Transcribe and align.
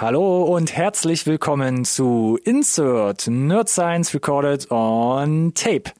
Hallo 0.00 0.44
und 0.44 0.76
herzlich 0.76 1.26
willkommen 1.26 1.84
zu 1.84 2.38
Insert 2.44 3.26
Nerd 3.26 3.68
Science 3.68 4.14
Recorded 4.14 4.70
on 4.70 5.54
Tape. 5.54 5.90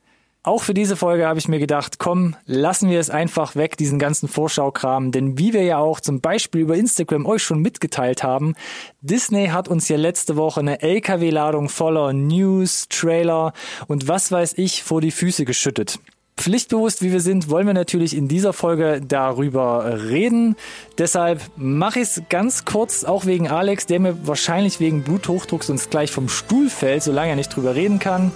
Auch 0.45 0.63
für 0.63 0.73
diese 0.73 0.95
Folge 0.95 1.27
habe 1.27 1.41
ich 1.41 1.49
mir 1.49 1.59
gedacht, 1.59 1.99
komm, 1.99 2.37
lassen 2.47 2.91
wir 2.91 3.01
es 3.01 3.11
einfach 3.11 3.57
weg, 3.57 3.77
diesen 3.77 3.99
ganzen 3.99 4.29
Vorschaukram, 4.29 5.11
denn 5.11 5.37
wie 5.37 5.53
wir 5.53 5.65
ja 5.65 5.79
auch 5.79 5.99
zum 5.99 6.21
Beispiel 6.21 6.61
über 6.61 6.77
Instagram 6.77 7.27
euch 7.27 7.43
schon 7.43 7.59
mitgeteilt 7.59 8.23
haben, 8.23 8.55
Disney 9.01 9.49
hat 9.49 9.67
uns 9.67 9.89
ja 9.89 9.97
letzte 9.97 10.37
Woche 10.37 10.61
eine 10.61 10.81
LKW-Ladung 10.81 11.69
voller 11.69 12.13
News, 12.13 12.87
Trailer 12.89 13.53
und 13.89 14.07
was 14.07 14.31
weiß 14.31 14.59
ich 14.59 14.85
vor 14.85 15.01
die 15.01 15.11
Füße 15.11 15.45
geschüttet. 15.45 15.99
Pflichtbewusst 16.39 17.03
wie 17.03 17.11
wir 17.11 17.21
sind, 17.21 17.51
wollen 17.51 17.67
wir 17.67 17.75
natürlich 17.75 18.17
in 18.17 18.29
dieser 18.29 18.53
Folge 18.53 19.03
darüber 19.07 20.09
reden. 20.09 20.55
Deshalb 20.97 21.43
mache 21.57 21.99
ich 21.99 22.09
es 22.09 22.23
ganz 22.29 22.65
kurz, 22.65 23.03
auch 23.03 23.27
wegen 23.27 23.49
Alex, 23.49 23.87
der 23.87 23.99
mir 23.99 24.27
wahrscheinlich 24.27 24.79
wegen 24.79 25.03
Bluthochdrucks 25.03 25.69
uns 25.69 25.91
gleich 25.91 26.13
vom 26.13 26.29
Stuhl 26.29 26.71
fällt, 26.71 27.03
solange 27.03 27.31
er 27.31 27.37
nicht 27.37 27.55
drüber 27.55 27.75
reden 27.75 27.99
kann. 27.99 28.31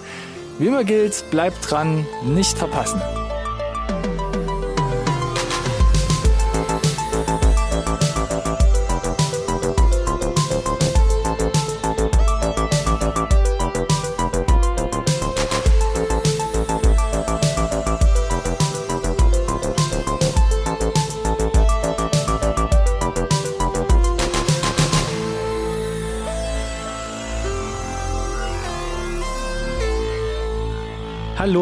Wie 0.59 0.67
immer 0.67 0.83
gilt, 0.83 1.23
bleibt 1.31 1.71
dran, 1.71 2.05
nicht 2.25 2.57
verpassen. 2.57 3.01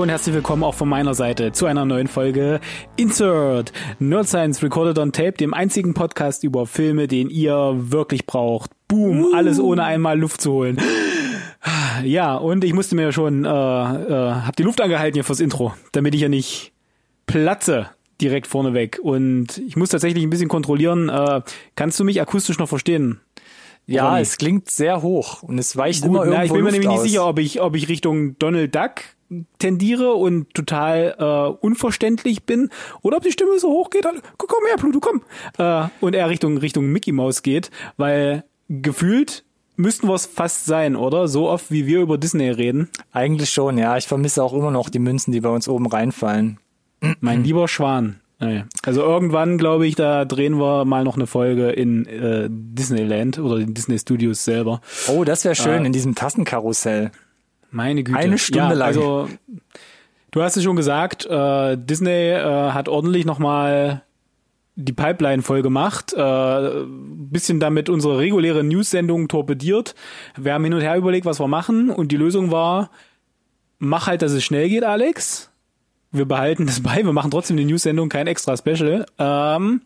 Hallo 0.01 0.07
und 0.07 0.17
herzlich 0.17 0.33
willkommen 0.33 0.63
auch 0.63 0.73
von 0.73 0.89
meiner 0.89 1.13
Seite 1.13 1.51
zu 1.51 1.67
einer 1.67 1.85
neuen 1.85 2.07
Folge 2.07 2.59
Insert 2.95 3.71
Nerd 3.99 4.27
Science 4.27 4.63
Recorded 4.63 4.97
on 4.97 5.11
Tape, 5.11 5.33
dem 5.33 5.53
einzigen 5.53 5.93
Podcast 5.93 6.43
über 6.43 6.65
Filme, 6.65 7.07
den 7.07 7.29
ihr 7.29 7.75
wirklich 7.77 8.25
braucht. 8.25 8.71
Boom, 8.87 9.25
uh. 9.25 9.33
alles 9.35 9.59
ohne 9.59 9.83
einmal 9.83 10.19
Luft 10.19 10.41
zu 10.41 10.53
holen. 10.53 10.81
Ja, 12.03 12.35
und 12.35 12.63
ich 12.63 12.73
musste 12.73 12.95
mir 12.95 13.11
schon, 13.11 13.45
äh, 13.45 13.47
äh, 13.47 13.51
hab 13.51 14.55
die 14.55 14.63
Luft 14.63 14.81
angehalten 14.81 15.13
hier 15.13 15.23
fürs 15.23 15.39
Intro, 15.39 15.75
damit 15.91 16.15
ich 16.15 16.21
ja 16.21 16.29
nicht 16.29 16.71
platze 17.27 17.91
direkt 18.19 18.47
vorneweg. 18.47 18.97
Und 19.03 19.59
ich 19.59 19.75
muss 19.75 19.89
tatsächlich 19.89 20.23
ein 20.23 20.31
bisschen 20.31 20.49
kontrollieren. 20.49 21.09
Äh, 21.09 21.41
kannst 21.75 21.99
du 21.99 22.03
mich 22.05 22.19
akustisch 22.19 22.57
noch 22.57 22.69
verstehen? 22.69 23.19
Ja, 23.85 24.19
es 24.19 24.39
klingt 24.39 24.71
sehr 24.71 25.03
hoch 25.03 25.43
und 25.43 25.59
es 25.59 25.77
weicht 25.77 26.01
Gut, 26.01 26.09
immer 26.09 26.25
irgendwo 26.25 26.37
na, 26.37 26.45
Ich 26.45 26.51
bin 26.51 26.63
mir 26.63 26.71
nämlich 26.71 26.89
aus. 26.89 27.03
nicht 27.03 27.11
sicher, 27.11 27.27
ob 27.27 27.37
ich, 27.37 27.61
ob 27.61 27.75
ich 27.75 27.87
Richtung 27.87 28.39
Donald 28.39 28.73
Duck 28.73 28.93
tendiere 29.59 30.13
und 30.13 30.53
total 30.53 31.15
äh, 31.17 31.65
unverständlich 31.65 32.43
bin 32.43 32.69
oder 33.01 33.17
ob 33.17 33.23
die 33.23 33.31
Stimme 33.31 33.59
so 33.59 33.69
hoch 33.69 33.89
geht, 33.89 34.03
komm, 34.03 34.21
komm 34.37 34.65
her, 34.67 34.77
Pluto, 34.77 34.99
komm. 34.99 35.21
Äh, 35.57 35.87
und 35.99 36.15
er 36.15 36.29
Richtung 36.29 36.57
Richtung 36.57 36.87
Mickey 36.87 37.11
Mouse 37.11 37.43
geht, 37.43 37.71
weil 37.97 38.43
gefühlt 38.69 39.43
müssten 39.77 40.07
wir 40.07 40.15
es 40.15 40.25
fast 40.25 40.65
sein, 40.65 40.95
oder? 40.95 41.27
So 41.27 41.49
oft 41.49 41.71
wie 41.71 41.87
wir 41.87 42.01
über 42.01 42.17
Disney 42.17 42.49
reden. 42.49 42.89
Eigentlich 43.11 43.49
schon, 43.49 43.77
ja. 43.77 43.97
Ich 43.97 44.07
vermisse 44.07 44.43
auch 44.43 44.53
immer 44.53 44.71
noch 44.71 44.89
die 44.89 44.99
Münzen, 44.99 45.31
die 45.31 45.41
bei 45.41 45.49
uns 45.49 45.67
oben 45.67 45.87
reinfallen. 45.87 46.59
Mein 47.19 47.43
lieber 47.43 47.67
Schwan. 47.67 48.21
Also 48.83 49.01
irgendwann, 49.01 49.59
glaube 49.59 49.85
ich, 49.85 49.93
da 49.93 50.25
drehen 50.25 50.57
wir 50.59 50.83
mal 50.83 51.03
noch 51.03 51.15
eine 51.15 51.27
Folge 51.27 51.69
in 51.69 52.07
äh, 52.07 52.47
Disneyland 52.49 53.37
oder 53.37 53.57
in 53.57 53.75
Disney 53.75 53.99
Studios 53.99 54.43
selber. 54.43 54.81
Oh, 55.07 55.23
das 55.23 55.45
wäre 55.45 55.53
schön, 55.53 55.83
äh, 55.83 55.85
in 55.85 55.93
diesem 55.93 56.15
Tassenkarussell. 56.15 57.11
Meine 57.71 58.03
Güte. 58.03 58.17
Eine 58.17 58.37
Stunde 58.37 58.69
ja, 58.69 58.73
lang. 58.73 58.87
Also, 58.87 59.29
du 60.31 60.43
hast 60.43 60.57
es 60.57 60.63
schon 60.63 60.75
gesagt, 60.75 61.25
äh, 61.25 61.77
Disney 61.77 62.11
äh, 62.11 62.71
hat 62.71 62.89
ordentlich 62.89 63.25
nochmal 63.25 64.03
die 64.75 64.93
Pipeline 64.93 65.41
voll 65.41 65.61
gemacht, 65.61 66.13
äh, 66.13 66.83
bisschen 66.85 67.59
damit 67.59 67.89
unsere 67.89 68.17
reguläre 68.17 68.63
News-Sendung 68.63 69.27
torpediert. 69.27 69.95
Wir 70.37 70.53
haben 70.53 70.63
hin 70.63 70.73
und 70.73 70.81
her 70.81 70.95
überlegt, 70.95 71.25
was 71.25 71.39
wir 71.39 71.47
machen 71.47 71.89
und 71.89 72.11
die 72.11 72.17
Lösung 72.17 72.51
war, 72.51 72.89
mach 73.79 74.07
halt, 74.07 74.21
dass 74.21 74.31
es 74.31 74.43
schnell 74.43 74.69
geht, 74.69 74.83
Alex. 74.83 75.49
Wir 76.11 76.25
behalten 76.25 76.65
das 76.65 76.81
bei, 76.83 77.03
wir 77.03 77.13
machen 77.13 77.31
trotzdem 77.31 77.57
die 77.57 77.65
News-Sendung, 77.65 78.09
kein 78.09 78.27
extra 78.27 78.55
Special. 78.57 79.05
Ähm, 79.17 79.81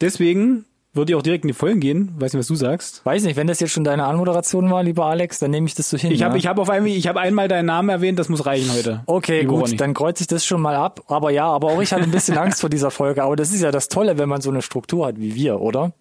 deswegen 0.00 0.64
würde 0.94 1.12
ich 1.12 1.16
auch 1.16 1.22
direkt 1.22 1.44
in 1.44 1.48
die 1.48 1.54
Folgen 1.54 1.80
gehen. 1.80 2.12
Weiß 2.18 2.32
nicht, 2.32 2.40
was 2.40 2.46
du 2.48 2.54
sagst. 2.54 3.04
Weiß 3.06 3.22
nicht, 3.24 3.36
wenn 3.36 3.46
das 3.46 3.60
jetzt 3.60 3.70
schon 3.72 3.84
deine 3.84 4.04
Anmoderation 4.04 4.70
war, 4.70 4.82
lieber 4.82 5.06
Alex, 5.06 5.38
dann 5.38 5.50
nehme 5.50 5.66
ich 5.66 5.74
das 5.74 5.88
so 5.88 5.96
hin. 5.96 6.12
Ich 6.12 6.22
habe 6.22 6.34
ja? 6.34 6.38
ich 6.38 6.46
hab 6.46 6.58
auf 6.58 6.68
einmal, 6.68 6.90
ich 6.90 7.06
habe 7.08 7.20
einmal 7.20 7.48
deinen 7.48 7.66
Namen 7.66 7.88
erwähnt, 7.88 8.18
das 8.18 8.28
muss 8.28 8.44
reichen 8.44 8.70
heute. 8.74 9.02
Okay, 9.06 9.44
gut, 9.44 9.62
Ronny. 9.64 9.76
dann 9.76 9.94
kreuze 9.94 10.22
ich 10.22 10.26
das 10.26 10.44
schon 10.44 10.60
mal 10.60 10.74
ab. 10.76 11.00
Aber 11.08 11.30
ja, 11.30 11.46
aber 11.46 11.68
auch 11.68 11.80
ich 11.80 11.92
hatte 11.92 12.02
ein 12.04 12.10
bisschen 12.10 12.36
Angst 12.38 12.60
vor 12.60 12.68
dieser 12.70 12.90
Folge. 12.90 13.22
Aber 13.22 13.36
das 13.36 13.52
ist 13.52 13.62
ja 13.62 13.70
das 13.70 13.88
Tolle, 13.88 14.18
wenn 14.18 14.28
man 14.28 14.40
so 14.42 14.50
eine 14.50 14.60
Struktur 14.62 15.06
hat 15.06 15.18
wie 15.18 15.34
wir, 15.34 15.60
oder? 15.60 15.92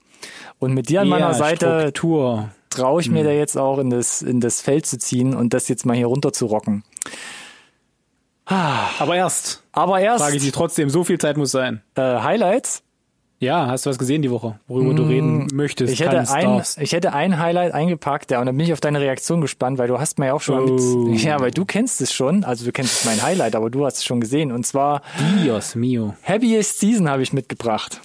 Und 0.59 0.73
mit 0.73 0.89
dir 0.89 1.01
an 1.01 1.07
meiner 1.09 1.27
Ja, 1.27 1.33
Seite 1.33 1.79
Struktur. 1.91 2.49
traue 2.69 3.01
ich 3.01 3.09
mir 3.09 3.23
da 3.23 3.31
jetzt 3.31 3.57
auch 3.57 3.79
in 3.79 3.89
das, 3.89 4.21
in 4.21 4.39
das 4.41 4.61
Feld 4.61 4.85
zu 4.85 4.97
ziehen 4.99 5.33
und 5.35 5.53
das 5.53 5.67
jetzt 5.69 5.85
mal 5.85 5.95
hier 5.95 6.07
runter 6.07 6.33
zu 6.33 6.45
rocken. 6.47 6.83
Aber 8.45 9.15
erst 9.15 9.63
Aber 9.71 9.99
erst 10.01 10.23
frage 10.23 10.35
ich 10.35 10.43
dich 10.43 10.51
trotzdem, 10.51 10.89
so 10.89 11.03
viel 11.05 11.17
Zeit 11.17 11.37
muss 11.37 11.51
sein. 11.51 11.81
äh, 11.95 12.01
Highlights. 12.01 12.83
Ja, 13.43 13.65
hast 13.65 13.87
du 13.87 13.89
was 13.89 13.97
gesehen 13.97 14.21
die 14.21 14.29
Woche, 14.29 14.59
worüber 14.67 14.93
du 14.93 15.01
reden 15.01 15.47
möchtest? 15.51 15.89
Mm, 15.89 15.93
Ich 15.93 15.99
hätte, 16.01 16.15
kannst, 16.17 16.31
ein, 16.31 16.43
darfst. 16.45 16.77
ich 16.79 16.91
hätte 16.93 17.11
ein 17.13 17.39
Highlight 17.39 17.73
eingepackt, 17.73 18.29
ja, 18.29 18.39
und 18.39 18.45
dann 18.45 18.55
bin 18.55 18.67
ich 18.67 18.71
auf 18.71 18.81
deine 18.81 19.01
Reaktion 19.01 19.41
gespannt, 19.41 19.79
weil 19.79 19.87
du 19.87 19.97
hast 19.99 20.19
mir 20.19 20.27
ja 20.27 20.33
auch 20.35 20.41
schon 20.41 20.55
mal 20.63 20.69
Oh. 20.71 21.07
mit, 21.07 21.21
ja, 21.23 21.39
weil 21.39 21.49
du 21.49 21.65
kennst 21.65 22.01
es 22.01 22.13
schon, 22.13 22.43
also 22.43 22.65
du 22.65 22.71
kennst 22.71 23.03
mein 23.03 23.19
Highlight, 23.23 23.55
aber 23.55 23.71
du 23.71 23.83
hast 23.83 23.97
es 23.97 24.05
schon 24.05 24.21
gesehen, 24.21 24.51
und 24.51 24.67
zwar 24.67 25.01
Dios 25.43 25.73
mio. 25.73 26.13
Happiest 26.23 26.79
Season 26.79 27.09
habe 27.09 27.23
ich 27.23 27.33
mitgebracht. 27.33 27.99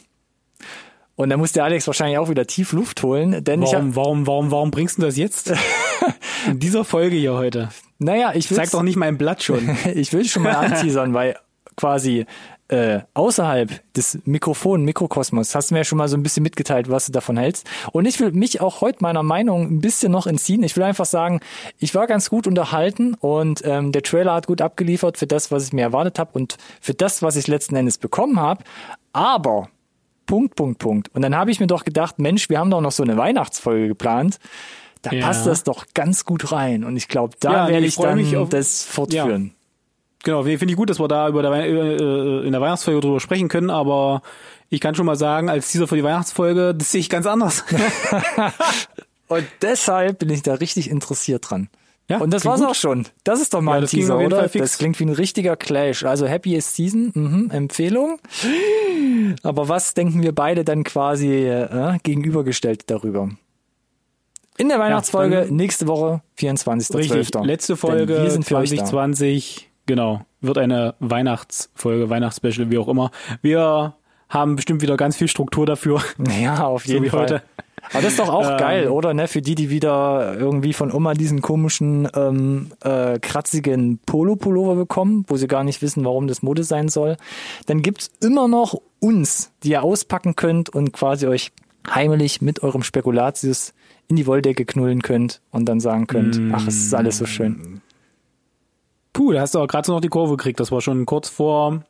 Und 1.16 1.28
da 1.28 1.36
muss 1.36 1.52
der 1.52 1.64
Alex 1.64 1.86
wahrscheinlich 1.86 2.16
auch 2.16 2.30
wieder 2.30 2.46
tief 2.46 2.72
Luft 2.72 3.02
holen, 3.02 3.44
denn 3.44 3.62
ich 3.62 3.74
habe, 3.74 3.94
Warum, 3.94 4.26
warum, 4.26 4.26
warum, 4.26 4.50
warum 4.50 4.70
bringst 4.70 4.96
du 4.96 5.02
das 5.02 5.18
jetzt? 5.18 5.52
In 6.46 6.58
dieser 6.60 6.84
Folge 6.86 7.16
hier 7.16 7.34
heute. 7.34 7.68
naja, 7.98 8.32
ich 8.34 8.50
will, 8.50 8.56
Zeig 8.56 8.70
doch 8.70 8.82
nicht 8.82 8.96
mein 8.96 9.18
Blatt 9.18 9.42
schon. 9.42 9.76
ich 9.94 10.14
will 10.14 10.24
schon 10.24 10.44
mal 10.44 10.54
anteasern, 10.56 11.12
weil 11.12 11.36
quasi 11.76 12.24
äh, 12.68 13.00
außerhalb 13.14 13.80
des 13.94 14.18
Mikrofon, 14.24 14.82
Mikrokosmos, 14.84 15.54
hast 15.54 15.70
du 15.70 15.74
mir 15.74 15.80
ja 15.80 15.84
schon 15.84 15.98
mal 15.98 16.08
so 16.08 16.16
ein 16.16 16.22
bisschen 16.24 16.42
mitgeteilt, 16.42 16.90
was 16.90 17.06
du 17.06 17.12
davon 17.12 17.36
hältst. 17.36 17.66
Und 17.92 18.06
ich 18.06 18.18
will 18.18 18.32
mich 18.32 18.60
auch 18.60 18.80
heute 18.80 18.98
meiner 19.02 19.22
Meinung 19.22 19.62
ein 19.70 19.80
bisschen 19.80 20.10
noch 20.10 20.26
entziehen. 20.26 20.62
Ich 20.64 20.76
will 20.76 20.82
einfach 20.82 21.04
sagen, 21.06 21.40
ich 21.78 21.94
war 21.94 22.06
ganz 22.08 22.28
gut 22.28 22.46
unterhalten 22.48 23.14
und 23.14 23.62
ähm, 23.64 23.92
der 23.92 24.02
Trailer 24.02 24.34
hat 24.34 24.46
gut 24.48 24.60
abgeliefert 24.60 25.16
für 25.16 25.26
das, 25.28 25.52
was 25.52 25.66
ich 25.66 25.72
mir 25.72 25.82
erwartet 25.82 26.18
habe 26.18 26.32
und 26.32 26.56
für 26.80 26.94
das, 26.94 27.22
was 27.22 27.36
ich 27.36 27.46
letzten 27.46 27.76
Endes 27.76 27.98
bekommen 27.98 28.40
habe. 28.40 28.64
Aber 29.12 29.68
Punkt, 30.26 30.56
Punkt, 30.56 30.78
Punkt. 30.80 31.08
Und 31.14 31.22
dann 31.22 31.36
habe 31.36 31.52
ich 31.52 31.60
mir 31.60 31.68
doch 31.68 31.84
gedacht, 31.84 32.18
Mensch, 32.18 32.48
wir 32.50 32.58
haben 32.58 32.70
doch 32.70 32.80
noch 32.80 32.90
so 32.92 33.04
eine 33.04 33.16
Weihnachtsfolge 33.16 33.86
geplant. 33.88 34.38
Da 35.02 35.12
Ja. 35.12 35.24
passt 35.24 35.46
das 35.46 35.62
doch 35.62 35.86
ganz 35.94 36.24
gut 36.24 36.50
rein. 36.50 36.82
Und 36.82 36.96
ich 36.96 37.06
glaube, 37.06 37.36
da 37.38 37.52
Ja, 37.52 37.68
werde 37.68 37.86
ich 37.86 37.96
ich 37.96 38.02
dann 38.02 38.34
auf- 38.36 38.48
das 38.48 38.82
fortführen. 38.82 39.52
Genau, 40.26 40.42
finde 40.42 40.66
ich 40.66 40.74
gut, 40.76 40.90
dass 40.90 40.98
wir 40.98 41.06
da 41.06 41.28
über 41.28 41.40
der, 41.42 41.52
Wei- 41.52 41.68
äh, 41.68 42.44
in 42.44 42.50
der 42.50 42.60
Weihnachtsfolge 42.60 43.00
drüber 43.00 43.20
sprechen 43.20 43.46
können, 43.48 43.70
aber 43.70 44.22
ich 44.70 44.80
kann 44.80 44.96
schon 44.96 45.06
mal 45.06 45.14
sagen, 45.14 45.48
als 45.48 45.70
dieser 45.70 45.86
für 45.86 45.94
die 45.94 46.02
Weihnachtsfolge, 46.02 46.74
das 46.74 46.90
sehe 46.90 47.00
ich 47.00 47.08
ganz 47.08 47.26
anders. 47.26 47.64
Und 49.28 49.44
deshalb 49.62 50.18
bin 50.18 50.30
ich 50.30 50.42
da 50.42 50.54
richtig 50.54 50.90
interessiert 50.90 51.48
dran. 51.48 51.68
Ja, 52.08 52.18
Und 52.18 52.32
das 52.32 52.44
war's 52.44 52.60
gut. 52.60 52.70
auch 52.70 52.74
schon. 52.74 53.06
Das 53.24 53.40
ist 53.40 53.54
doch 53.54 53.60
mal 53.60 53.76
Ja, 53.76 53.80
ein 53.82 53.86
Teaser, 53.88 54.18
oder? 54.18 54.48
Das 54.48 54.78
klingt 54.78 54.98
wie 55.00 55.04
ein 55.04 55.10
richtiger 55.10 55.56
Clash. 55.56 56.04
Also 56.04 56.28
Happiest 56.28 56.74
Season, 56.76 57.10
mhm, 57.14 57.50
Empfehlung. 57.52 58.18
Aber 59.44 59.68
was 59.68 59.94
denken 59.94 60.22
wir 60.22 60.32
beide 60.34 60.64
dann 60.64 60.82
quasi 60.84 61.32
äh, 61.46 61.98
gegenübergestellt 62.04 62.84
darüber? 62.90 63.30
In 64.58 64.68
der 64.68 64.78
Weihnachtsfolge 64.78 65.42
dann- 65.46 65.56
nächste 65.56 65.86
Woche, 65.88 66.22
24.12. 66.38 66.96
Richtig, 66.96 67.30
letzte 67.44 67.76
Folge 67.76 68.22
wir 68.22 68.30
sind 68.30 68.44
für 68.44 68.56
euch 68.56 68.70
da. 68.70 68.84
2020, 68.84 69.68
genau, 69.86 70.24
wird 70.40 70.58
eine 70.58 70.94
Weihnachtsfolge, 71.00 72.10
Weihnachtsspecial, 72.10 72.70
wie 72.70 72.78
auch 72.78 72.88
immer. 72.88 73.10
Wir 73.42 73.94
haben 74.28 74.56
bestimmt 74.56 74.82
wieder 74.82 74.96
ganz 74.96 75.16
viel 75.16 75.28
Struktur 75.28 75.66
dafür. 75.66 76.02
Ja, 76.40 76.64
auf 76.66 76.86
jeden 76.86 77.04
wie 77.04 77.10
Fall. 77.10 77.20
heute. 77.22 77.42
Aber 77.92 78.02
das 78.02 78.12
ist 78.12 78.18
doch 78.18 78.30
auch 78.30 78.50
Ähm. 78.50 78.56
geil, 78.56 78.88
oder? 78.88 79.14
Ne? 79.14 79.28
Für 79.28 79.40
die, 79.42 79.54
die 79.54 79.70
wieder 79.70 80.36
irgendwie 80.36 80.72
von 80.72 80.92
Oma 80.92 81.14
diesen 81.14 81.40
komischen, 81.40 82.08
ähm, 82.14 82.72
äh, 82.82 83.20
kratzigen 83.20 83.98
Polo-Pullover 84.04 84.74
bekommen, 84.74 85.24
wo 85.28 85.36
sie 85.36 85.46
gar 85.46 85.62
nicht 85.62 85.82
wissen, 85.82 86.04
warum 86.04 86.26
das 86.26 86.42
Mode 86.42 86.64
sein 86.64 86.88
soll. 86.88 87.16
Dann 87.66 87.82
gibt's 87.82 88.10
immer 88.20 88.48
noch 88.48 88.80
uns, 88.98 89.52
die 89.62 89.70
ihr 89.70 89.84
auspacken 89.84 90.34
könnt 90.34 90.68
und 90.68 90.92
quasi 90.92 91.28
euch 91.28 91.52
heimlich 91.88 92.42
mit 92.42 92.64
eurem 92.64 92.82
Spekulatius 92.82 93.72
in 94.08 94.16
die 94.16 94.26
Wolldecke 94.26 94.64
knullen 94.64 95.02
könnt 95.02 95.40
und 95.52 95.68
dann 95.68 95.78
sagen 95.78 96.08
könnt, 96.08 96.40
ach, 96.52 96.66
es 96.66 96.76
ist 96.76 96.94
alles 96.94 97.18
so 97.18 97.26
schön. 97.26 97.80
Puh, 99.16 99.32
da 99.32 99.40
hast 99.40 99.54
du 99.54 99.60
auch 99.60 99.66
gerade 99.66 99.86
so 99.86 99.94
noch 99.94 100.02
die 100.02 100.10
Kurve 100.10 100.36
gekriegt. 100.36 100.60
Das 100.60 100.70
war 100.70 100.82
schon 100.82 101.06
kurz 101.06 101.30
vor 101.30 101.82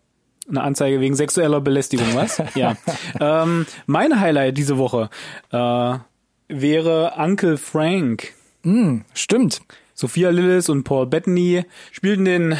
einer 0.49 0.63
Anzeige 0.63 1.01
wegen 1.01 1.17
sexueller 1.17 1.61
Belästigung, 1.61 2.07
was? 2.15 2.41
ja. 2.55 2.77
ähm, 3.19 3.67
mein 3.87 4.21
Highlight 4.21 4.57
diese 4.57 4.79
Woche. 4.79 5.11
Äh, 5.51 5.99
wäre 6.47 7.15
Uncle 7.17 7.57
Frank. 7.57 8.33
Mm, 8.63 8.99
stimmt. 9.13 9.61
Sophia 9.93 10.31
Lillis 10.31 10.69
und 10.69 10.85
Paul 10.85 11.09
Bettany 11.09 11.65
spielten 11.91 12.27
den, 12.27 12.57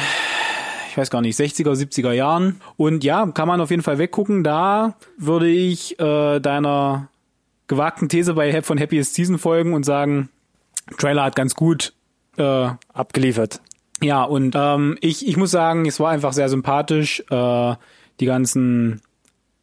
ich 0.89 0.97
weiß 0.97 1.09
gar 1.09 1.21
nicht, 1.21 1.39
60er, 1.39 1.71
70er 1.71 2.11
Jahren. 2.11 2.59
Und 2.75 3.05
ja, 3.05 3.25
kann 3.27 3.47
man 3.47 3.61
auf 3.61 3.69
jeden 3.69 3.83
Fall 3.83 3.99
weggucken. 3.99 4.43
Da 4.43 4.97
würde 5.17 5.47
ich 5.47 5.97
äh, 5.97 6.41
deiner 6.41 7.07
gewagten 7.67 8.09
These 8.09 8.33
bei 8.33 8.61
von 8.61 8.77
Happiest 8.77 9.13
Season 9.13 9.37
folgen 9.37 9.73
und 9.73 9.85
sagen, 9.85 10.27
Trailer 10.97 11.23
hat 11.23 11.37
ganz 11.37 11.55
gut 11.55 11.93
äh, 12.35 12.67
abgeliefert. 12.93 13.61
Ja, 14.01 14.23
und 14.23 14.55
ähm, 14.55 14.97
ich, 15.01 15.27
ich 15.27 15.37
muss 15.37 15.51
sagen, 15.51 15.85
es 15.85 15.99
war 15.99 16.11
einfach 16.11 16.33
sehr 16.33 16.49
sympathisch, 16.49 17.23
äh, 17.29 17.75
die 18.19 18.25
ganzen 18.25 19.01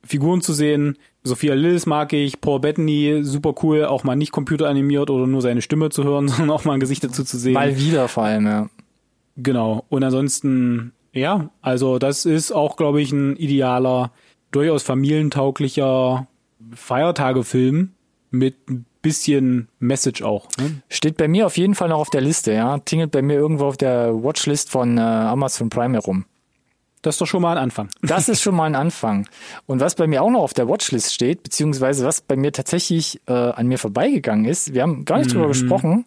Figuren 0.03 0.43
zu 0.43 0.53
sehen. 0.53 0.99
Sophia 1.23 1.55
Lillis 1.55 1.87
mag 1.87 2.13
ich, 2.13 2.41
Paul 2.41 2.61
Bettany, 2.61 3.21
super 3.23 3.55
cool, 3.63 3.85
auch 3.85 4.05
mal 4.05 4.17
nicht 4.17 4.33
computeranimiert 4.33 5.09
oder 5.09 5.27
nur 5.27 5.41
seine 5.41 5.63
Stimme 5.63 5.91
zu 5.91 6.05
hören, 6.05 6.29
sondern 6.29 6.51
auch 6.51 6.65
mal 6.65 6.75
ein 6.75 6.81
Gesicht 6.81 7.05
dazu 7.05 7.25
zu 7.25 7.39
sehen. 7.39 7.55
Mal 7.55 7.79
wieder 7.79 8.09
vor 8.09 8.25
allem, 8.25 8.47
ja. 8.47 8.69
Genau. 9.37 9.85
Und 9.89 10.05
ansonsten, 10.05 10.93
ja, 11.13 11.51
also 11.61 11.99
das 11.99 12.25
ist 12.25 12.53
auch, 12.53 12.77
glaube 12.77 13.01
ich, 13.01 13.13
ein 13.13 13.37
idealer, 13.37 14.13
durchaus 14.51 14.83
familientauglicher 14.83 16.29
Feiertagefilm 16.75 17.93
mit 18.31 18.69
ein 18.69 18.87
bisschen 19.05 19.69
Message 19.79 20.23
auch. 20.23 20.49
Ne? 20.59 20.83
Steht 20.89 21.17
bei 21.17 21.29
mir 21.29 21.47
auf 21.47 21.56
jeden 21.56 21.75
Fall 21.75 21.91
noch 21.91 21.99
auf 21.99 22.11
der 22.11 22.23
Liste, 22.23 22.53
ja. 22.53 22.79
Tingelt 22.79 23.12
bei 23.12 23.23
mir 23.23 23.35
irgendwo 23.35 23.67
auf 23.67 23.77
der 23.77 24.12
Watchlist 24.25 24.71
von 24.71 24.99
äh, 24.99 25.01
Amazon 25.01 25.71
Prime 25.71 25.95
herum. 25.95 26.25
Das 27.03 27.17
ist 27.17 27.21
doch 27.21 27.27
schon 27.27 27.43
mal 27.43 27.53
ein 27.53 27.62
Anfang. 27.62 27.89
Das 28.03 28.29
ist 28.29 28.41
schon 28.41 28.55
mal 28.55 28.65
ein 28.65 28.75
Anfang. 28.75 29.29
Und 29.67 29.81
was 29.81 29.95
bei 29.95 30.06
mir 30.06 30.23
auch 30.23 30.31
noch 30.31 30.41
auf 30.41 30.55
der 30.55 30.69
Watchlist 30.69 31.12
steht, 31.12 31.43
beziehungsweise 31.43 32.05
was 32.05 32.23
bei 32.23 32.35
mir 32.35 32.51
tatsächlich 32.53 33.21
äh, 33.27 33.33
an 33.33 33.67
mir 33.67 33.79
vorbeigegangen 33.79 34.47
ist, 34.47 34.73
wir 34.73 34.83
haben 34.83 35.05
gar 35.05 35.19
nicht 35.19 35.33
drüber 35.33 35.45
mhm. 35.45 35.49
gesprochen. 35.49 36.05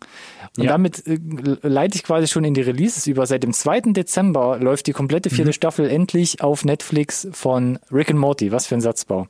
Und 0.57 0.63
ja. 0.63 0.71
damit 0.71 1.05
äh, 1.05 1.19
leite 1.61 1.97
ich 1.97 2.03
quasi 2.03 2.27
schon 2.27 2.43
in 2.43 2.55
die 2.55 2.61
Releases 2.61 3.05
über. 3.05 3.27
Seit 3.27 3.43
dem 3.43 3.53
2. 3.53 3.81
Dezember 3.93 4.57
läuft 4.59 4.87
die 4.87 4.93
komplette 4.93 5.29
vierte 5.29 5.51
mhm. 5.51 5.53
Staffel 5.53 5.89
endlich 5.89 6.41
auf 6.41 6.65
Netflix 6.65 7.27
von 7.31 7.77
Rick 7.91 8.09
and 8.09 8.19
Morty. 8.19 8.51
Was 8.51 8.65
für 8.65 8.75
ein 8.75 8.81
Satzbau. 8.81 9.27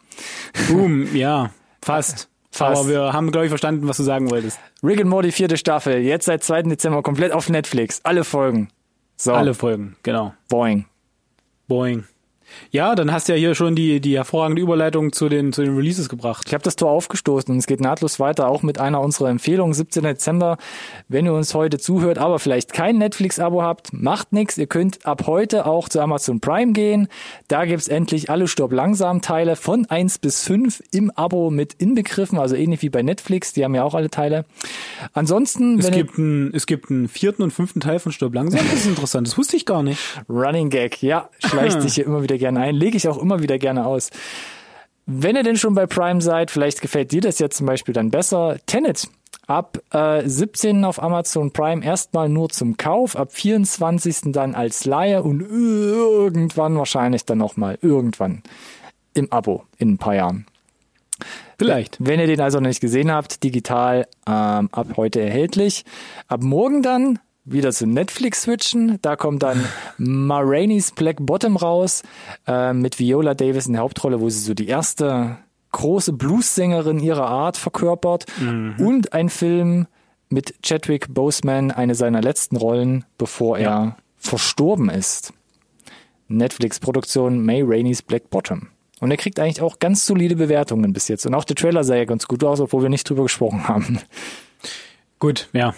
Boom, 0.70 1.14
ja, 1.14 1.52
fast. 1.82 2.30
Fast. 2.58 2.82
Aber 2.82 2.90
wir 2.90 3.14
haben, 3.14 3.32
glaube 3.32 3.46
ich, 3.46 3.50
verstanden, 3.50 3.88
was 3.88 3.98
du 3.98 4.04
sagen 4.04 4.30
wolltest. 4.32 4.60
Rick 4.84 5.00
and 5.00 5.10
Morty 5.10 5.32
vierte 5.32 5.58
Staffel, 5.58 6.00
jetzt 6.00 6.26
seit 6.26 6.44
2. 6.44 6.64
Dezember 6.64 7.02
komplett 7.04 7.32
auf 7.32 7.50
Netflix. 7.50 8.02
Alle 8.04 8.24
Folgen. 8.24 8.70
So. 9.16 9.34
Alle 9.34 9.54
Folgen, 9.54 9.96
genau. 10.04 10.34
Boing. 10.50 10.86
Boing. 11.68 12.06
Ja, 12.72 12.96
dann 12.96 13.12
hast 13.12 13.28
du 13.28 13.34
ja 13.34 13.40
hier 13.40 13.56
schon 13.56 13.76
die, 13.76 14.00
die 14.00 14.18
hervorragende 14.18 14.62
Überleitung 14.62 15.14
zu 15.14 15.30
den, 15.30 15.54
zu 15.54 15.64
den 15.64 15.76
Releases 15.76 16.10
gebracht. 16.10 16.46
Ich 16.48 16.54
habe 16.54 16.64
das 16.64 16.76
Tor 16.76 16.92
aufgestoßen 16.92 17.52
und 17.52 17.60
es 17.60 17.68
geht 17.68 17.82
nahtlos 17.82 18.20
weiter, 18.20 18.50
auch 18.50 18.64
mit 18.64 18.80
einer 18.80 19.02
unserer 19.02 19.30
Empfehlungen, 19.30 19.74
17. 19.74 20.04
Dezember. 20.04 20.58
Wenn 21.08 21.26
ihr 21.26 21.34
uns 21.34 21.54
heute 21.54 21.78
zuhört, 21.78 22.18
aber 22.18 22.40
vielleicht 22.40 22.74
kein 22.74 22.98
Netflix-Abo 22.98 23.62
habt, 23.62 23.94
macht 23.94 24.34
nichts. 24.34 24.58
Ihr 24.58 24.68
könnt 24.68 25.06
ab 25.06 25.24
heute 25.28 25.66
auch 25.66 25.90
zu 25.90 26.02
Amazon 26.02 26.40
Prime 26.40 26.74
gehen. 26.74 27.08
Da 27.48 27.66
gibt's 27.66 27.88
endlich 27.88 28.30
alle 28.30 28.48
Stopp 28.48 28.72
langsam 28.72 29.22
Teile 29.22 29.56
von 29.56 29.86
eins 29.86 30.18
bis 30.18 30.44
fünf 30.44 30.84
im 30.92 31.12
Abo 31.12 31.50
mit 31.50 31.74
inbegriffen, 31.74 32.38
also 32.38 32.56
ähnlich 32.56 32.82
wie 32.82 32.90
bei 32.90 33.02
Netflix, 33.02 33.54
die 33.54 33.64
haben 33.64 33.76
ja 33.76 33.84
auch 33.84 33.94
alle 33.94 34.10
Teile. 34.10 34.46
Ansonsten, 35.14 35.80
es 35.80 35.92
gibt 35.92 36.18
einen, 36.18 36.54
es 36.54 36.66
gibt 36.66 36.90
einen 36.90 37.08
vierten 37.08 37.44
und 37.44 37.52
fünften 37.52 37.80
Teil 37.80 38.00
von 38.00 38.12
Stopp 38.12 38.34
langsam. 38.34 38.62
Das 38.70 38.80
ist 38.80 38.88
interessant. 38.88 39.28
Das 39.28 39.38
wusste 39.38 39.56
ich 39.56 39.66
gar 39.66 39.84
nicht. 39.84 40.00
Running 40.30 40.70
Gag, 40.70 41.02
ja, 41.02 41.30
schleicht 41.46 41.82
sich 41.88 41.96
hier 41.96 42.06
immer 42.06 42.24
wieder 42.24 42.37
gerne 42.38 42.60
ein, 42.60 42.76
lege 42.76 42.98
ich 42.98 43.08
auch 43.08 43.18
immer 43.18 43.42
wieder 43.42 43.58
gerne 43.58 43.86
aus. 43.86 44.10
Wenn 45.06 45.36
ihr 45.36 45.44
denn 45.44 45.56
schon 45.56 45.74
bei 45.74 45.86
Prime 45.86 46.22
seid, 46.22 46.52
vielleicht 46.52 46.82
gefällt 46.82 47.12
dir 47.12 47.22
das 47.22 47.40
jetzt 47.40 47.58
zum 47.58 47.66
Beispiel 47.66 47.94
dann 47.94 48.12
besser. 48.12 48.58
Tenet 48.66 49.08
ab 49.48 49.80
äh, 49.92 50.28
17. 50.28 50.84
auf 50.84 51.02
Amazon 51.02 51.52
Prime 51.52 51.84
erstmal 51.84 52.30
nur 52.30 52.50
zum 52.50 52.78
Kauf, 52.78 53.16
ab 53.16 53.32
24. 53.32 54.34
dann 54.34 54.54
als 54.54 54.86
Leihe 54.86 55.24
und 55.24 55.42
irgendwann 55.42 56.78
wahrscheinlich 56.78 57.26
dann 57.26 57.38
nochmal 57.38 57.80
irgendwann 57.82 58.44
im 59.14 59.32
Abo 59.32 59.64
in 59.78 59.94
ein 59.94 59.98
paar 59.98 60.16
Jahren. 60.16 60.46
Vielleicht. 61.58 61.98
Wenn 62.00 62.20
ihr 62.20 62.28
den 62.28 62.42
also 62.42 62.60
noch 62.60 62.68
nicht 62.68 62.82
gesehen 62.82 63.12
habt, 63.12 63.44
digital 63.44 64.08
ähm, 64.28 64.70
ab 64.72 64.88
heute 64.98 65.22
erhältlich. 65.22 65.86
Ab 66.28 66.44
morgen 66.44 66.84
dann 66.84 67.20
wieder 67.50 67.72
zu 67.72 67.88
Netflix 67.88 68.44
switchen. 68.44 69.00
Da 69.02 69.16
kommt 69.16 69.44
dann 69.44 69.64
Ma 69.98 70.40
Rainey's 70.44 70.92
Black 70.92 71.18
Bottom 71.20 71.56
raus 71.56 72.04
äh, 72.46 72.74
mit 72.74 73.00
Viola 73.00 73.34
Davis 73.34 73.68
in 73.68 73.74
der 73.74 73.82
Hauptrolle, 73.82 74.20
wo 74.22 74.30
sie 74.30 74.40
so 74.40 74.54
die 74.54 74.68
erste 74.68 75.38
große 75.72 76.14
Blues-Sängerin 76.14 77.00
ihrer 77.00 77.28
Art 77.28 77.58
verkörpert. 77.58 78.26
Mhm. 78.40 78.76
Und 78.80 79.14
ein 79.14 79.30
Film 79.30 79.88
mit 80.30 80.62
Chadwick 80.62 81.14
Boseman, 81.14 81.72
eine 81.72 81.96
seiner 81.96 82.22
letzten 82.22 82.58
Rollen, 82.58 83.06
bevor 83.18 83.58
ja. 83.60 83.84
er 83.84 83.98
verstorben 84.18 84.90
ist. 84.90 85.34
Netflix-Produktion 86.28 87.40
May 87.44 87.62
Rainey's 87.66 88.02
Black 88.02 88.30
Bottom. 88.30 88.70
Und 89.00 89.12
er 89.12 89.18
kriegt 89.18 89.40
eigentlich 89.40 89.62
auch 89.62 89.80
ganz 89.80 90.06
solide 90.06 90.36
Bewertungen 90.36 90.92
bis 90.92 91.08
jetzt. 91.08 91.26
Und 91.26 91.36
auch 91.36 91.44
der 91.44 91.56
Trailer 91.56 91.84
sah 91.84 91.96
ja 91.96 92.06
ganz 92.06 92.28
gut 92.28 92.44
aus, 92.44 92.60
obwohl 92.60 92.82
wir 92.82 92.90
nicht 92.90 93.08
drüber 93.08 93.24
gesprochen 93.24 93.68
haben. 93.68 94.00
Gut, 95.20 95.50
ja. 95.54 95.74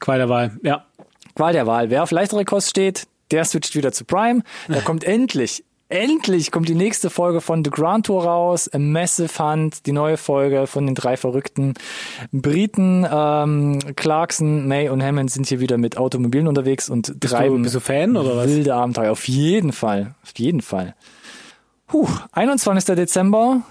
Qual 0.00 0.18
der 0.18 0.28
Wahl, 0.28 0.58
ja. 0.62 0.86
Qual 1.34 1.52
der 1.52 1.66
Wahl. 1.66 1.90
Wer 1.90 2.02
auf 2.02 2.10
leichtere 2.10 2.44
Kost 2.44 2.70
steht, 2.70 3.06
der 3.30 3.44
switcht 3.44 3.74
wieder 3.74 3.92
zu 3.92 4.04
Prime. 4.04 4.42
Da 4.68 4.80
kommt 4.84 5.04
endlich, 5.04 5.64
endlich 5.88 6.50
kommt 6.50 6.68
die 6.68 6.74
nächste 6.74 7.10
Folge 7.10 7.40
von 7.40 7.64
The 7.64 7.70
Grand 7.70 8.06
Tour 8.06 8.24
raus. 8.24 8.68
A 8.72 8.78
Massive 8.78 9.38
Hunt, 9.38 9.86
die 9.86 9.92
neue 9.92 10.16
Folge 10.16 10.66
von 10.66 10.86
den 10.86 10.94
drei 10.94 11.16
verrückten 11.16 11.74
Briten. 12.32 13.06
Ähm, 13.10 13.78
Clarkson, 13.96 14.66
May 14.68 14.88
und 14.88 15.02
Hammond 15.02 15.30
sind 15.30 15.48
hier 15.48 15.60
wieder 15.60 15.78
mit 15.78 15.96
Automobilen 15.96 16.46
unterwegs 16.46 16.88
und 16.88 17.18
bist 17.20 17.34
treiben 17.34 17.56
du, 17.56 17.62
bist 17.62 17.74
du 17.74 17.80
Fan 17.80 18.16
oder 18.16 18.36
was? 18.36 18.48
wilde 18.48 18.74
Abenteuer. 18.74 19.12
Auf 19.12 19.26
jeden 19.28 19.72
Fall, 19.72 20.14
auf 20.22 20.32
jeden 20.36 20.60
Fall. 20.60 20.94
Puh, 21.86 22.08
21. 22.32 22.94
Dezember, 22.96 23.62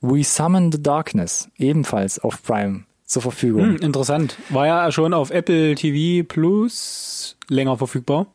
We 0.00 0.22
Summon 0.22 0.70
the 0.70 0.82
Darkness, 0.82 1.48
ebenfalls 1.56 2.18
auf 2.18 2.42
Prime 2.42 2.84
zur 3.04 3.22
Verfügung. 3.22 3.62
Hm, 3.62 3.76
interessant. 3.76 4.36
War 4.48 4.66
ja 4.66 4.92
schon 4.92 5.14
auf 5.14 5.30
Apple 5.30 5.74
TV 5.74 6.26
Plus 6.26 7.36
länger 7.48 7.76
verfügbar. 7.76 8.26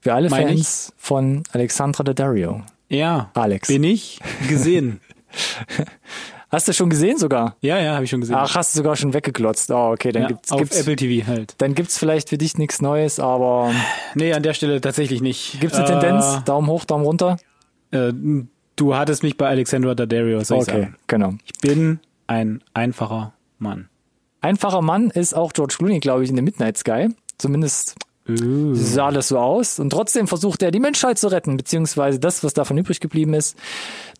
Für 0.00 0.14
alle 0.14 0.28
Meine 0.28 0.48
Fans 0.48 0.92
ich? 0.94 1.02
von 1.02 1.42
Alexandra 1.52 2.04
Daddario. 2.04 2.62
Ja, 2.88 3.30
Alex. 3.34 3.68
Bin 3.68 3.84
ich 3.84 4.20
gesehen. 4.48 5.00
Hast 6.54 6.68
du 6.68 6.72
schon 6.72 6.88
gesehen 6.88 7.18
sogar? 7.18 7.56
Ja, 7.62 7.80
ja, 7.80 7.94
habe 7.94 8.04
ich 8.04 8.10
schon 8.10 8.20
gesehen. 8.20 8.36
Ach, 8.36 8.54
hast 8.54 8.74
du 8.74 8.76
sogar 8.76 8.94
schon 8.94 9.12
weggeklotzt. 9.12 9.72
Oh, 9.72 9.90
okay, 9.90 10.12
dann 10.12 10.22
ja, 10.22 10.28
gibt's, 10.28 10.52
auf 10.52 10.60
gibt's 10.60 10.78
Apple 10.78 10.94
TV 10.94 11.26
halt. 11.26 11.54
Dann 11.58 11.74
gibt's 11.74 11.98
vielleicht 11.98 12.28
für 12.28 12.38
dich 12.38 12.58
nichts 12.58 12.80
Neues, 12.80 13.18
aber 13.18 13.72
Nee, 14.14 14.32
an 14.34 14.44
der 14.44 14.54
Stelle 14.54 14.80
tatsächlich 14.80 15.20
nicht. 15.20 15.60
Gibt's 15.60 15.76
eine 15.76 15.88
äh, 15.88 15.90
Tendenz? 15.90 16.44
Daumen 16.44 16.68
hoch, 16.68 16.84
Daumen 16.84 17.04
runter? 17.04 17.38
Äh, 17.90 18.12
du 18.76 18.94
hattest 18.94 19.24
mich 19.24 19.36
bei 19.36 19.48
Alexandra 19.48 19.96
Daddario, 19.96 20.44
soll 20.44 20.58
okay, 20.58 20.70
ich 20.70 20.84
sagen. 20.84 20.96
genau. 21.08 21.34
Ich 21.44 21.60
bin 21.60 21.98
ein 22.28 22.62
einfacher 22.72 23.32
Mann. 23.58 23.88
Einfacher 24.40 24.82
Mann 24.82 25.10
ist 25.10 25.34
auch 25.34 25.52
George 25.52 25.76
Clooney, 25.78 26.00
glaube 26.00 26.24
ich, 26.24 26.30
in 26.30 26.36
The 26.36 26.42
Midnight 26.42 26.76
Sky. 26.76 27.08
Zumindest 27.38 27.96
uh. 28.28 28.74
sah 28.74 29.10
das 29.10 29.28
so 29.28 29.38
aus. 29.38 29.78
Und 29.78 29.90
trotzdem 29.90 30.28
versucht 30.28 30.62
er, 30.62 30.70
die 30.70 30.80
Menschheit 30.80 31.18
zu 31.18 31.28
retten, 31.28 31.56
beziehungsweise 31.56 32.20
das, 32.20 32.44
was 32.44 32.54
davon 32.54 32.76
übrig 32.76 33.00
geblieben 33.00 33.34
ist. 33.34 33.56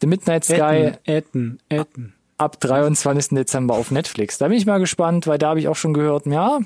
The 0.01 0.07
Midnight 0.07 0.45
Sky. 0.45 0.93
Etten, 0.95 0.99
Etten, 1.05 1.59
Etten. 1.69 2.15
Ab 2.39 2.59
23. 2.61 3.37
Dezember 3.37 3.75
auf 3.75 3.91
Netflix. 3.91 4.39
Da 4.39 4.49
bin 4.49 4.57
ich 4.57 4.67
mal 4.67 4.79
gespannt, 4.79 5.27
weil 5.27 5.39
da 5.39 5.51
habe 5.51 5.61
ich 5.61 5.69
auch 5.69 5.77
schon 5.77 5.95
gehört, 5.95 6.27
ja, 6.27 6.59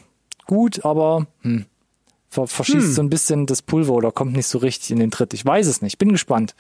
gut, 0.47 0.85
aber 0.85 1.27
hm, 1.43 1.67
verschießt 2.31 2.87
hm. 2.87 2.93
so 2.93 3.03
ein 3.03 3.11
bisschen 3.11 3.47
das 3.47 3.63
Pulver 3.63 3.93
oder 3.93 4.13
kommt 4.13 4.35
nicht 4.35 4.47
so 4.47 4.59
richtig 4.59 4.91
in 4.91 4.99
den 4.99 5.11
Tritt. 5.11 5.35
Ich 5.35 5.45
weiß 5.45 5.67
es 5.67 5.83
nicht. 5.83 5.99
Bin 5.99 6.13
gespannt. 6.13 6.55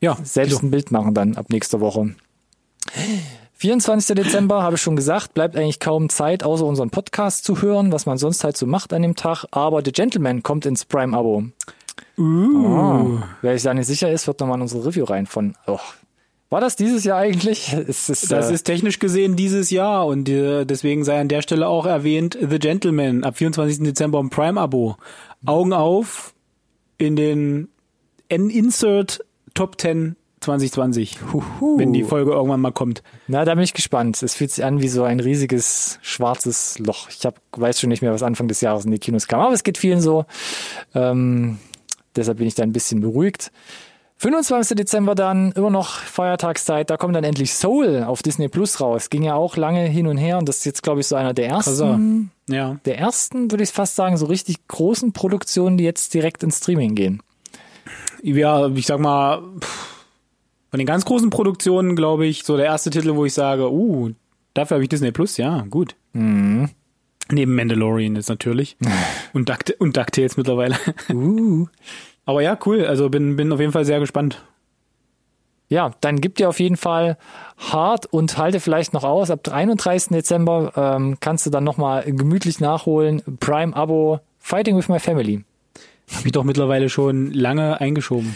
Ja. 0.00 0.18
Selbst 0.22 0.56
so. 0.56 0.66
ein 0.66 0.70
Bild 0.70 0.90
machen 0.90 1.14
dann 1.14 1.36
ab 1.36 1.46
nächster 1.50 1.80
Woche. 1.80 2.14
24. 3.60 4.16
Dezember, 4.16 4.62
habe 4.62 4.76
ich 4.76 4.80
schon 4.80 4.96
gesagt, 4.96 5.34
bleibt 5.34 5.54
eigentlich 5.54 5.80
kaum 5.80 6.08
Zeit, 6.08 6.44
außer 6.44 6.64
unseren 6.64 6.88
Podcast 6.88 7.44
zu 7.44 7.60
hören, 7.60 7.92
was 7.92 8.06
man 8.06 8.16
sonst 8.16 8.42
halt 8.42 8.56
so 8.56 8.64
macht 8.64 8.94
an 8.94 9.02
dem 9.02 9.16
Tag. 9.16 9.44
Aber 9.50 9.82
The 9.84 9.92
Gentleman 9.92 10.42
kommt 10.42 10.64
ins 10.64 10.86
Prime-Abo. 10.86 11.44
Uh. 12.16 12.22
Oh. 12.66 13.18
Wer 13.42 13.52
sich 13.52 13.64
da 13.64 13.74
nicht 13.74 13.86
sicher 13.86 14.10
ist, 14.10 14.26
wird 14.26 14.40
nochmal 14.40 14.56
in 14.56 14.62
unsere 14.62 14.86
Review 14.86 15.04
rein 15.04 15.26
von. 15.26 15.56
Oh. 15.66 15.78
War 16.48 16.62
das 16.62 16.76
dieses 16.76 17.04
Jahr 17.04 17.18
eigentlich? 17.18 17.70
Ist, 17.86 18.08
ist, 18.08 18.32
das 18.32 18.48
äh, 18.48 18.54
ist 18.54 18.62
technisch 18.62 18.98
gesehen 18.98 19.36
dieses 19.36 19.68
Jahr 19.68 20.06
und 20.06 20.26
äh, 20.30 20.64
deswegen 20.64 21.04
sei 21.04 21.20
an 21.20 21.28
der 21.28 21.42
Stelle 21.42 21.68
auch 21.68 21.84
erwähnt 21.84 22.38
The 22.40 22.58
Gentleman 22.58 23.24
ab 23.24 23.36
24. 23.36 23.80
Dezember 23.80 24.20
im 24.20 24.30
Prime-Abo. 24.30 24.96
Augen 25.44 25.74
auf 25.74 26.32
in 26.96 27.14
den 27.14 27.68
N-Insert 28.30 29.20
Top 29.52 29.78
10 29.78 30.16
2020, 30.40 31.18
Huhu. 31.32 31.78
wenn 31.78 31.92
die 31.92 32.02
Folge 32.04 32.32
irgendwann 32.32 32.60
mal 32.60 32.72
kommt. 32.72 33.02
Na, 33.28 33.44
da 33.44 33.54
bin 33.54 33.62
ich 33.64 33.74
gespannt. 33.74 34.22
Es 34.22 34.34
fühlt 34.34 34.50
sich 34.50 34.64
an 34.64 34.80
wie 34.80 34.88
so 34.88 35.04
ein 35.04 35.20
riesiges 35.20 35.98
schwarzes 36.02 36.78
Loch. 36.78 37.08
Ich 37.10 37.24
hab, 37.26 37.40
weiß 37.52 37.78
schon 37.80 37.90
nicht 37.90 38.00
mehr, 38.02 38.12
was 38.12 38.22
Anfang 38.22 38.48
des 38.48 38.60
Jahres 38.60 38.84
in 38.84 38.90
die 38.90 38.98
Kinos 38.98 39.28
kam, 39.28 39.40
aber 39.40 39.52
es 39.54 39.62
geht 39.64 39.76
vielen 39.78 40.00
so. 40.00 40.24
Ähm, 40.94 41.58
deshalb 42.16 42.38
bin 42.38 42.46
ich 42.46 42.54
da 42.54 42.62
ein 42.62 42.72
bisschen 42.72 43.00
beruhigt. 43.00 43.52
25. 44.16 44.76
Dezember 44.76 45.14
dann, 45.14 45.52
immer 45.52 45.70
noch 45.70 45.88
Feiertagszeit, 45.94 46.90
da 46.90 46.98
kommt 46.98 47.16
dann 47.16 47.24
endlich 47.24 47.54
Soul 47.54 48.04
auf 48.06 48.22
Disney 48.22 48.48
Plus 48.48 48.78
raus. 48.80 49.08
Ging 49.08 49.22
ja 49.22 49.34
auch 49.34 49.56
lange 49.56 49.84
hin 49.86 50.06
und 50.06 50.18
her 50.18 50.36
und 50.36 50.46
das 50.46 50.58
ist 50.58 50.66
jetzt, 50.66 50.82
glaube 50.82 51.00
ich, 51.00 51.06
so 51.06 51.16
einer 51.16 51.32
der 51.32 51.48
ersten, 51.48 52.30
Ja. 52.46 52.76
der 52.84 52.98
ersten, 52.98 53.50
würde 53.50 53.64
ich 53.64 53.70
fast 53.70 53.96
sagen, 53.96 54.18
so 54.18 54.26
richtig 54.26 54.66
großen 54.68 55.12
Produktionen, 55.12 55.78
die 55.78 55.84
jetzt 55.84 56.12
direkt 56.12 56.42
ins 56.42 56.58
Streaming 56.58 56.94
gehen. 56.94 57.22
Ja, 58.22 58.68
ich 58.68 58.86
sag 58.86 59.00
mal, 59.00 59.42
pff, 59.58 59.99
von 60.70 60.78
den 60.78 60.86
ganz 60.86 61.04
großen 61.04 61.30
Produktionen, 61.30 61.96
glaube 61.96 62.26
ich, 62.26 62.44
so 62.44 62.56
der 62.56 62.66
erste 62.66 62.90
Titel, 62.90 63.14
wo 63.16 63.24
ich 63.24 63.34
sage, 63.34 63.70
uh, 63.70 64.10
dafür 64.54 64.76
habe 64.76 64.84
ich 64.84 64.88
Disney 64.88 65.10
Plus, 65.10 65.36
ja, 65.36 65.64
gut. 65.68 65.96
Mhm. 66.12 66.70
Neben 67.30 67.54
Mandalorian 67.54 68.16
ist 68.16 68.28
natürlich. 68.28 68.76
und, 69.32 69.48
Duct 69.48 69.74
und 69.78 69.96
DuckTales 69.96 70.36
mittlerweile. 70.36 70.76
Uh. 71.12 71.66
Aber 72.24 72.42
ja, 72.42 72.56
cool. 72.66 72.84
Also 72.84 73.08
bin, 73.08 73.36
bin 73.36 73.52
auf 73.52 73.60
jeden 73.60 73.72
Fall 73.72 73.84
sehr 73.84 73.98
gespannt. 73.98 74.44
Ja, 75.68 75.92
dann 76.00 76.20
gibt 76.20 76.38
dir 76.40 76.48
auf 76.48 76.58
jeden 76.58 76.76
Fall 76.76 77.16
hart 77.56 78.06
und 78.06 78.36
halte 78.38 78.58
vielleicht 78.58 78.92
noch 78.92 79.04
aus. 79.04 79.30
Ab 79.30 79.48
31. 79.48 80.10
Dezember 80.10 80.72
ähm, 80.76 81.16
kannst 81.20 81.46
du 81.46 81.50
dann 81.50 81.64
nochmal 81.64 82.04
gemütlich 82.04 82.60
nachholen. 82.60 83.22
Prime-Abo 83.38 84.20
Fighting 84.38 84.76
with 84.76 84.88
My 84.88 84.98
Family. 84.98 85.44
Hab 86.14 86.26
ich 86.26 86.32
doch 86.32 86.44
mittlerweile 86.44 86.88
schon 86.88 87.32
lange 87.32 87.80
eingeschoben. 87.80 88.34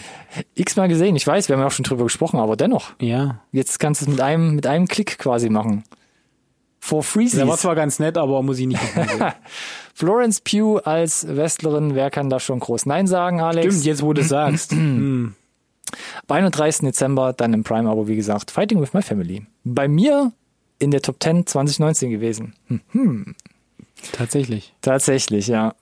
X-mal 0.55 0.87
gesehen. 0.87 1.15
Ich 1.15 1.27
weiß, 1.27 1.49
wir 1.49 1.55
haben 1.55 1.61
ja 1.61 1.67
auch 1.67 1.71
schon 1.71 1.83
drüber 1.83 2.03
gesprochen, 2.03 2.39
aber 2.39 2.55
dennoch. 2.55 2.93
Ja. 2.99 3.41
Jetzt 3.51 3.79
kannst 3.79 4.01
du 4.01 4.05
es 4.05 4.09
mit 4.09 4.21
einem, 4.21 4.55
mit 4.55 4.65
einem 4.65 4.87
Klick 4.87 5.17
quasi 5.17 5.49
machen. 5.49 5.83
For 6.79 7.03
free. 7.03 7.27
Der 7.29 7.47
war 7.47 7.57
zwar 7.57 7.75
ganz 7.75 7.99
nett, 7.99 8.17
aber 8.17 8.41
muss 8.43 8.59
ich 8.59 8.67
nicht. 8.67 8.79
Florence 9.93 10.41
Pugh 10.41 10.85
als 10.85 11.25
Wrestlerin, 11.27 11.95
wer 11.95 12.11
kann 12.11 12.29
da 12.29 12.39
schon 12.39 12.59
groß 12.59 12.85
Nein 12.85 13.07
sagen, 13.07 13.41
Alex? 13.41 13.73
Stimmt, 13.73 13.85
jetzt 13.85 14.03
wo 14.03 14.13
du 14.13 14.23
sagst. 14.23 14.71
Hm. 14.71 15.33
Am 16.27 16.35
31. 16.35 16.81
Dezember 16.81 17.33
dann 17.33 17.53
im 17.53 17.63
Prime-Abo, 17.63 18.07
wie 18.07 18.15
gesagt, 18.15 18.51
Fighting 18.51 18.81
with 18.81 18.93
My 18.93 19.01
Family. 19.01 19.45
Bei 19.63 19.87
mir 19.87 20.31
in 20.79 20.91
der 20.91 21.01
Top 21.01 21.21
10 21.21 21.47
2019 21.47 22.11
gewesen. 22.11 22.53
Hm. 22.91 23.35
Tatsächlich. 24.11 24.73
Tatsächlich, 24.81 25.47
ja. 25.47 25.73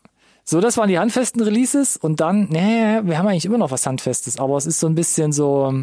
So, 0.46 0.60
das 0.60 0.76
waren 0.78 0.90
die 0.90 1.00
handfesten 1.00 1.42
Releases 1.42 1.96
und 1.98 2.20
dann, 2.20 2.48
nee, 2.50 3.00
wir 3.04 3.18
haben 3.18 3.28
eigentlich 3.28 3.46
immer 3.46 3.58
noch 3.58 3.72
was 3.72 3.86
Handfestes, 3.86 4.38
aber 4.40 4.58
es 4.58 4.66
ist 4.66 4.80
so 4.80 4.88
ein 4.88 4.96
bisschen 4.96 5.32
so, 5.32 5.74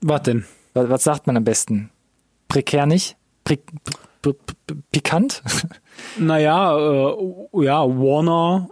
Was 0.00 0.22
denn? 0.22 0.44
was, 0.74 0.88
was 0.90 1.04
sagt 1.04 1.26
man 1.26 1.36
am 1.36 1.44
besten? 1.44 1.90
Prekär 2.48 2.86
nicht? 2.86 3.16
Pri 3.44 3.58
p- 4.22 4.32
p- 4.32 4.74
pikant? 4.90 5.42
Naja, 6.18 6.76
äh, 6.76 7.16
ja, 7.64 7.84
Warner 7.86 8.68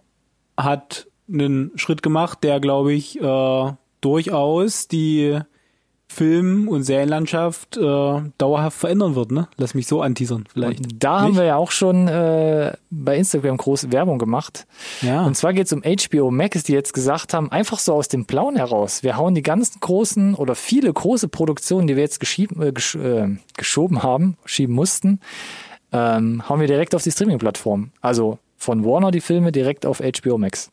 hat 0.57 1.07
einen 1.33 1.71
Schritt 1.77 2.03
gemacht, 2.03 2.43
der, 2.43 2.59
glaube 2.59 2.93
ich, 2.93 3.21
äh, 3.21 3.73
durchaus 4.01 4.89
die 4.89 5.39
Film- 6.13 6.69
und 6.69 6.83
Serienlandschaft 6.83 7.77
äh, 7.77 8.21
dauerhaft 8.39 8.79
verändern 8.79 9.15
wird, 9.15 9.33
ne? 9.33 9.49
Lass 9.57 9.75
mich 9.75 9.87
so 9.87 10.03
anteasern, 10.03 10.45
vielleicht. 10.53 10.81
Und 10.81 11.03
da 11.03 11.21
haben 11.21 11.29
Nicht? 11.29 11.39
wir 11.39 11.45
ja 11.45 11.57
auch 11.57 11.71
schon 11.71 12.09
äh, 12.09 12.73
bei 12.91 13.17
Instagram 13.17 13.57
große 13.57 13.93
Werbung 13.93 14.19
gemacht. 14.19 14.67
Ja. 15.01 15.25
Und 15.25 15.37
zwar 15.37 15.53
geht 15.53 15.67
es 15.67 15.73
um 15.73 15.83
HBO 15.83 16.31
Max, 16.31 16.65
die 16.65 16.73
jetzt 16.73 16.93
gesagt 16.93 17.35
haben, 17.35 17.51
einfach 17.51 17.79
so 17.79 17.95
aus 17.95 18.09
dem 18.09 18.27
Blauen 18.27 18.57
heraus. 18.57 19.03
Wir 19.03 19.17
hauen 19.17 19.35
die 19.35 19.43
ganzen 19.43 19.81
großen 19.81 20.35
oder 20.35 20.55
viele 20.55 20.93
große 20.93 21.29
Produktionen, 21.29 21.87
die 21.87 21.97
wir 21.97 22.03
jetzt 22.03 22.21
geschieben, 22.21 22.63
äh, 22.63 22.73
gesch 22.73 22.95
äh, 22.95 23.37
geschoben 23.57 24.03
haben, 24.03 24.37
schieben 24.45 24.75
mussten, 24.75 25.21
ähm, 25.93 26.49
hauen 26.49 26.61
wir 26.61 26.67
direkt 26.67 26.95
auf 26.95 27.03
die 27.03 27.11
Streaming-Plattform. 27.11 27.91
Also 28.01 28.39
von 28.57 28.85
Warner 28.85 29.11
die 29.11 29.21
Filme 29.21 29.51
direkt 29.51 29.87
auf 29.87 30.01
HBO 30.01 30.39
Max. 30.39 30.71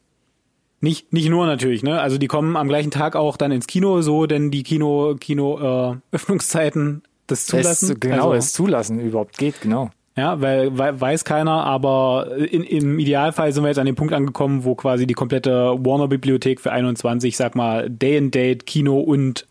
Nicht, 0.81 1.11
nicht 1.11 1.29
nur 1.29 1.45
natürlich, 1.45 1.83
ne? 1.83 1.99
Also 1.99 2.17
die 2.17 2.27
kommen 2.27 2.55
am 2.55 2.69
gleichen 2.69 2.91
Tag 2.91 3.15
auch 3.15 3.35
dann 3.35 3.51
ins 3.51 3.67
Kino, 3.67 4.01
so 4.01 4.25
denn 4.25 4.49
die 4.49 4.63
Kino, 4.63 5.15
Kino 5.19 5.91
äh, 5.91 6.15
Öffnungszeiten 6.15 7.03
das 7.27 7.45
zulassen. 7.45 7.91
Es, 7.91 7.99
genau, 7.99 8.31
also, 8.31 8.33
es 8.33 8.53
zulassen 8.53 8.99
überhaupt 8.99 9.37
geht, 9.37 9.61
genau. 9.61 9.91
Ja, 10.15 10.41
weil, 10.41 10.77
weil 10.77 10.99
weiß 10.99 11.23
keiner, 11.23 11.63
aber 11.63 12.35
in, 12.37 12.63
im 12.63 12.99
Idealfall 12.99 13.53
sind 13.53 13.63
wir 13.63 13.69
jetzt 13.69 13.77
an 13.77 13.85
dem 13.85 13.95
Punkt 13.95 14.13
angekommen, 14.13 14.65
wo 14.65 14.75
quasi 14.75 15.07
die 15.07 15.13
komplette 15.13 15.77
Warner-Bibliothek 15.79 16.59
für 16.59 16.71
21, 16.71 17.37
sag 17.37 17.55
mal, 17.55 17.89
Day 17.89 18.17
and 18.17 18.35
Date, 18.35 18.65
Kino 18.65 18.99
und 18.99 19.47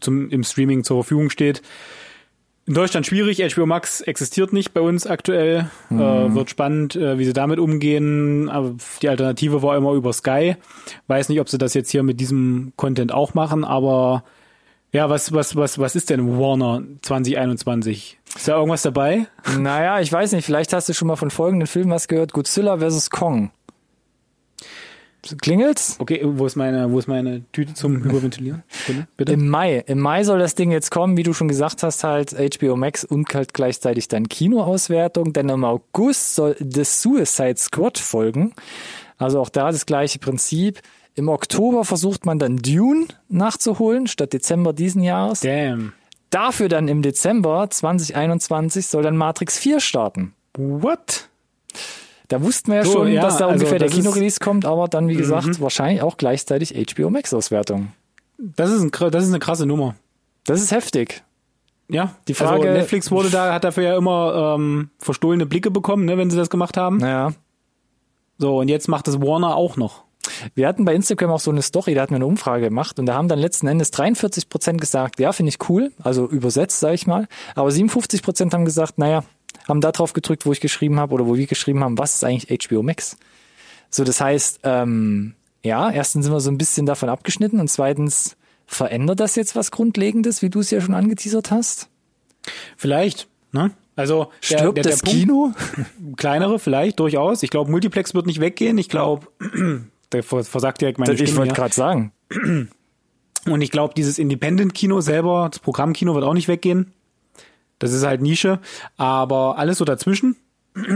zum, 0.00 0.30
im 0.30 0.44
Streaming 0.44 0.84
zur 0.84 1.02
Verfügung 1.02 1.30
steht. 1.30 1.62
In 2.64 2.74
Deutschland 2.74 3.06
schwierig, 3.06 3.42
HBO 3.54 3.66
Max 3.66 4.02
existiert 4.02 4.52
nicht 4.52 4.72
bei 4.72 4.80
uns 4.80 5.06
aktuell. 5.06 5.68
Äh, 5.90 5.94
wird 5.96 6.48
spannend, 6.48 6.94
äh, 6.94 7.18
wie 7.18 7.24
sie 7.24 7.32
damit 7.32 7.58
umgehen. 7.58 8.48
Aber 8.48 8.76
die 9.02 9.08
Alternative 9.08 9.62
war 9.62 9.76
immer 9.76 9.92
über 9.92 10.12
Sky. 10.12 10.56
Weiß 11.08 11.28
nicht, 11.28 11.40
ob 11.40 11.48
sie 11.48 11.58
das 11.58 11.74
jetzt 11.74 11.90
hier 11.90 12.04
mit 12.04 12.20
diesem 12.20 12.72
Content 12.76 13.12
auch 13.12 13.34
machen, 13.34 13.64
aber 13.64 14.22
ja, 14.92 15.08
was, 15.08 15.32
was, 15.32 15.56
was, 15.56 15.78
was 15.78 15.96
ist 15.96 16.10
denn 16.10 16.38
Warner 16.38 16.82
2021? 17.00 18.18
Ist 18.36 18.46
da 18.46 18.56
irgendwas 18.56 18.82
dabei? 18.82 19.26
Naja, 19.58 20.00
ich 20.00 20.12
weiß 20.12 20.32
nicht, 20.32 20.44
vielleicht 20.44 20.72
hast 20.72 20.88
du 20.88 20.92
schon 20.92 21.08
mal 21.08 21.16
von 21.16 21.30
folgenden 21.30 21.66
Filmen 21.66 21.90
was 21.90 22.08
gehört. 22.08 22.32
Godzilla 22.32 22.78
vs. 22.78 23.10
Kong. 23.10 23.50
Klingelt's? 25.40 25.96
Okay, 26.00 26.20
wo 26.24 26.46
ist 26.46 26.56
meine, 26.56 26.90
wo 26.90 26.98
ist 26.98 27.06
meine 27.06 27.42
Tüte 27.52 27.74
zum 27.74 28.02
Hyperventilieren? 28.04 28.62
Sekunde, 28.68 29.06
Bitte. 29.16 29.32
Im 29.32 29.48
Mai. 29.48 29.84
Im 29.86 30.00
Mai 30.00 30.24
soll 30.24 30.40
das 30.40 30.54
Ding 30.54 30.72
jetzt 30.72 30.90
kommen, 30.90 31.16
wie 31.16 31.22
du 31.22 31.32
schon 31.32 31.48
gesagt 31.48 31.82
hast, 31.82 32.02
halt 32.02 32.34
HBO 32.34 32.76
Max 32.76 33.04
und 33.04 33.32
halt 33.34 33.54
gleichzeitig 33.54 34.08
dann 34.08 34.28
Kinoauswertung. 34.28 35.32
Denn 35.32 35.48
im 35.48 35.64
August 35.64 36.34
soll 36.34 36.56
The 36.58 36.84
Suicide 36.84 37.56
Squad 37.56 37.98
folgen. 37.98 38.52
Also 39.18 39.40
auch 39.40 39.48
da 39.48 39.70
das 39.70 39.86
gleiche 39.86 40.18
Prinzip. 40.18 40.80
Im 41.14 41.28
Oktober 41.28 41.84
versucht 41.84 42.26
man 42.26 42.38
dann 42.38 42.56
Dune 42.56 43.06
nachzuholen, 43.28 44.06
statt 44.06 44.32
Dezember 44.32 44.72
diesen 44.72 45.02
Jahres. 45.02 45.40
Damn. 45.40 45.92
Dafür 46.30 46.70
dann 46.70 46.88
im 46.88 47.02
Dezember 47.02 47.68
2021 47.68 48.86
soll 48.86 49.02
dann 49.02 49.16
Matrix 49.16 49.58
4 49.58 49.80
starten. 49.80 50.32
What? 50.56 51.28
Da 52.32 52.42
wussten 52.42 52.70
wir 52.70 52.78
ja 52.78 52.84
So, 52.84 52.92
schon, 52.92 53.12
ja, 53.12 53.20
dass 53.22 53.36
da 53.36 53.46
also 53.46 53.54
ungefähr 53.58 53.78
der 53.78 53.88
Mhm. 53.90 53.92
Kinorelease 53.94 54.38
kommt, 54.40 54.64
aber 54.64 54.88
dann, 54.88 55.08
wie 55.08 55.16
gesagt, 55.16 55.60
wahrscheinlich 55.60 56.00
auch 56.02 56.16
gleichzeitig 56.16 56.74
HBO 56.74 57.10
Max-Auswertung. 57.10 57.92
Das 58.38 58.70
ist, 58.70 58.80
ein, 58.82 59.10
das 59.10 59.24
ist 59.24 59.30
eine 59.30 59.38
krasse 59.38 59.66
Nummer. 59.66 59.94
Das 60.46 60.60
ist 60.62 60.72
heftig. 60.72 61.22
Ja, 61.88 62.14
Die 62.28 62.34
Frage- 62.34 62.62
also 62.68 62.72
Netflix 62.78 63.10
wurde 63.10 63.28
da, 63.28 63.52
hat 63.52 63.64
dafür 63.64 63.84
ja 63.84 63.96
immer 63.98 64.54
ähm, 64.56 64.88
verstohlene 64.98 65.44
Blicke 65.46 65.70
bekommen, 65.70 66.06
ne, 66.06 66.16
wenn 66.16 66.30
sie 66.30 66.36
das 66.38 66.48
gemacht 66.48 66.76
haben. 66.78 66.96
Naja. 66.96 67.32
So, 68.38 68.60
und 68.60 68.68
jetzt 68.68 68.88
macht 68.88 69.06
das 69.08 69.20
Warner 69.20 69.54
auch 69.56 69.76
noch. 69.76 70.04
Wir 70.54 70.68
hatten 70.68 70.84
bei 70.84 70.94
Instagram 70.94 71.30
auch 71.32 71.40
so 71.40 71.50
eine 71.50 71.62
Story, 71.62 71.94
da 71.94 72.02
hatten 72.02 72.12
wir 72.12 72.16
eine 72.16 72.26
Umfrage 72.26 72.64
gemacht 72.68 72.98
und 72.98 73.06
da 73.06 73.14
haben 73.14 73.28
dann 73.28 73.38
letzten 73.38 73.66
Endes 73.66 73.90
43 73.90 74.48
Prozent 74.48 74.80
gesagt, 74.80 75.20
ja, 75.20 75.32
finde 75.32 75.50
ich 75.50 75.68
cool, 75.68 75.92
also 76.02 76.26
übersetzt, 76.28 76.80
sage 76.80 76.94
ich 76.94 77.06
mal. 77.06 77.26
Aber 77.54 77.70
57 77.70 78.22
Prozent 78.22 78.54
haben 78.54 78.64
gesagt, 78.64 78.98
naja, 78.98 79.22
haben 79.68 79.80
da 79.80 79.92
drauf 79.92 80.12
gedrückt, 80.12 80.46
wo 80.46 80.52
ich 80.52 80.60
geschrieben 80.60 80.98
habe 81.00 81.14
oder 81.14 81.26
wo 81.26 81.36
wir 81.36 81.46
geschrieben 81.46 81.82
haben, 81.84 81.98
was 81.98 82.14
ist 82.14 82.24
eigentlich 82.24 82.66
HBO 82.66 82.82
Max? 82.82 83.16
So, 83.90 84.04
das 84.04 84.20
heißt, 84.20 84.60
ähm, 84.64 85.34
ja, 85.64 85.90
erstens 85.90 86.24
sind 86.24 86.34
wir 86.34 86.40
so 86.40 86.50
ein 86.50 86.58
bisschen 86.58 86.86
davon 86.86 87.08
abgeschnitten 87.08 87.60
und 87.60 87.68
zweitens 87.68 88.36
verändert 88.66 89.20
das 89.20 89.36
jetzt 89.36 89.54
was 89.54 89.70
Grundlegendes, 89.70 90.42
wie 90.42 90.50
du 90.50 90.60
es 90.60 90.70
ja 90.70 90.80
schon 90.80 90.94
angeteasert 90.94 91.50
hast? 91.50 91.88
Vielleicht, 92.76 93.28
ne? 93.52 93.70
Also 93.94 94.28
der, 94.50 94.58
Stirbt 94.58 94.76
der, 94.78 94.82
der 94.84 94.92
das 94.92 95.02
Punkt, 95.02 95.18
Kino? 95.18 95.52
kleinere 96.16 96.58
vielleicht 96.58 96.98
durchaus. 96.98 97.42
Ich 97.42 97.50
glaube, 97.50 97.70
Multiplex 97.70 98.14
wird 98.14 98.26
nicht 98.26 98.40
weggehen. 98.40 98.78
Ich 98.78 98.88
glaube, 98.88 99.26
der 100.12 100.22
vers- 100.22 100.48
versagt 100.48 100.80
direkt 100.80 100.98
meine 100.98 101.12
ich 101.12 101.20
Stimme. 101.20 101.36
wollte 101.36 101.50
hier. 101.52 101.56
gerade 101.56 101.74
sagen. 101.74 102.12
Und 103.44 103.60
ich 103.60 103.70
glaube, 103.70 103.92
dieses 103.94 104.18
Independent-Kino 104.18 105.02
selber, 105.02 105.48
das 105.50 105.58
Programmkino 105.58 106.14
wird 106.14 106.24
auch 106.24 106.32
nicht 106.32 106.48
weggehen. 106.48 106.92
Das 107.82 107.92
ist 107.92 108.04
halt 108.06 108.22
Nische. 108.22 108.60
Aber 108.96 109.58
alles 109.58 109.78
so 109.78 109.84
dazwischen. 109.84 110.36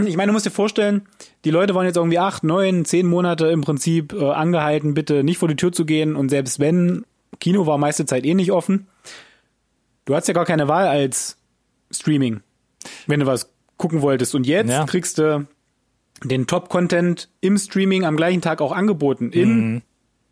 Ich 0.06 0.16
meine, 0.16 0.28
du 0.28 0.32
musst 0.32 0.46
dir 0.46 0.50
vorstellen, 0.50 1.06
die 1.44 1.50
Leute 1.50 1.74
waren 1.74 1.84
jetzt 1.84 1.96
irgendwie 1.96 2.18
acht, 2.18 2.44
neun, 2.44 2.84
zehn 2.86 3.06
Monate 3.06 3.48
im 3.48 3.60
Prinzip 3.60 4.14
äh, 4.14 4.30
angehalten, 4.30 4.94
bitte 4.94 5.22
nicht 5.22 5.36
vor 5.38 5.48
die 5.48 5.56
Tür 5.56 5.72
zu 5.72 5.84
gehen. 5.84 6.16
Und 6.16 6.30
selbst 6.30 6.60
wenn, 6.60 7.04
Kino 7.40 7.66
war 7.66 7.76
meiste 7.76 8.06
Zeit 8.06 8.24
eh 8.24 8.32
nicht 8.34 8.52
offen. 8.52 8.86
Du 10.06 10.14
hast 10.14 10.28
ja 10.28 10.34
gar 10.34 10.46
keine 10.46 10.68
Wahl 10.68 10.86
als 10.86 11.36
Streaming, 11.90 12.40
wenn 13.06 13.20
du 13.20 13.26
was 13.26 13.50
gucken 13.76 14.00
wolltest. 14.00 14.34
Und 14.34 14.46
jetzt 14.46 14.70
Ja. 14.70 14.86
kriegst 14.86 15.18
du 15.18 15.46
den 16.24 16.46
Top-Content 16.46 17.28
im 17.42 17.58
Streaming 17.58 18.04
am 18.06 18.16
gleichen 18.16 18.40
Tag 18.40 18.62
auch 18.62 18.72
angeboten. 18.72 19.30
In 19.32 19.82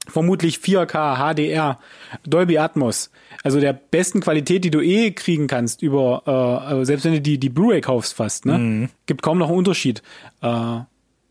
vermutlich 0.07 0.59
4K, 0.59 1.17
HDR, 1.17 1.79
Dolby 2.25 2.59
Atmos. 2.59 3.11
Also 3.43 3.61
der 3.61 3.73
besten 3.73 4.21
Qualität, 4.21 4.65
die 4.65 4.71
du 4.71 4.81
eh 4.81 5.13
kriegen 5.13 5.47
kannst 5.47 5.83
über, 5.83 6.23
äh, 6.27 6.31
also 6.31 6.85
selbst 6.85 7.05
wenn 7.05 7.13
du 7.13 7.21
die, 7.21 7.39
die 7.39 7.49
Blu-ray 7.49 7.81
kaufst 7.81 8.15
fast, 8.15 8.47
ne? 8.47 8.89
Gibt 9.07 9.23
kaum 9.23 9.39
noch 9.39 9.49
einen 9.49 9.59
Unterschied. 9.59 10.03
Äh, 10.41 10.81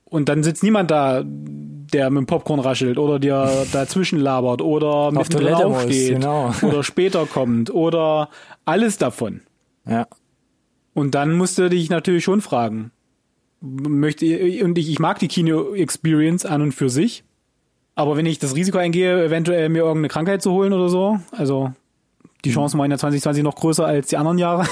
und 0.06 0.30
dann 0.30 0.44
sitzt 0.44 0.62
niemand 0.62 0.92
da, 0.92 1.24
der 1.26 2.12
mit 2.12 2.20
dem 2.22 2.26
Popcorn 2.28 2.60
raschelt 2.60 3.00
oder 3.00 3.18
dir 3.18 3.66
dazwischen 3.72 4.20
labert 4.20 4.62
oder 4.62 5.12
mittendrin 5.12 5.48
Toilette 5.48 5.68
muss, 5.68 5.78
aufsteht 5.78 6.14
genau. 6.14 6.54
oder 6.62 6.84
später 6.84 7.26
kommt 7.26 7.74
oder 7.74 8.30
alles 8.66 8.98
davon. 8.98 9.42
Ja. 9.88 10.08
Und 10.94 11.16
dann 11.16 11.34
musst 11.34 11.58
du 11.58 11.70
dich 11.70 11.90
natürlich 11.90 12.24
schon 12.24 12.42
fragen, 12.42 12.92
möchte 13.60 14.26
und 14.64 14.78
ich, 14.78 14.92
ich 14.92 15.00
mag 15.00 15.18
die 15.20 15.28
Kino-Experience 15.28 16.46
an 16.46 16.62
und 16.62 16.72
für 16.74 16.90
sich, 16.90 17.24
Aber 17.96 18.18
wenn 18.18 18.26
ich 18.26 18.40
das 18.40 18.56
Risiko 18.56 18.78
eingehe, 18.78 19.26
eventuell 19.26 19.70
mir 19.70 19.80
irgendeine 19.80 20.08
Krankheit 20.08 20.42
zu 20.42 20.52
holen 20.52 20.74
oder 20.74 20.90
so, 20.90 21.20
also 21.32 21.72
die 22.46 22.52
Chancen 22.52 22.78
waren 22.78 22.92
ja 22.92 22.98
2020 22.98 23.44
noch 23.44 23.56
größer 23.56 23.86
als 23.86 24.08
die 24.08 24.18
anderen 24.18 24.38
Jahre. 24.38 24.66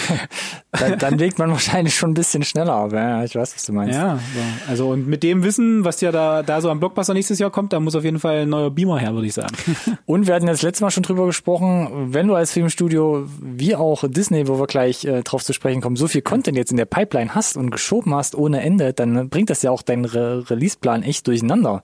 dann, 0.72 0.98
dann 0.98 1.18
legt 1.18 1.38
man 1.38 1.50
wahrscheinlich 1.50 1.94
schon 1.94 2.10
ein 2.10 2.14
bisschen 2.14 2.42
schneller 2.42 2.76
auf. 2.76 2.92
Ja, 2.92 3.24
ich 3.24 3.34
weiß, 3.34 3.54
was 3.54 3.64
du 3.64 3.72
meinst. 3.72 3.94
Ja, 3.94 4.16
so. 4.16 4.70
also 4.70 4.88
und 4.90 5.08
mit 5.08 5.22
dem 5.22 5.42
Wissen, 5.42 5.84
was 5.84 6.02
ja 6.02 6.12
da, 6.12 6.42
da 6.42 6.60
so 6.60 6.68
am 6.70 6.78
Blockbuster 6.78 7.14
nächstes 7.14 7.38
Jahr 7.38 7.50
kommt, 7.50 7.72
da 7.72 7.80
muss 7.80 7.94
auf 7.94 8.04
jeden 8.04 8.18
Fall 8.18 8.40
ein 8.40 8.50
neuer 8.50 8.70
Beamer 8.70 8.98
her, 8.98 9.14
würde 9.14 9.26
ich 9.26 9.34
sagen. 9.34 9.54
Und 10.06 10.26
wir 10.26 10.34
hatten 10.34 10.46
das 10.46 10.62
letzte 10.62 10.84
Mal 10.84 10.90
schon 10.90 11.02
drüber 11.02 11.26
gesprochen, 11.26 12.12
wenn 12.12 12.26
du 12.26 12.34
als 12.34 12.52
Filmstudio, 12.52 13.26
wie 13.40 13.74
auch 13.74 14.04
Disney, 14.06 14.46
wo 14.46 14.58
wir 14.58 14.66
gleich 14.66 15.04
äh, 15.04 15.22
drauf 15.22 15.42
zu 15.42 15.52
sprechen 15.52 15.80
kommen, 15.80 15.96
so 15.96 16.06
viel 16.06 16.22
Content 16.22 16.56
jetzt 16.56 16.70
in 16.70 16.76
der 16.76 16.84
Pipeline 16.84 17.34
hast 17.34 17.56
und 17.56 17.70
geschoben 17.70 18.14
hast 18.14 18.34
ohne 18.34 18.60
Ende, 18.60 18.92
dann 18.92 19.28
bringt 19.30 19.50
das 19.50 19.62
ja 19.62 19.70
auch 19.70 19.82
deinen 19.82 20.04
Re 20.04 20.44
Releaseplan 20.50 21.02
echt 21.02 21.26
durcheinander. 21.26 21.82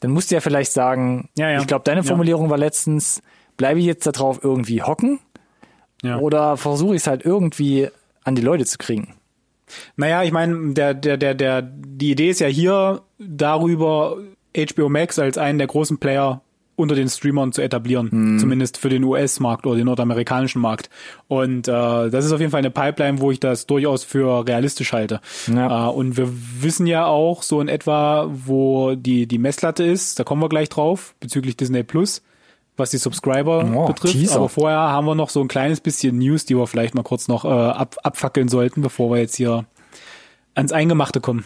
Dann 0.00 0.10
musst 0.10 0.30
du 0.30 0.34
ja 0.34 0.40
vielleicht 0.40 0.72
sagen, 0.72 1.28
ja, 1.36 1.50
ja. 1.50 1.60
ich 1.60 1.66
glaube, 1.66 1.84
deine 1.84 2.02
Formulierung 2.02 2.44
ja. 2.44 2.50
war 2.50 2.58
letztens, 2.58 3.22
bleibe 3.56 3.80
ich 3.80 3.86
jetzt 3.86 4.06
darauf 4.06 4.42
irgendwie 4.42 4.82
hocken? 4.82 5.20
Ja. 6.02 6.18
Oder 6.18 6.56
versuche 6.56 6.94
ich 6.94 7.02
es 7.02 7.06
halt 7.06 7.24
irgendwie 7.24 7.88
an 8.24 8.34
die 8.34 8.42
Leute 8.42 8.64
zu 8.64 8.78
kriegen? 8.78 9.14
Naja, 9.96 10.22
ich 10.22 10.32
meine, 10.32 10.74
der, 10.74 10.94
der, 10.94 11.16
der, 11.16 11.34
der, 11.34 11.62
die 11.62 12.12
Idee 12.12 12.30
ist 12.30 12.40
ja 12.40 12.46
hier 12.46 13.02
darüber, 13.18 14.18
HBO 14.56 14.88
Max 14.88 15.18
als 15.18 15.38
einen 15.38 15.58
der 15.58 15.66
großen 15.66 15.98
Player 15.98 16.42
unter 16.76 16.94
den 16.94 17.08
Streamern 17.08 17.52
zu 17.52 17.62
etablieren, 17.62 18.10
hm. 18.10 18.38
zumindest 18.38 18.76
für 18.76 18.90
den 18.90 19.02
US-Markt 19.02 19.66
oder 19.66 19.76
den 19.76 19.86
nordamerikanischen 19.86 20.60
Markt. 20.60 20.90
Und 21.26 21.68
äh, 21.68 21.72
das 21.72 22.26
ist 22.26 22.32
auf 22.32 22.40
jeden 22.40 22.52
Fall 22.52 22.58
eine 22.58 22.70
Pipeline, 22.70 23.20
wo 23.20 23.30
ich 23.30 23.40
das 23.40 23.66
durchaus 23.66 24.04
für 24.04 24.46
realistisch 24.46 24.92
halte. 24.92 25.20
Ja. 25.52 25.88
Äh, 25.88 25.92
und 25.92 26.18
wir 26.18 26.28
wissen 26.60 26.86
ja 26.86 27.06
auch 27.06 27.42
so 27.42 27.62
in 27.62 27.68
etwa, 27.68 28.28
wo 28.30 28.94
die 28.94 29.26
die 29.26 29.38
Messlatte 29.38 29.84
ist. 29.84 30.20
Da 30.20 30.24
kommen 30.24 30.42
wir 30.42 30.50
gleich 30.50 30.68
drauf 30.68 31.14
bezüglich 31.18 31.56
Disney 31.56 31.82
Plus 31.82 32.22
was 32.76 32.90
die 32.90 32.98
Subscriber 32.98 33.68
oh, 33.74 33.86
betrifft. 33.86 34.14
Teaser. 34.14 34.36
Aber 34.36 34.48
vorher 34.48 34.78
haben 34.78 35.06
wir 35.06 35.14
noch 35.14 35.30
so 35.30 35.40
ein 35.40 35.48
kleines 35.48 35.80
bisschen 35.80 36.18
News, 36.18 36.44
die 36.44 36.56
wir 36.56 36.66
vielleicht 36.66 36.94
mal 36.94 37.02
kurz 37.02 37.28
noch 37.28 37.44
äh, 37.44 37.48
ab, 37.48 37.96
abfackeln 38.02 38.48
sollten, 38.48 38.82
bevor 38.82 39.10
wir 39.10 39.18
jetzt 39.18 39.36
hier 39.36 39.64
ans 40.54 40.72
Eingemachte 40.72 41.20
kommen. 41.20 41.44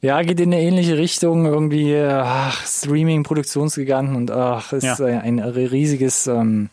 Ja, 0.00 0.22
geht 0.22 0.40
in 0.40 0.52
eine 0.52 0.62
ähnliche 0.62 0.98
Richtung. 0.98 1.46
Irgendwie, 1.46 1.96
ach, 1.96 2.64
Streaming, 2.66 3.22
Produktionsgiganten 3.22 4.16
und 4.16 4.30
ach, 4.30 4.72
ist 4.72 4.84
ja. 4.84 5.06
ein 5.06 5.38
riesiges 5.38 6.26
ähm, 6.26 6.70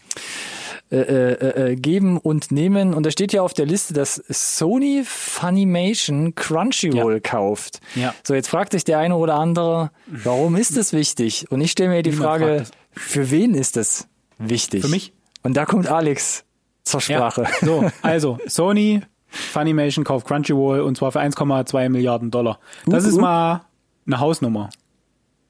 äh, 0.91 0.97
äh, 0.97 1.71
äh, 1.71 1.75
geben 1.75 2.17
und 2.17 2.51
nehmen. 2.51 2.95
Und 2.95 3.05
da 3.05 3.11
steht 3.11 3.31
ja 3.31 3.43
auf 3.43 3.53
der 3.53 3.67
Liste, 3.67 3.93
dass 3.93 4.15
Sony 4.27 5.03
Funimation 5.05 6.33
Crunchyroll 6.33 7.13
ja. 7.13 7.19
kauft. 7.19 7.79
Ja. 7.93 8.15
So, 8.23 8.33
jetzt 8.33 8.47
fragt 8.47 8.71
sich 8.71 8.85
der 8.85 8.97
eine 8.97 9.15
oder 9.15 9.35
andere, 9.35 9.91
warum 10.07 10.55
ist 10.55 10.77
das 10.77 10.91
wichtig? 10.91 11.45
Und 11.51 11.61
ich 11.61 11.69
stelle 11.69 11.89
mir 11.89 12.01
die 12.01 12.11
Frage, 12.11 12.63
für 12.91 13.29
wen 13.29 13.53
ist 13.53 13.75
das 13.75 14.07
wichtig? 14.39 14.81
Für 14.81 14.87
mich. 14.87 15.13
Und 15.43 15.55
da 15.55 15.65
kommt 15.65 15.87
Alex 15.87 16.43
zur 16.83 17.01
Sprache. 17.01 17.43
Ja, 17.43 17.49
so, 17.61 17.91
also 18.01 18.39
Sony 18.47 19.01
Funimation 19.27 20.03
kauft 20.03 20.27
Crunchyroll 20.27 20.79
und 20.79 20.97
zwar 20.97 21.11
für 21.11 21.19
1,2 21.19 21.89
Milliarden 21.89 22.31
Dollar. 22.31 22.57
Das 22.87 23.03
uh, 23.03 23.07
uh. 23.07 23.09
ist 23.09 23.17
mal 23.17 23.61
eine 24.07 24.19
Hausnummer. 24.19 24.71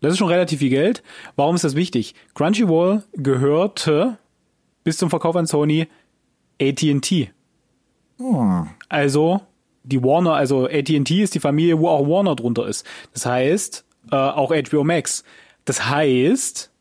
Das 0.02 0.12
ist 0.12 0.18
schon 0.18 0.28
relativ 0.28 0.60
viel 0.60 0.70
Geld. 0.70 1.02
Warum 1.38 1.56
ist 1.56 1.64
das 1.64 1.76
wichtig? 1.76 2.14
Crunchyroll 2.36 3.04
gehörte 3.14 4.18
bis 4.84 4.98
zum 4.98 5.10
Verkauf 5.10 5.36
an 5.36 5.48
Sony 5.48 5.88
AT&T. 6.62 7.32
Oh. 8.20 8.64
Also 8.90 9.42
die 9.84 10.04
Warner, 10.04 10.34
also 10.34 10.68
AT&T 10.68 11.22
ist 11.22 11.36
die 11.36 11.40
Familie, 11.40 11.80
wo 11.80 11.88
auch 11.88 12.06
Warner 12.08 12.36
drunter 12.36 12.68
ist. 12.68 12.86
Das 13.14 13.26
heißt, 13.26 13.86
äh, 14.12 14.16
auch 14.16 14.52
HBO 14.52 14.84
Max. 14.84 15.24
Das 15.66 15.90
heißt, 15.90 16.72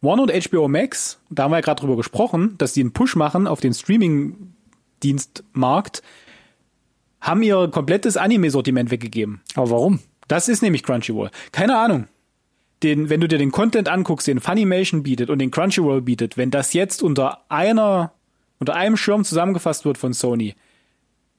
Warner 0.00 0.22
und 0.22 0.32
HBO 0.32 0.66
Max, 0.68 1.20
da 1.28 1.42
haben 1.44 1.52
wir 1.52 1.58
ja 1.58 1.62
gerade 1.62 1.80
drüber 1.80 1.96
gesprochen, 1.96 2.56
dass 2.58 2.72
die 2.72 2.80
einen 2.80 2.92
Push 2.92 3.14
machen 3.16 3.46
auf 3.46 3.60
den 3.60 3.72
Streaming-Dienstmarkt, 3.74 6.02
haben 7.20 7.42
ihr 7.42 7.68
komplettes 7.68 8.16
Anime-Sortiment 8.16 8.90
weggegeben. 8.90 9.42
Aber 9.54 9.70
warum? 9.70 10.00
Das 10.26 10.48
ist 10.48 10.62
nämlich 10.62 10.82
Crunchyroll. 10.82 11.30
Keine 11.52 11.78
Ahnung. 11.78 12.06
Den, 12.82 13.10
wenn 13.10 13.20
du 13.20 13.28
dir 13.28 13.38
den 13.38 13.50
Content 13.50 13.88
anguckst, 13.88 14.26
den 14.26 14.40
Funimation 14.40 15.02
bietet 15.02 15.28
und 15.28 15.38
den 15.38 15.50
Crunchyroll 15.50 16.00
bietet, 16.00 16.36
wenn 16.36 16.50
das 16.50 16.72
jetzt 16.72 17.02
unter 17.02 17.44
einer, 17.50 18.12
unter 18.58 18.74
einem 18.74 18.96
Schirm 18.96 19.24
zusammengefasst 19.24 19.84
wird 19.84 19.98
von 19.98 20.14
Sony, 20.14 20.54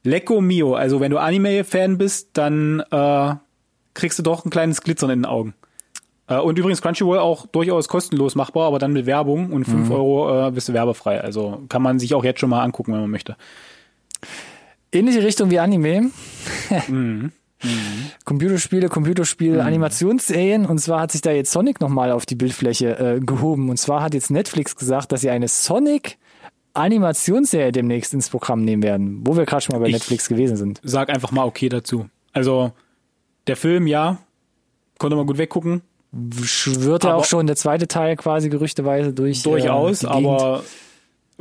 Lecco 0.04 0.42
Mio, 0.42 0.76
also 0.76 1.00
wenn 1.00 1.12
du 1.12 1.18
Anime-Fan 1.18 1.98
bist, 1.98 2.30
dann 2.34 2.82
äh, 2.92 3.36
kriegst 3.94 4.20
du 4.20 4.24
doch 4.24 4.46
ein 4.46 4.50
kleines 4.50 4.82
Glitzern 4.82 5.10
in 5.10 5.20
den 5.20 5.26
Augen. 5.26 5.54
Äh, 6.28 6.38
und 6.38 6.58
übrigens 6.58 6.82
Crunchyroll 6.82 7.20
auch 7.20 7.46
durchaus 7.48 7.88
kostenlos 7.88 8.36
machbar, 8.36 8.68
aber 8.68 8.80
dann 8.80 8.94
mit 8.94 9.06
Werbung 9.06 9.52
und 9.52 9.66
5 9.66 9.90
mhm. 9.90 9.92
Euro 9.92 10.48
äh, 10.48 10.52
bist 10.52 10.70
du 10.70 10.74
werbefrei. 10.74 11.22
Also 11.22 11.64
kann 11.70 11.82
man 11.82 12.00
sich 12.00 12.14
auch 12.14 12.24
jetzt 12.24 12.40
schon 12.40 12.50
mal 12.50 12.64
angucken, 12.64 12.94
wenn 12.94 13.02
man 13.02 13.12
möchte. 13.12 13.36
Ähnliche 14.92 15.24
Richtung 15.24 15.50
wie 15.52 15.60
Anime. 15.60 16.12
mhm. 16.88 17.32
Mhm. 17.64 18.12
Computerspiele, 18.26 18.90
Computerspiele, 18.90 19.62
mhm. 19.62 19.68
Animationsserien. 19.68 20.66
Und 20.66 20.80
zwar 20.80 21.02
hat 21.02 21.12
sich 21.12 21.22
da 21.22 21.32
jetzt 21.32 21.52
Sonic 21.52 21.82
nochmal 21.82 22.12
auf 22.12 22.26
die 22.26 22.36
Bildfläche 22.36 22.98
äh, 22.98 23.20
gehoben. 23.20 23.70
Und 23.70 23.78
zwar 23.78 24.02
hat 24.02 24.14
jetzt 24.14 24.32
Netflix 24.32 24.76
gesagt, 24.76 25.12
dass 25.12 25.22
sie 25.22 25.30
eine 25.30 25.48
Sonic 25.48 26.18
Animationsserie 26.74 27.72
demnächst 27.72 28.14
ins 28.14 28.30
Programm 28.30 28.64
nehmen 28.64 28.82
werden, 28.82 29.22
wo 29.26 29.36
wir 29.36 29.46
gerade 29.46 29.62
schon 29.62 29.74
mal 29.74 29.80
bei 29.80 29.88
ich 29.88 29.94
Netflix 29.94 30.30
gewesen 30.30 30.56
sind. 30.56 30.80
Sag 30.84 31.10
einfach 31.10 31.32
mal 31.32 31.46
okay 31.46 31.68
dazu. 31.68 32.08
Also 32.32 32.72
der 33.48 33.58
Film, 33.58 33.88
ja, 33.88 34.20
konnte 34.98 35.18
man 35.18 35.28
gut 35.28 35.38
weggucken 35.38 35.82
schwirrt 36.44 37.04
ja 37.06 37.16
auch 37.16 37.26
schon 37.26 37.48
der 37.48 37.56
zweite 37.56 37.88
Teil 37.88 38.16
quasi 38.18 38.50
gerüchteweise 38.50 39.14
durch. 39.14 39.44
Durchaus, 39.44 40.04
äh, 40.04 40.08
aber 40.08 40.64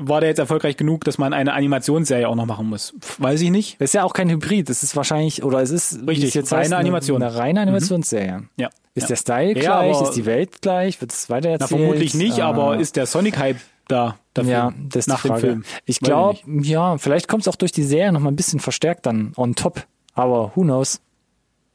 war 0.01 0.21
der 0.21 0.31
jetzt 0.31 0.39
erfolgreich 0.39 0.77
genug, 0.77 1.05
dass 1.05 1.19
man 1.19 1.33
eine 1.33 1.53
Animationsserie 1.53 2.29
auch 2.29 2.35
noch 2.35 2.47
machen 2.47 2.69
muss? 2.69 2.95
Weiß 3.19 3.41
ich 3.41 3.51
nicht. 3.51 3.81
Das 3.81 3.91
ist 3.91 3.95
ja 3.95 4.05
auch 4.05 4.13
kein 4.13 4.31
Hybrid, 4.31 4.69
das 4.69 4.83
ist 4.83 4.97
wahrscheinlich, 4.97 5.43
oder 5.43 5.61
es 5.61 5.71
ist 5.71 6.07
Richtig, 6.07 6.35
jetzt 6.35 6.53
reine 6.53 6.63
heißt, 6.63 6.73
Animation. 6.75 7.23
Eine, 7.23 7.35
reine 7.35 7.61
Animationsserie. 7.61 8.39
Mhm. 8.39 8.49
Ja. 8.57 8.71
Ist 8.95 9.03
ja. 9.03 9.09
der 9.09 9.17
Style 9.17 9.55
gleich? 9.55 9.65
Ja, 9.65 10.03
ist 10.03 10.13
die 10.13 10.27
Welt 10.27 10.63
gleich? 10.63 11.01
Wird 11.01 11.13
es 11.13 11.31
weiter 11.31 11.51
erzählt? 11.51 11.71
Na, 11.71 11.77
vermutlich 11.77 12.15
nicht, 12.15 12.41
ah. 12.41 12.49
aber 12.49 12.79
ist 12.79 12.97
der 12.97 13.07
Sonic-Hype 13.07 13.59
da 13.87 14.17
dafür? 14.35 14.51
Ja, 14.51 14.73
das 14.89 15.01
ist 15.01 15.07
nach 15.09 15.23
dem 15.23 15.37
Film. 15.37 15.65
Ich 15.85 16.01
glaube, 16.01 16.39
ja, 16.63 16.99
vielleicht 16.99 17.29
kommt 17.29 17.43
es 17.43 17.49
auch 17.49 17.57
durch 17.57 17.73
die 17.73 17.85
Serie 17.85 18.13
noch 18.13 18.21
mal 18.21 18.31
ein 18.31 18.37
bisschen 18.37 18.61
verstärkt 18.61 19.07
dann 19.07 19.33
on 19.37 19.55
top. 19.55 19.87
Aber 20.15 20.53
who 20.55 20.63
knows? 20.63 21.01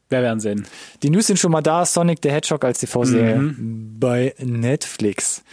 Wir 0.10 0.22
werden 0.22 0.40
sehen. 0.40 0.68
Die 1.02 1.10
News 1.10 1.28
sind 1.28 1.40
schon 1.40 1.52
mal 1.52 1.62
da. 1.62 1.86
Sonic 1.86 2.20
the 2.22 2.30
Hedgehog 2.30 2.64
als 2.64 2.80
TV-Serie 2.80 3.38
mhm. 3.38 3.96
bei 4.00 4.36
Netflix. 4.40 5.44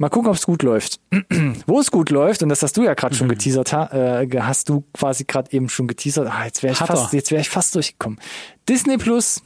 Mal 0.00 0.08
gucken, 0.08 0.30
ob 0.30 0.36
es 0.36 0.46
gut 0.46 0.62
läuft. 0.62 0.98
Wo 1.66 1.78
es 1.78 1.90
gut 1.90 2.08
läuft, 2.08 2.42
und 2.42 2.48
das 2.48 2.62
hast 2.62 2.74
du 2.78 2.82
ja 2.82 2.94
gerade 2.94 3.14
mhm. 3.14 3.18
schon 3.18 3.28
geteasert, 3.28 3.70
äh, 3.74 4.26
hast 4.40 4.70
du 4.70 4.82
quasi 4.94 5.24
gerade 5.24 5.52
eben 5.52 5.68
schon 5.68 5.88
geteasert. 5.88 6.26
Ah, 6.26 6.46
jetzt 6.46 6.62
wäre 6.62 6.72
ich, 6.72 6.78
fast, 6.78 7.12
jetzt 7.12 7.30
wär 7.30 7.40
ich 7.40 7.50
fast 7.50 7.74
durchgekommen. 7.74 8.18
Disney 8.66 8.96
Plus, 8.96 9.42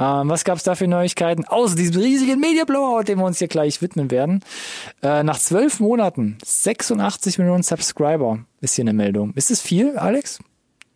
ähm, 0.00 0.28
was 0.28 0.42
gab's 0.42 0.64
da 0.64 0.74
für 0.74 0.88
Neuigkeiten? 0.88 1.44
Außer 1.44 1.76
diesem 1.76 2.02
riesigen 2.02 2.40
Media 2.40 2.64
Blowout, 2.64 3.04
dem 3.04 3.20
wir 3.20 3.26
uns 3.26 3.38
hier 3.38 3.46
gleich 3.46 3.80
widmen 3.80 4.10
werden. 4.10 4.40
Äh, 5.04 5.22
nach 5.22 5.38
zwölf 5.38 5.78
Monaten 5.78 6.36
86 6.44 7.38
Millionen 7.38 7.62
Subscriber 7.62 8.40
ist 8.60 8.74
hier 8.74 8.82
eine 8.82 8.94
Meldung. 8.94 9.32
Ist 9.34 9.52
es 9.52 9.60
viel, 9.60 9.96
Alex? 9.98 10.40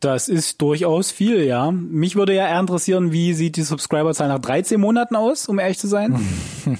Das 0.00 0.28
ist 0.28 0.60
durchaus 0.60 1.10
viel, 1.10 1.44
ja. 1.44 1.70
Mich 1.70 2.16
würde 2.16 2.34
ja 2.34 2.46
eher 2.46 2.60
interessieren, 2.60 3.12
wie 3.12 3.32
sieht 3.32 3.56
die 3.56 3.62
Subscriberzahl 3.62 4.28
nach 4.28 4.38
13 4.38 4.78
Monaten 4.78 5.16
aus, 5.16 5.48
um 5.48 5.58
ehrlich 5.58 5.78
zu 5.78 5.86
sein. 5.86 6.20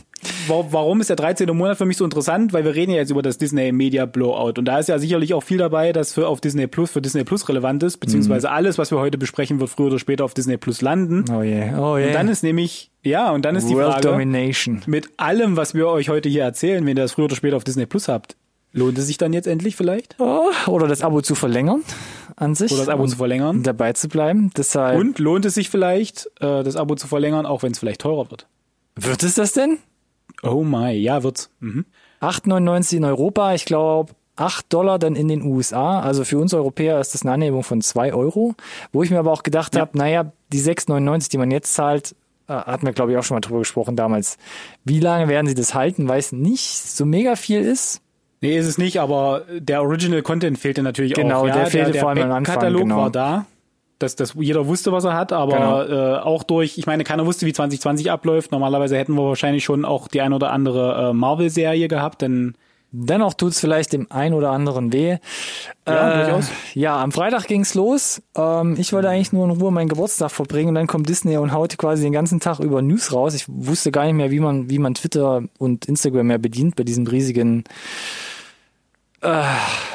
Warum 0.48 1.00
ist 1.00 1.08
der 1.08 1.16
13. 1.16 1.48
Monat 1.56 1.78
für 1.78 1.86
mich 1.86 1.96
so 1.96 2.04
interessant? 2.04 2.52
Weil 2.52 2.64
wir 2.64 2.74
reden 2.74 2.92
ja 2.92 2.98
jetzt 2.98 3.10
über 3.10 3.22
das 3.22 3.38
Disney 3.38 3.72
Media 3.72 4.06
Blowout. 4.06 4.54
Und 4.58 4.66
da 4.66 4.78
ist 4.78 4.88
ja 4.88 4.98
sicherlich 4.98 5.34
auch 5.34 5.42
viel 5.42 5.58
dabei, 5.58 5.92
das 5.92 6.12
für 6.12 6.28
auf 6.28 6.40
Disney 6.40 6.66
Plus, 6.66 6.90
für 6.90 7.00
Disney 7.00 7.24
Plus 7.24 7.48
relevant 7.48 7.82
ist, 7.82 7.98
beziehungsweise 7.98 8.48
mhm. 8.48 8.52
alles, 8.52 8.78
was 8.78 8.90
wir 8.90 8.98
heute 8.98 9.18
besprechen, 9.18 9.60
wird 9.60 9.70
früher 9.70 9.86
oder 9.86 9.98
später 9.98 10.24
auf 10.24 10.34
Disney 10.34 10.56
Plus 10.56 10.82
landen. 10.82 11.24
Oh 11.30 11.42
yeah, 11.42 11.78
oh 11.78 11.96
yeah. 11.96 12.08
Und 12.08 12.14
dann 12.14 12.28
ist 12.28 12.42
nämlich, 12.42 12.90
ja, 13.02 13.30
und 13.30 13.44
dann 13.44 13.56
ist 13.56 13.64
World 13.64 13.76
die 13.76 13.90
Frage, 13.92 14.08
Domination. 14.08 14.82
mit 14.86 15.08
allem, 15.16 15.56
was 15.56 15.74
wir 15.74 15.88
euch 15.88 16.08
heute 16.08 16.28
hier 16.28 16.42
erzählen, 16.42 16.84
wenn 16.84 16.96
ihr 16.96 17.02
das 17.02 17.12
früher 17.12 17.26
oder 17.26 17.36
später 17.36 17.56
auf 17.56 17.64
Disney 17.64 17.86
Plus 17.86 18.08
habt, 18.08 18.36
lohnt 18.72 18.98
es 18.98 19.06
sich 19.06 19.18
dann 19.18 19.32
jetzt 19.32 19.46
endlich 19.46 19.76
vielleicht? 19.76 20.16
Oh, 20.18 20.50
oder 20.66 20.86
das 20.88 21.02
Abo 21.02 21.22
zu 21.22 21.34
verlängern 21.34 21.82
an 22.36 22.54
sich. 22.54 22.70
Oder 22.72 22.82
das 22.84 22.88
Abo 22.88 23.06
zu 23.06 23.16
verlängern. 23.16 23.62
Dabei 23.62 23.92
zu 23.94 24.08
bleiben. 24.08 24.50
Deshalb 24.56 24.98
Und 24.98 25.18
lohnt 25.18 25.44
es 25.44 25.54
sich 25.54 25.70
vielleicht, 25.70 26.26
äh, 26.40 26.62
das 26.62 26.76
Abo 26.76 26.94
zu 26.94 27.06
verlängern, 27.06 27.46
auch 27.46 27.62
wenn 27.62 27.72
es 27.72 27.78
vielleicht 27.78 28.02
teurer 28.02 28.30
wird? 28.30 28.46
Wird 28.94 29.22
es 29.22 29.34
das 29.34 29.52
denn? 29.52 29.78
Oh 30.42 30.62
my, 30.62 30.92
ja, 30.92 31.22
wird's. 31.22 31.50
Mhm. 31.60 31.86
8,99 32.20 32.96
in 32.98 33.04
Europa, 33.04 33.54
ich 33.54 33.64
glaube 33.64 34.12
8 34.36 34.72
Dollar 34.72 34.98
dann 34.98 35.16
in 35.16 35.28
den 35.28 35.42
USA. 35.42 36.00
Also 36.00 36.24
für 36.24 36.38
uns 36.38 36.54
Europäer 36.54 37.00
ist 37.00 37.14
das 37.14 37.22
eine 37.22 37.32
Anhebung 37.32 37.62
von 37.62 37.80
2 37.80 38.14
Euro. 38.14 38.54
Wo 38.92 39.02
ich 39.02 39.10
mir 39.10 39.18
aber 39.18 39.32
auch 39.32 39.42
gedacht 39.42 39.74
ja. 39.74 39.80
habe, 39.80 39.96
naja, 39.96 40.30
die 40.52 40.60
6,99, 40.60 41.30
die 41.30 41.38
man 41.38 41.50
jetzt 41.50 41.74
zahlt, 41.74 42.14
äh, 42.48 42.52
hatten 42.52 42.86
wir 42.86 42.92
glaube 42.92 43.12
ich 43.12 43.18
auch 43.18 43.24
schon 43.24 43.34
mal 43.34 43.40
drüber 43.40 43.60
gesprochen 43.60 43.96
damals. 43.96 44.36
Wie 44.84 45.00
lange 45.00 45.28
werden 45.28 45.46
sie 45.46 45.54
das 45.54 45.74
halten, 45.74 46.08
weil 46.08 46.18
es 46.18 46.32
nicht 46.32 46.70
so 46.70 47.06
mega 47.06 47.36
viel 47.36 47.60
ist. 47.62 48.02
Nee, 48.40 48.58
ist 48.58 48.66
es 48.66 48.78
nicht, 48.78 49.00
aber 49.00 49.42
der 49.58 49.82
Original 49.82 50.22
Content 50.22 50.58
fehlte 50.58 50.82
natürlich 50.82 51.14
genau, 51.14 51.40
auch. 51.40 51.42
Genau, 51.44 51.56
der 51.56 51.66
fehlte 51.66 51.92
der, 51.92 52.00
vor 52.00 52.10
allem 52.10 52.22
am 52.24 52.32
Anfang. 52.32 52.54
Katalog 52.54 52.82
genau. 52.82 52.96
war 52.98 53.10
da. 53.10 53.46
dass, 53.98 54.14
dass 54.14 54.34
jeder 54.38 54.66
wusste, 54.66 54.92
was 54.92 55.04
er 55.04 55.14
hat, 55.14 55.32
aber 55.32 55.86
Genau. 55.86 56.16
äh, 56.16 56.18
auch 56.18 56.42
durch, 56.42 56.76
ich 56.76 56.86
meine, 56.86 57.02
keiner 57.02 57.24
wusste, 57.24 57.46
wie 57.46 57.52
2020 57.54 58.10
abläuft. 58.10 58.52
Normalerweise 58.52 58.96
hätten 58.96 59.14
wir 59.14 59.24
wahrscheinlich 59.24 59.64
schon 59.64 59.86
auch 59.86 60.08
die 60.08 60.20
ein 60.20 60.34
oder 60.34 60.52
andere 60.52 61.10
äh, 61.10 61.12
Marvel-Serie 61.14 61.88
gehabt, 61.88 62.20
denn 62.20 62.56
Dennoch 62.98 63.34
tut's 63.34 63.60
vielleicht 63.60 63.92
dem 63.92 64.10
einen 64.10 64.34
oder 64.34 64.50
anderen 64.50 64.92
weh. 64.92 65.18
Ja, 65.86 66.10
äh, 66.12 66.24
durchaus. 66.24 66.50
Ja, 66.72 67.02
am 67.02 67.12
Freitag 67.12 67.46
ging's 67.46 67.74
los. 67.74 68.22
Ähm, 68.34 68.76
ich 68.78 68.92
wollte 68.94 69.10
eigentlich 69.10 69.32
nur 69.32 69.44
in 69.44 69.50
Ruhe 69.50 69.70
meinen 69.70 69.88
Geburtstag 69.88 70.30
verbringen 70.30 70.70
und 70.70 70.76
dann 70.76 70.86
kommt 70.86 71.08
Disney 71.08 71.36
und 71.36 71.52
haut 71.52 71.76
quasi 71.76 72.04
den 72.04 72.12
ganzen 72.12 72.40
Tag 72.40 72.58
über 72.60 72.80
News 72.80 73.12
raus. 73.12 73.34
Ich 73.34 73.44
wusste 73.48 73.92
gar 73.92 74.06
nicht 74.06 74.14
mehr, 74.14 74.30
wie 74.30 74.40
man, 74.40 74.70
wie 74.70 74.78
man 74.78 74.94
Twitter 74.94 75.42
und 75.58 75.84
Instagram 75.84 76.28
mehr 76.28 76.38
bedient 76.38 76.74
bei 76.74 76.84
diesem 76.84 77.06
riesigen 77.06 77.64
äh, 79.22 79.42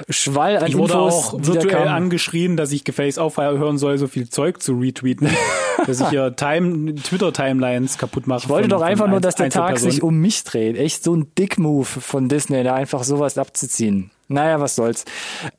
Schwall 0.10 0.58
an 0.58 0.68
ich 0.68 0.78
wurde 0.78 0.94
Infos, 0.94 1.34
auch 1.34 1.40
virtuell 1.42 1.88
angeschrien, 1.88 2.58
dass 2.58 2.72
ich 2.72 2.84
Gefäß 2.84 3.18
aufhören 3.18 3.78
soll, 3.78 3.98
so 3.98 4.08
viel 4.08 4.30
Zeug 4.30 4.62
zu 4.62 4.74
retweeten, 4.74 5.30
dass 5.86 6.00
ich 6.02 6.10
hier 6.10 6.36
Time, 6.36 6.96
Twitter-Timelines 6.96 7.98
kaputt 7.98 8.28
mache. 8.28 8.42
Ich 8.44 8.50
wollte 8.50 8.70
von- 8.70 8.80
doch 8.80 8.86
einfach 8.86 9.08
nur, 9.08 9.22
dass 9.22 9.36
der 9.36 9.50
Tag 9.50 9.80
sich 9.80 10.02
um 10.04 10.18
mich 10.18 10.44
dreht. 10.44 10.78
Echt 10.78 11.04
so 11.04 11.16
ein 11.16 11.28
Dick-Move 11.38 11.86
von 11.86 12.30
Disney, 12.30 12.64
da 12.64 12.74
einfach 12.76 13.04
sowas 13.04 13.38
abzuziehen. 13.38 14.12
Naja, 14.32 14.62
was 14.62 14.76
soll's. 14.76 15.04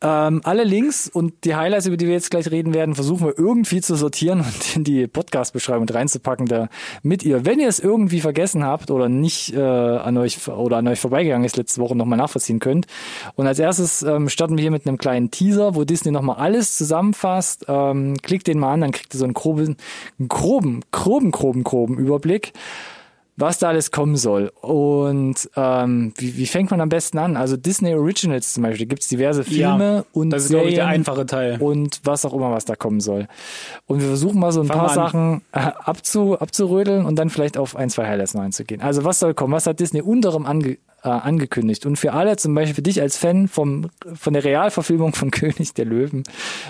Ähm, 0.00 0.40
alle 0.44 0.64
Links 0.64 1.08
und 1.08 1.44
die 1.44 1.54
Highlights, 1.54 1.86
über 1.86 1.98
die 1.98 2.06
wir 2.06 2.14
jetzt 2.14 2.30
gleich 2.30 2.50
reden 2.50 2.72
werden, 2.72 2.94
versuchen 2.94 3.26
wir 3.26 3.38
irgendwie 3.38 3.82
zu 3.82 3.96
sortieren 3.96 4.40
und 4.46 4.76
in 4.76 4.84
die 4.84 5.06
Podcast-Beschreibung 5.06 5.88
reinzupacken, 5.88 6.46
damit 6.46 7.22
ihr, 7.22 7.44
wenn 7.44 7.60
ihr 7.60 7.68
es 7.68 7.80
irgendwie 7.80 8.20
vergessen 8.20 8.64
habt 8.64 8.90
oder 8.90 9.08
nicht 9.10 9.54
äh, 9.54 9.60
an 9.60 10.16
euch 10.16 10.48
oder 10.48 10.78
an 10.78 10.88
euch 10.88 11.00
vorbeigegangen 11.00 11.44
ist 11.44 11.56
letzte 11.56 11.80
Woche, 11.82 11.94
nochmal 11.96 12.18
nachvollziehen 12.18 12.60
könnt. 12.60 12.86
Und 13.34 13.46
als 13.46 13.58
erstes 13.58 14.02
ähm, 14.02 14.30
starten 14.30 14.56
wir 14.56 14.62
hier 14.62 14.70
mit 14.70 14.86
einem 14.86 14.96
kleinen 14.96 15.30
Teaser, 15.30 15.74
wo 15.74 15.84
Disney 15.84 16.10
nochmal 16.10 16.36
alles 16.36 16.76
zusammenfasst. 16.76 17.66
Ähm, 17.68 18.16
klickt 18.22 18.46
den 18.46 18.58
mal 18.58 18.72
an, 18.72 18.80
dann 18.80 18.92
kriegt 18.92 19.14
ihr 19.14 19.18
so 19.18 19.24
einen 19.24 19.34
groben, 19.34 19.76
groben, 20.28 20.80
groben, 20.90 21.30
groben, 21.30 21.62
groben 21.62 21.98
Überblick 21.98 22.52
was 23.36 23.58
da 23.58 23.68
alles 23.68 23.90
kommen 23.90 24.16
soll. 24.16 24.52
Und 24.60 25.48
ähm, 25.56 26.12
wie, 26.18 26.36
wie 26.36 26.46
fängt 26.46 26.70
man 26.70 26.80
am 26.80 26.88
besten 26.90 27.18
an? 27.18 27.36
Also 27.36 27.56
Disney 27.56 27.94
Originals 27.94 28.52
zum 28.52 28.62
Beispiel, 28.62 28.86
gibt's 28.86 29.08
diverse 29.08 29.42
Filme 29.44 29.94
Ja, 29.96 30.04
und 30.12 30.30
das 30.30 30.44
ist, 30.44 30.50
glaube 30.50 30.68
ich, 30.68 30.74
der 30.74 30.84
Serien 30.84 31.00
einfache 31.00 31.26
Teil. 31.26 31.56
und 31.60 32.00
was 32.04 32.24
auch 32.24 32.34
immer, 32.34 32.50
was 32.50 32.64
da 32.64 32.76
kommen 32.76 33.00
soll. 33.00 33.28
Und 33.86 34.00
wir 34.00 34.08
versuchen 34.08 34.38
mal 34.38 34.52
so 34.52 34.60
ein 34.60 34.66
Fang 34.66 34.78
paar. 34.78 34.94
Sachen 34.94 35.42
äh, 35.52 35.60
abzu, 35.60 36.38
abzurödeln 36.38 37.06
und 37.06 37.16
dann 37.16 37.30
vielleicht 37.30 37.56
auf 37.56 37.74
ein, 37.74 37.88
zwei 37.90 38.06
Highlights 38.06 38.34
noch 38.34 38.42
einzugehen. 38.42 38.82
Also 38.82 39.04
was 39.04 39.18
soll 39.18 39.34
kommen? 39.34 39.54
Was 39.54 39.66
hat 39.66 39.80
Disney 39.80 40.02
unterem 40.02 40.44
ange, 40.44 40.78
äh, 41.02 41.08
angekündigt? 41.08 41.86
Und 41.86 41.96
für 41.96 42.12
alle, 42.12 42.36
zum 42.36 42.54
Beispiel 42.54 42.74
für 42.74 42.82
dich 42.82 43.00
als 43.00 43.16
Fan 43.16 43.48
vom, 43.48 43.88
von 44.14 44.34
der 44.34 44.44
Realverfilmung 44.44 45.14
von 45.14 45.30
König 45.32 45.72
der 45.72 45.86
Löwen, 45.86 46.24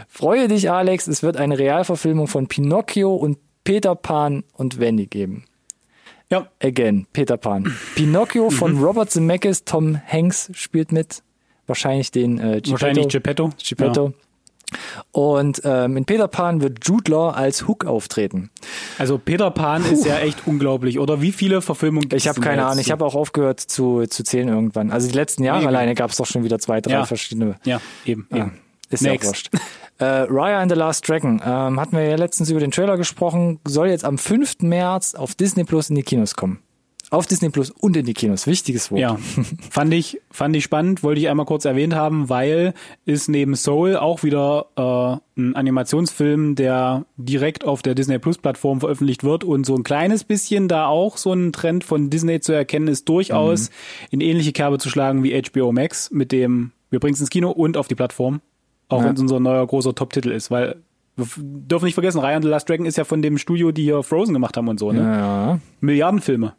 freue 0.09 0.47
dich, 0.47 0.71
Alex, 0.71 1.09
es 1.09 1.25
wird 1.25 1.37
eine 1.37 1.59
Realverfilmung 1.59 2.29
von 2.29 2.47
Pinocchio 2.47 3.15
und 3.15 3.39
Peter 3.65 3.95
Pan 3.95 4.45
und 4.55 4.79
Wendy 4.79 5.07
geben. 5.07 5.45
Ja, 6.33 6.49
Again, 6.63 7.07
Peter 7.13 7.37
Pan. 7.37 7.71
Pinocchio 7.95 8.49
von 8.49 8.73
Mhm. 8.77 8.83
Robert 8.85 9.11
Zemeckis, 9.11 9.65
Tom 9.65 10.01
Hanks 10.07 10.51
spielt 10.55 10.91
mit. 10.91 11.23
Wahrscheinlich 11.67 12.11
den 12.11 12.39
äh, 12.39 12.41
Geppetto. 12.55 12.71
wahrscheinlich 12.73 13.09
Geppetto. 13.09 13.51
Geppetto. 13.69 14.13
Und 15.11 15.61
ähm, 15.65 15.99
in 15.99 16.07
Peter 16.07 16.29
Pan 16.29 16.63
wird 16.63 16.79
Jude 16.89 17.11
Law 17.11 17.31
als 17.35 17.69
Hook 17.69 17.85
auftreten. 17.85 18.49
Also 18.99 19.19
Peter 19.19 19.51
Pan 19.51 19.85
ist 19.85 20.07
ja 20.07 20.19
echt 20.21 20.47
unglaublich, 20.47 20.99
oder? 20.99 21.21
Wie 21.21 21.33
viele 21.33 21.61
Verfilmungen 21.61 22.09
gibt 22.09 22.15
Ich 22.15 22.27
habe 22.29 22.41
keine 22.41 22.65
Ahnung, 22.65 22.79
ich 22.81 22.91
habe 22.91 23.05
auch 23.05 23.15
aufgehört 23.15 23.61
zu, 23.61 24.07
zu 24.07 24.25
zählen 24.25 24.49
irgendwann. 24.49 24.91
Also 24.91 25.09
die 25.09 25.15
letzten 25.15 25.45
Jahre 25.45 25.61
Nee, 25.61 25.67
alleine 25.67 25.95
gab 25.95 26.11
es 26.11 26.17
doch 26.17 26.25
schon 26.27 26.45
wieder 26.45 26.59
zwei, 26.59 26.81
drei 26.81 26.93
Ja. 26.93 27.05
verschiedene. 27.05 27.57
Ja, 27.65 27.83
eben, 28.07 28.27
Ja, 28.31 28.39
eben. 28.39 28.53
Ist 28.93 29.05
ja 29.05 29.13
Next. 29.13 29.29
wurscht. 29.29 29.51
Äh, 29.99 30.05
Raya 30.05 30.61
and 30.61 30.71
the 30.73 30.77
Last 30.77 31.09
Dragon, 31.09 31.41
ähm, 31.45 31.79
hatten 31.79 31.97
wir 31.97 32.05
ja 32.05 32.17
letztens 32.17 32.51
über 32.51 32.61
den 32.61 32.71
Trailer 32.71 32.97
gesprochen, 32.97 33.61
soll 33.67 33.89
jetzt 33.89 34.05
am 34.05 34.19
5. 34.19 34.63
März 34.63 35.15
auf 35.15 35.35
Disney 35.35 35.65
Plus 35.65 35.91
in 35.91 35.97
die 35.97 36.03
Kinos 36.03 36.35
kommen. 36.35 36.59
Auf 37.13 37.27
Disney 37.27 37.51
Plus 37.51 37.71
und 37.71 37.95
in 37.95 38.07
die 38.07 38.15
Kinos. 38.15 38.47
Wichtiges 38.47 38.91
Wort. 38.91 39.01
Ja, 39.03 39.19
fand 39.71 39.93
ich, 39.93 40.23
fand 40.31 40.57
ich 40.57 40.65
spannend, 40.65 41.03
wollte 41.03 41.21
ich 41.21 41.29
einmal 41.29 41.45
kurz 41.45 41.67
erwähnt 41.67 41.95
haben, 41.95 42.31
weil 42.31 42.73
ist 43.05 43.29
neben 43.29 43.55
Soul 43.55 43.97
auch 43.97 44.23
wieder 44.23 44.67
äh, 44.77 45.41
ein 45.41 45.55
Animationsfilm, 45.55 46.55
der 46.55 47.05
direkt 47.19 47.67
auf 47.67 47.83
der 47.83 47.95
Disney 47.95 48.19
Plus 48.19 48.39
Plattform 48.39 48.81
veröffentlicht 48.81 49.25
wird 49.25 49.45
und 49.45 49.67
so 49.67 49.75
ein 49.75 49.83
kleines 49.83 50.25
bisschen 50.25 50.69
da 50.69 50.87
auch 50.87 51.19
so 51.19 51.35
ein 51.35 51.53
Trend 51.53 51.85
von 51.85 52.09
Disney 52.09 52.41
zu 52.41 52.55
erkennen 52.55 52.89
ist, 52.89 53.07
durchaus 53.11 53.69
in 54.11 54.23
ähnliche 54.23 54.53
Kerbe 54.53 54.79
zu 54.79 54.89
schlagen 54.89 55.23
wie 55.23 55.39
HBO 55.39 55.71
Max 55.71 56.11
mit 56.13 56.33
dem, 56.33 56.73
wir 56.89 56.99
bringen 56.99 57.15
es 57.15 57.21
ins 57.21 57.29
Kino 57.29 57.51
und 57.51 57.77
auf 57.77 57.89
die 57.89 57.95
Plattform, 57.95 58.41
auch 58.93 59.01
Ja. 59.01 59.07
wenn 59.09 59.15
es 59.15 59.21
unser 59.21 59.41
neuer 59.41 59.67
großer 59.67 59.95
Top-Titel 59.95 60.31
ist, 60.31 60.51
weil 60.51 60.77
wir 61.17 61.27
dürfen 61.37 61.85
nicht 61.87 61.95
vergessen, 61.95 62.21
Ryan 62.21 62.43
the 62.43 62.49
Last 62.49 62.69
Dragon 62.69 62.87
ist 62.87 62.97
ja 62.97 63.05
von 63.05 63.21
dem 63.23 63.37
Studio, 63.39 63.71
die 63.73 63.83
hier 63.83 64.03
Frozen 64.03 64.33
gemacht 64.33 64.57
haben 64.57 64.69
und 64.69 64.79
so, 64.81 64.93
ne? 64.93 65.01
Ja. 65.01 65.59
Milliardenfilme. 65.81 66.55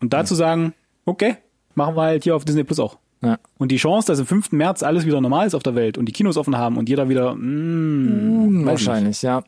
Und 0.00 0.12
dazu 0.12 0.34
sagen, 0.34 0.74
okay, 1.04 1.36
machen 1.74 1.94
wir 1.96 2.02
halt 2.02 2.24
hier 2.24 2.34
auf 2.34 2.44
Disney 2.44 2.64
Plus 2.64 2.80
auch. 2.80 2.98
ja. 3.22 3.38
Und 3.58 3.70
die 3.70 3.76
Chance, 3.76 4.08
dass 4.08 4.18
am 4.18 4.26
5. 4.26 4.52
März 4.52 4.82
alles 4.82 5.06
wieder 5.06 5.20
normal 5.20 5.46
ist 5.46 5.54
auf 5.54 5.62
der 5.62 5.74
Welt 5.76 5.98
und 5.98 6.06
die 6.06 6.12
Kinos 6.12 6.36
offen 6.36 6.56
haben 6.56 6.76
und 6.78 6.88
jeder 6.88 7.08
wieder, 7.08 7.34
mm, 7.34 8.62
weiß 8.64 8.66
Wahrscheinlich, 8.66 9.22
ja. 9.22 9.42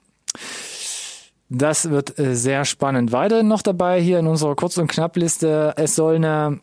Das 1.49 1.91
wird 1.91 2.19
äh, 2.19 2.35
sehr 2.35 2.65
spannend. 2.65 3.12
Weiterhin 3.12 3.49
noch 3.49 3.61
dabei 3.62 4.01
hier 4.01 4.19
in 4.21 4.27
unserer 4.27 4.55
Kurz- 4.57 4.79
und 4.79 4.87
Knappliste. 4.87 5.75
Es 5.77 5.95
soll 5.97 6.15
eine 6.15 6.61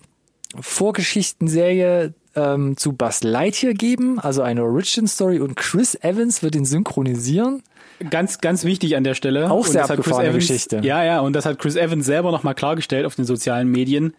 Vorgeschichtenserie 0.59 2.13
ähm, 2.35 2.77
zu 2.77 2.93
Buzz 2.93 3.23
Lightyear 3.23 3.73
geben, 3.73 4.19
also 4.19 4.41
eine 4.41 4.63
Origin 4.63 5.07
Story 5.07 5.39
und 5.39 5.55
Chris 5.55 5.95
Evans 5.95 6.43
wird 6.43 6.55
ihn 6.55 6.65
synchronisieren. 6.65 7.63
Ganz, 8.09 8.39
ganz 8.39 8.63
wichtig 8.63 8.95
an 8.95 9.03
der 9.03 9.13
Stelle. 9.13 9.51
Auch 9.51 9.65
Und 9.65 9.71
sehr 9.71 9.83
abgefahrene 9.83 10.29
Evans, 10.29 10.47
Geschichte. 10.47 10.79
Ja, 10.83 11.03
ja, 11.03 11.19
und 11.19 11.33
das 11.33 11.45
hat 11.45 11.59
Chris 11.59 11.75
Evans 11.75 12.05
selber 12.05 12.31
nochmal 12.31 12.55
klargestellt 12.55 13.05
auf 13.05 13.15
den 13.15 13.25
sozialen 13.25 13.69
Medien. 13.69 14.13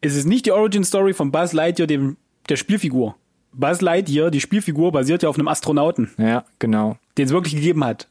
Es 0.00 0.14
ist 0.14 0.24
nicht 0.26 0.46
die 0.46 0.52
Origin 0.52 0.84
Story 0.84 1.12
von 1.12 1.30
Buzz 1.30 1.52
Lightyear, 1.52 1.86
dem, 1.86 2.16
der 2.48 2.56
Spielfigur. 2.56 3.16
Buzz 3.52 3.80
Lightyear, 3.80 4.30
die 4.30 4.40
Spielfigur, 4.40 4.92
basiert 4.92 5.22
ja 5.22 5.28
auf 5.28 5.36
einem 5.36 5.48
Astronauten, 5.48 6.10
Ja, 6.16 6.44
genau. 6.58 6.96
den 7.18 7.26
es 7.26 7.32
wirklich 7.32 7.54
gegeben 7.54 7.84
hat. 7.84 8.08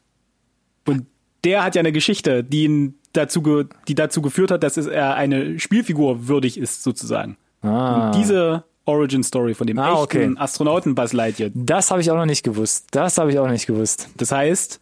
Und 0.86 1.06
der 1.44 1.64
hat 1.64 1.74
ja 1.74 1.80
eine 1.80 1.92
Geschichte, 1.92 2.44
die 2.44 2.64
ihn 2.64 2.94
dazu, 3.12 3.64
die 3.88 3.94
dazu 3.94 4.22
geführt 4.22 4.50
hat, 4.50 4.62
dass 4.62 4.76
es 4.76 4.86
er 4.86 5.14
eine 5.14 5.58
Spielfigur 5.58 6.28
würdig 6.28 6.58
ist, 6.58 6.82
sozusagen. 6.82 7.36
Ah. 7.62 8.06
Und 8.06 8.16
diese 8.16 8.64
Origin 8.88 9.22
Story 9.22 9.54
von 9.54 9.66
dem 9.66 9.78
Ah, 9.78 9.90
echten 10.02 10.02
okay. 10.02 10.34
Astronauten 10.36 10.94
Buzz 10.94 11.12
Lightyear. 11.12 11.50
Das 11.54 11.90
habe 11.90 12.00
ich 12.00 12.10
auch 12.10 12.16
noch 12.16 12.26
nicht 12.26 12.42
gewusst. 12.42 12.86
Das 12.90 13.18
habe 13.18 13.30
ich 13.30 13.38
auch 13.38 13.48
nicht 13.48 13.66
gewusst. 13.66 14.08
Das 14.16 14.32
heißt, 14.32 14.80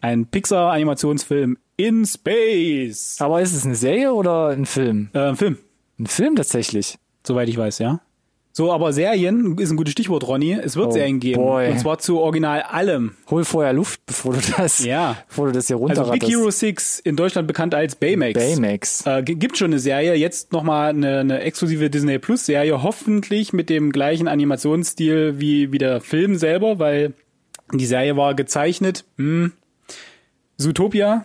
ein 0.00 0.26
Pixar-Animationsfilm 0.26 1.58
in 1.76 2.06
Space. 2.06 3.16
Aber 3.20 3.42
ist 3.42 3.54
es 3.54 3.64
eine 3.66 3.74
Serie 3.74 4.12
oder 4.14 4.48
ein 4.48 4.64
Film? 4.66 5.10
Äh, 5.12 5.18
ein 5.20 5.36
Film, 5.36 5.58
Ein 5.98 6.06
Film 6.06 6.36
tatsächlich. 6.36 6.98
soweit 7.26 7.48
ich 7.48 7.56
weiß, 7.58 7.78
ja. 7.80 8.00
So, 8.52 8.72
aber 8.72 8.92
Serien 8.92 9.56
ist 9.58 9.70
ein 9.70 9.76
gutes 9.76 9.92
Stichwort, 9.92 10.26
Ronny. 10.26 10.52
Es 10.54 10.74
wird 10.74 10.88
Oh, 10.88 10.90
Serien 10.90 11.20
geben. 11.20 11.40
boy. 11.40 11.70
Und 11.70 11.78
zwar 11.78 11.98
zu 12.00 12.18
original 12.18 12.62
allem. 12.62 13.12
Hol 13.30 13.44
vorher 13.44 13.72
Luft, 13.72 14.04
bevor 14.06 14.32
du 14.34 14.40
das, 14.56 14.84
Ja. 14.84 15.16
bevor 15.28 15.46
du 15.46 15.52
das 15.52 15.68
hier 15.68 15.76
Also 15.76 15.86
runterratterst. 15.86 16.20
Big 16.20 16.28
Hero 16.28 16.50
6, 16.50 16.98
in 16.98 17.14
Deutschland 17.14 17.46
bekannt 17.46 17.76
als 17.76 17.94
Baymax. 17.94 18.34
Baymax. 18.34 19.06
Äh, 19.06 19.22
gibt 19.22 19.56
schon 19.56 19.70
eine 19.70 19.78
Serie, 19.78 20.14
jetzt 20.16 20.52
nochmal 20.52 20.90
eine, 20.90 21.20
eine 21.20 21.40
exklusive 21.42 21.90
Disney 21.90 22.18
Plus 22.18 22.44
Serie, 22.44 22.82
hoffentlich 22.82 23.52
mit 23.52 23.70
dem 23.70 23.92
gleichen 23.92 24.26
Animationsstil 24.26 25.38
wie, 25.38 25.70
wie 25.70 25.78
der 25.78 26.00
Film 26.00 26.34
selber, 26.36 26.80
weil 26.80 27.14
die 27.72 27.86
Serie 27.86 28.16
war 28.16 28.34
gezeichnet. 28.34 29.04
Hm. 29.16 29.52
Zootopia, 30.56 31.24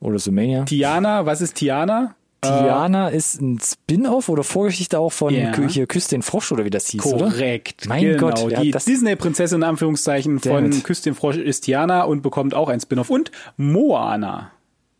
Oder 0.00 0.18
Sumania. 0.18 0.64
Tiana, 0.64 1.26
was 1.26 1.40
ist 1.40 1.54
Tiana? 1.54 2.14
Tiana 2.40 3.08
ist 3.08 3.40
ein 3.40 3.58
Spin-off 3.60 4.28
oder 4.28 4.44
Vorgeschichte 4.44 4.98
auch 4.98 5.10
von. 5.12 5.34
Kü- 5.34 5.68
hier 5.68 5.86
Küss 5.86 6.06
den 6.06 6.22
Frosch 6.22 6.52
oder 6.52 6.64
wie 6.64 6.70
das 6.70 6.86
hieß, 6.88 7.04
oder? 7.06 7.26
Korrekt. 7.30 7.86
Mein 7.88 8.04
genau. 8.04 8.28
Gott, 8.30 8.50
ja, 8.50 8.60
die 8.60 8.70
das- 8.70 8.84
Disney-Prinzessin 8.84 9.56
in 9.58 9.64
Anführungszeichen 9.64 10.38
von 10.38 10.52
Damn 10.64 10.72
it. 10.72 10.84
Küss 10.84 11.02
den 11.02 11.14
Frosch 11.14 11.36
ist 11.36 11.62
Tiana 11.62 12.02
und 12.04 12.22
bekommt 12.22 12.54
auch 12.54 12.68
ein 12.68 12.80
Spin-off. 12.80 13.10
Und 13.10 13.30
Moana. 13.56 14.52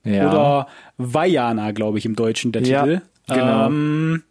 Ja. 0.05 0.29
Oder 0.31 0.66
Vajana, 0.96 1.72
glaube 1.72 1.98
ich, 1.98 2.07
im 2.07 2.16
Deutschen 2.16 2.53
der 2.53 2.62
Ja, 2.62 2.83
Titel. 2.85 3.03
genau. 3.29 3.66
Ähm, 3.66 4.22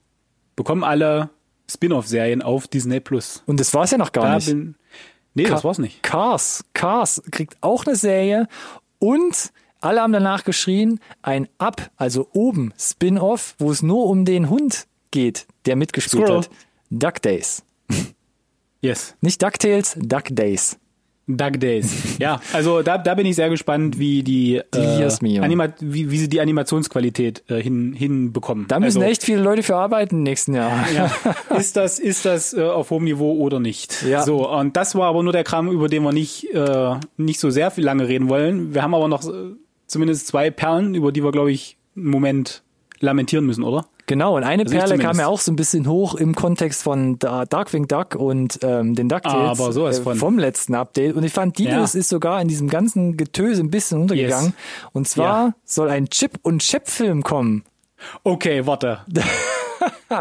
bekommen 0.56 0.84
alle 0.84 1.30
Spin-off-Serien 1.70 2.42
auf 2.42 2.68
Disney 2.68 3.00
Plus. 3.00 3.44
Und 3.46 3.60
das 3.60 3.74
war's 3.74 3.92
ja 3.92 3.98
noch 3.98 4.12
gar 4.12 4.26
Da 4.26 4.36
nicht. 4.36 4.48
bin, 4.48 4.76
nee, 5.34 5.44
das 5.44 5.64
war's 5.64 5.78
nicht. 5.80 6.02
Cars. 6.04 6.64
Cars 6.74 7.22
kriegt 7.32 7.58
auch 7.62 7.86
eine 7.86 7.96
Serie 7.96 8.48
und 9.00 9.52
alle 9.82 10.02
haben 10.02 10.14
danach 10.14 10.44
geschrien, 10.44 11.00
ein 11.22 11.48
Up, 11.58 11.90
also 11.98 12.28
oben 12.34 12.74
Spin-off, 12.78 13.56
wo 13.60 13.72
es 13.72 13.82
nur 13.82 14.06
um 14.06 14.26
den 14.26 14.50
Hund 14.50 14.88
geht, 15.12 15.48
der 15.66 15.76
mitgespielt 15.76 16.24
Squirrel. 16.24 16.42
hat. 16.42 16.50
Duck 16.90 17.22
Days. 17.22 17.64
Yes. 18.82 19.16
Nicht 19.22 19.42
DuckTales, 19.42 19.98
Duck 20.00 20.26
Days. 20.30 20.78
Duck 21.30 21.60
Days. 21.60 22.18
Ja, 22.20 22.40
also 22.54 22.82
da, 22.82 22.98
da 22.98 23.14
bin 23.16 23.26
ich 23.26 23.36
sehr 23.36 23.50
gespannt, 23.50 24.00
wie 24.00 24.24
die, 24.24 24.62
Dios 24.74 25.22
äh. 25.22 25.40
Anima 25.40 25.68
wie, 25.82 26.10
wie 26.10 26.18
sie 26.18 26.30
die 26.30 26.40
Animationsqualität 26.40 27.44
äh, 27.50 27.62
hin, 27.62 27.94
hinbekommen. 27.94 28.66
Da 28.70 28.80
müssen 28.80 29.00
also, 29.00 29.12
echt 29.12 29.24
viele 29.24 29.42
Leute 29.42 29.62
für 29.62 29.76
arbeiten 29.76 30.24
nächsten 30.24 30.54
Jahr. 30.54 30.72
ja, 30.96 31.12
ist 31.58 31.76
das, 31.76 32.00
ist 32.00 32.24
das 32.24 32.54
äh, 32.54 32.62
auf 32.62 32.92
hohem 32.92 33.04
Niveau 33.04 33.34
oder 33.40 33.60
nicht? 33.60 34.04
Ja. 34.04 34.24
So, 34.24 34.50
und 34.50 34.78
das 34.78 34.96
war 34.96 35.10
aber 35.10 35.22
nur 35.22 35.34
der 35.34 35.44
Kram, 35.44 35.70
über 35.70 35.90
den 35.90 36.04
wir 36.04 36.14
nicht, 36.14 36.46
äh, 36.54 36.96
nicht 37.18 37.42
so 37.42 37.50
sehr 37.50 37.72
viel 37.72 37.84
lange 37.84 38.08
reden 38.08 38.30
wollen. 38.30 38.74
Wir 38.74 38.82
haben 38.82 38.96
aber 38.96 39.10
noch 39.10 39.28
äh, 39.28 39.52
zumindest 39.88 40.28
zwei 40.28 40.52
Perlen, 40.52 40.94
über 40.96 41.12
die 41.12 41.24
wir, 41.24 41.32
glaube 41.32 41.52
ich, 41.52 41.78
einen 41.96 42.10
Moment 42.10 42.64
lamentieren 43.00 43.46
müssen, 43.46 43.64
oder? 43.64 43.86
Genau, 44.08 44.38
und 44.38 44.44
eine 44.44 44.64
Also 44.64 44.74
Perle 44.76 44.98
kam 45.00 45.20
ja 45.20 45.28
auch 45.28 45.42
so 45.42 45.52
ein 45.52 45.58
bisschen 45.58 45.86
hoch 45.88 46.16
im 46.16 46.34
Kontext 46.34 46.82
von 46.82 47.20
Da- 47.20 47.44
Darkwing 47.46 47.88
Duck 47.90 48.16
und 48.16 48.60
ähm, 48.64 48.96
den 48.96 49.10
DuckTales 49.10 49.60
Aber 49.60 49.74
sowas 49.74 50.00
äh, 50.00 50.02
von. 50.04 50.16
vom 50.18 50.40
letzten 50.40 50.76
Update. 50.76 51.14
Und 51.16 51.24
ich 51.26 51.34
fand, 51.34 51.58
die 51.58 51.66
Ja. 51.66 51.80
News 51.80 51.94
ist 51.94 52.08
sogar 52.08 52.42
in 52.42 52.48
diesem 52.48 52.70
ganzen 52.70 53.18
Getöse 53.18 53.62
ein 53.62 53.70
bisschen 53.70 54.02
untergegangen. 54.04 54.54
Yes. 54.56 54.90
Und 54.94 55.08
zwar 55.10 55.48
Ja. 55.48 55.54
soll 55.66 55.90
ein 55.90 56.08
Chip- 56.10 56.40
und 56.42 56.62
Chap-Film 56.62 57.22
kommen. 57.24 57.64
Okay, 58.24 58.66
warte. 58.66 59.00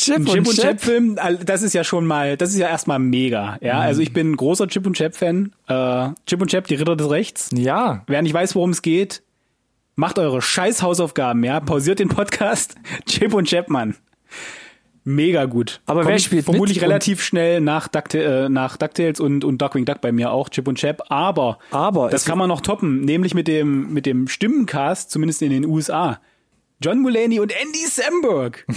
Chip, 0.00 0.26
Chip 0.26 0.46
und 0.48 0.56
Chap. 0.56 0.80
Film, 0.80 1.18
das 1.44 1.62
ist 1.62 1.72
ja 1.74 1.84
schon 1.84 2.06
mal, 2.06 2.36
das 2.36 2.50
ist 2.50 2.58
ja 2.58 2.68
erstmal 2.68 2.98
mega. 2.98 3.58
Ja, 3.60 3.74
Mhm. 3.74 3.80
also 3.80 4.00
ich 4.02 4.12
bin 4.12 4.32
ein 4.32 4.36
großer 4.36 4.66
Chip 4.68 4.86
und 4.86 4.96
Chap 4.96 5.14
Fan. 5.14 5.52
Äh, 5.68 6.08
Chip 6.26 6.40
und 6.40 6.50
Chap, 6.50 6.66
die 6.66 6.74
Ritter 6.76 6.96
des 6.96 7.10
Rechts. 7.10 7.50
Ja, 7.54 8.02
Wer 8.06 8.22
nicht 8.22 8.34
weiß, 8.34 8.54
worum 8.54 8.70
es 8.70 8.82
geht, 8.82 9.22
macht 9.96 10.18
eure 10.18 10.40
scheiß 10.42 10.82
Hausaufgaben, 10.82 11.44
ja. 11.44 11.60
Pausiert 11.60 11.98
den 11.98 12.08
Podcast. 12.08 12.74
Chip 13.06 13.34
und 13.34 13.46
Chap, 13.48 13.68
Mann. 13.68 13.94
Mega 15.02 15.46
gut. 15.46 15.80
Aber 15.86 16.06
wer 16.06 16.18
spielt 16.18 16.44
vermutlich 16.44 16.82
relativ 16.82 17.22
schnell 17.22 17.60
nach, 17.62 17.88
Duckta 17.88 18.18
äh, 18.18 18.48
nach 18.50 18.76
DuckTales 18.76 19.18
und, 19.18 19.44
und 19.44 19.60
Darkwing 19.60 19.86
Duck 19.86 20.02
bei 20.02 20.12
mir 20.12 20.30
auch, 20.30 20.50
Chip 20.50 20.68
und 20.68 20.76
Chap. 20.76 21.02
Aber, 21.08 21.58
Aber 21.70 22.10
das 22.10 22.26
kann 22.26 22.36
man 22.36 22.48
noch 22.48 22.60
toppen, 22.60 23.00
nämlich 23.00 23.34
mit 23.34 23.48
dem, 23.48 23.92
mit 23.94 24.04
dem 24.04 24.28
Stimmencast, 24.28 25.10
zumindest 25.10 25.40
in 25.40 25.50
den 25.50 25.64
USA. 25.64 26.20
John 26.82 27.00
Mulaney 27.00 27.40
und 27.40 27.52
Andy 27.52 27.86
Samberg. 27.86 28.66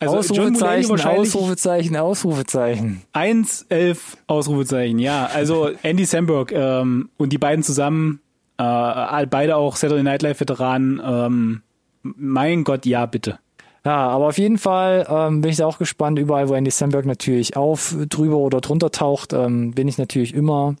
Also 0.00 0.16
Ausrufezeichen, 0.16 1.00
Ausrufezeichen, 1.00 1.96
Ausrufezeichen. 1.96 3.02
1, 3.12 3.66
11 3.68 4.16
Ausrufezeichen, 4.26 4.98
ja. 4.98 5.26
Also 5.26 5.70
Andy 5.82 6.04
Samberg 6.04 6.50
ähm, 6.50 7.10
und 7.16 7.32
die 7.32 7.38
beiden 7.38 7.62
zusammen, 7.62 8.20
äh, 8.58 9.26
beide 9.26 9.54
auch 9.54 9.76
Saturday 9.76 10.02
Night 10.02 10.22
Live 10.22 10.40
Veteranen. 10.40 11.00
Ähm, 11.02 11.62
mein 12.02 12.64
Gott, 12.64 12.86
ja, 12.86 13.06
bitte. 13.06 13.38
Ja, 13.84 14.08
aber 14.08 14.26
auf 14.26 14.38
jeden 14.38 14.58
Fall 14.58 15.06
ähm, 15.08 15.42
bin 15.42 15.52
ich 15.52 15.58
da 15.58 15.66
auch 15.66 15.78
gespannt. 15.78 16.18
Überall, 16.18 16.48
wo 16.48 16.54
Andy 16.54 16.72
Samberg 16.72 17.06
natürlich 17.06 17.56
auf, 17.56 17.94
drüber 18.08 18.38
oder 18.38 18.60
drunter 18.60 18.90
taucht, 18.90 19.32
ähm, 19.32 19.72
bin 19.72 19.86
ich 19.86 19.96
natürlich 19.96 20.34
immer 20.34 20.74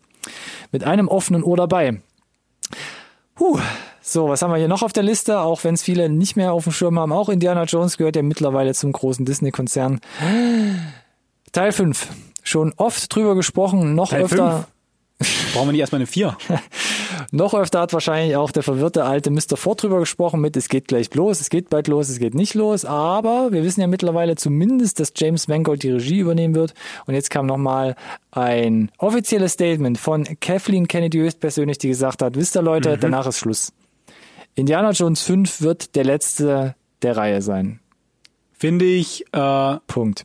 mit 0.72 0.84
einem 0.84 1.06
offenen 1.06 1.44
Ohr 1.44 1.56
dabei. 1.56 2.00
Puh. 3.36 3.60
So, 4.06 4.28
was 4.28 4.42
haben 4.42 4.50
wir 4.50 4.58
hier 4.58 4.68
noch 4.68 4.82
auf 4.82 4.92
der 4.92 5.02
Liste? 5.02 5.40
Auch 5.40 5.64
wenn 5.64 5.72
es 5.72 5.82
viele 5.82 6.10
nicht 6.10 6.36
mehr 6.36 6.52
auf 6.52 6.64
dem 6.64 6.72
Schirm 6.74 6.98
haben. 6.98 7.10
Auch 7.10 7.30
Indiana 7.30 7.64
Jones 7.64 7.96
gehört 7.96 8.16
ja 8.16 8.22
mittlerweile 8.22 8.74
zum 8.74 8.92
großen 8.92 9.24
Disney-Konzern. 9.24 9.98
Teil 11.52 11.72
5. 11.72 12.08
Schon 12.42 12.74
oft 12.76 13.14
drüber 13.14 13.34
gesprochen, 13.34 13.94
noch 13.94 14.10
Teil 14.10 14.24
öfter. 14.24 14.68
Brauchen 15.54 15.68
wir 15.68 15.72
nicht 15.72 15.80
erstmal 15.80 16.00
eine 16.00 16.06
4? 16.06 16.36
Noch 17.30 17.54
öfter 17.54 17.80
hat 17.80 17.92
wahrscheinlich 17.92 18.36
auch 18.36 18.50
der 18.50 18.62
verwirrte 18.62 19.04
alte 19.04 19.30
Mr. 19.30 19.56
Ford 19.56 19.82
drüber 19.82 20.00
gesprochen 20.00 20.40
mit, 20.40 20.56
es 20.56 20.68
geht 20.68 20.88
gleich 20.88 21.14
los, 21.14 21.40
es 21.40 21.48
geht 21.48 21.70
bald 21.70 21.86
los, 21.88 22.08
es 22.08 22.18
geht 22.18 22.34
nicht 22.34 22.54
los, 22.54 22.84
aber 22.84 23.52
wir 23.52 23.62
wissen 23.62 23.80
ja 23.80 23.86
mittlerweile 23.86 24.34
zumindest, 24.34 24.98
dass 25.00 25.12
James 25.16 25.46
Mangold 25.46 25.84
die 25.84 25.92
Regie 25.92 26.18
übernehmen 26.18 26.54
wird 26.54 26.74
und 27.06 27.14
jetzt 27.14 27.30
kam 27.30 27.46
nochmal 27.46 27.94
ein 28.32 28.90
offizielles 28.98 29.52
Statement 29.52 29.96
von 29.96 30.24
Kathleen 30.40 30.88
Kennedy 30.88 31.18
höchstpersönlich, 31.18 31.78
die 31.78 31.88
gesagt 31.88 32.20
hat, 32.20 32.34
wisst 32.34 32.56
ihr 32.56 32.62
Leute, 32.62 32.98
danach 32.98 33.26
ist 33.26 33.38
Schluss. 33.38 33.72
Indiana 34.54 34.90
Jones 34.90 35.22
5 35.22 35.60
wird 35.60 35.94
der 35.96 36.04
letzte 36.04 36.74
der 37.02 37.16
Reihe 37.16 37.42
sein. 37.42 37.80
Finde 38.52 38.84
ich 38.84 39.24
äh, 39.32 39.38
eine 39.38 39.80
Punkt. 39.86 40.24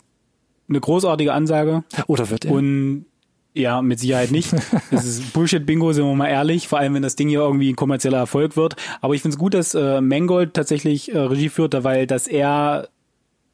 großartige 0.69 1.33
Ansage. 1.33 1.83
Oder 2.07 2.29
wird 2.29 2.45
er? 2.45 2.51
Und 2.51 3.05
ja, 3.53 3.81
mit 3.81 3.99
Sicherheit 3.99 4.31
nicht. 4.31 4.53
Das 4.91 5.05
ist 5.05 5.33
Bullshit-Bingo, 5.33 5.91
sind 5.93 6.05
wir 6.05 6.15
mal 6.15 6.27
ehrlich. 6.27 6.67
Vor 6.67 6.79
allem, 6.79 6.93
wenn 6.93 7.01
das 7.01 7.15
Ding 7.15 7.29
hier 7.29 7.39
irgendwie 7.39 7.71
ein 7.71 7.75
kommerzieller 7.75 8.17
Erfolg 8.17 8.55
wird. 8.55 8.75
Aber 9.01 9.13
ich 9.13 9.21
finde 9.21 9.35
es 9.35 9.39
gut, 9.39 9.53
dass 9.53 9.73
äh, 9.75 10.01
Mangold 10.01 10.53
tatsächlich 10.53 11.13
äh, 11.13 11.17
Regie 11.17 11.49
führt, 11.49 11.83
weil 11.83 12.07
dass 12.07 12.27
er 12.27 12.89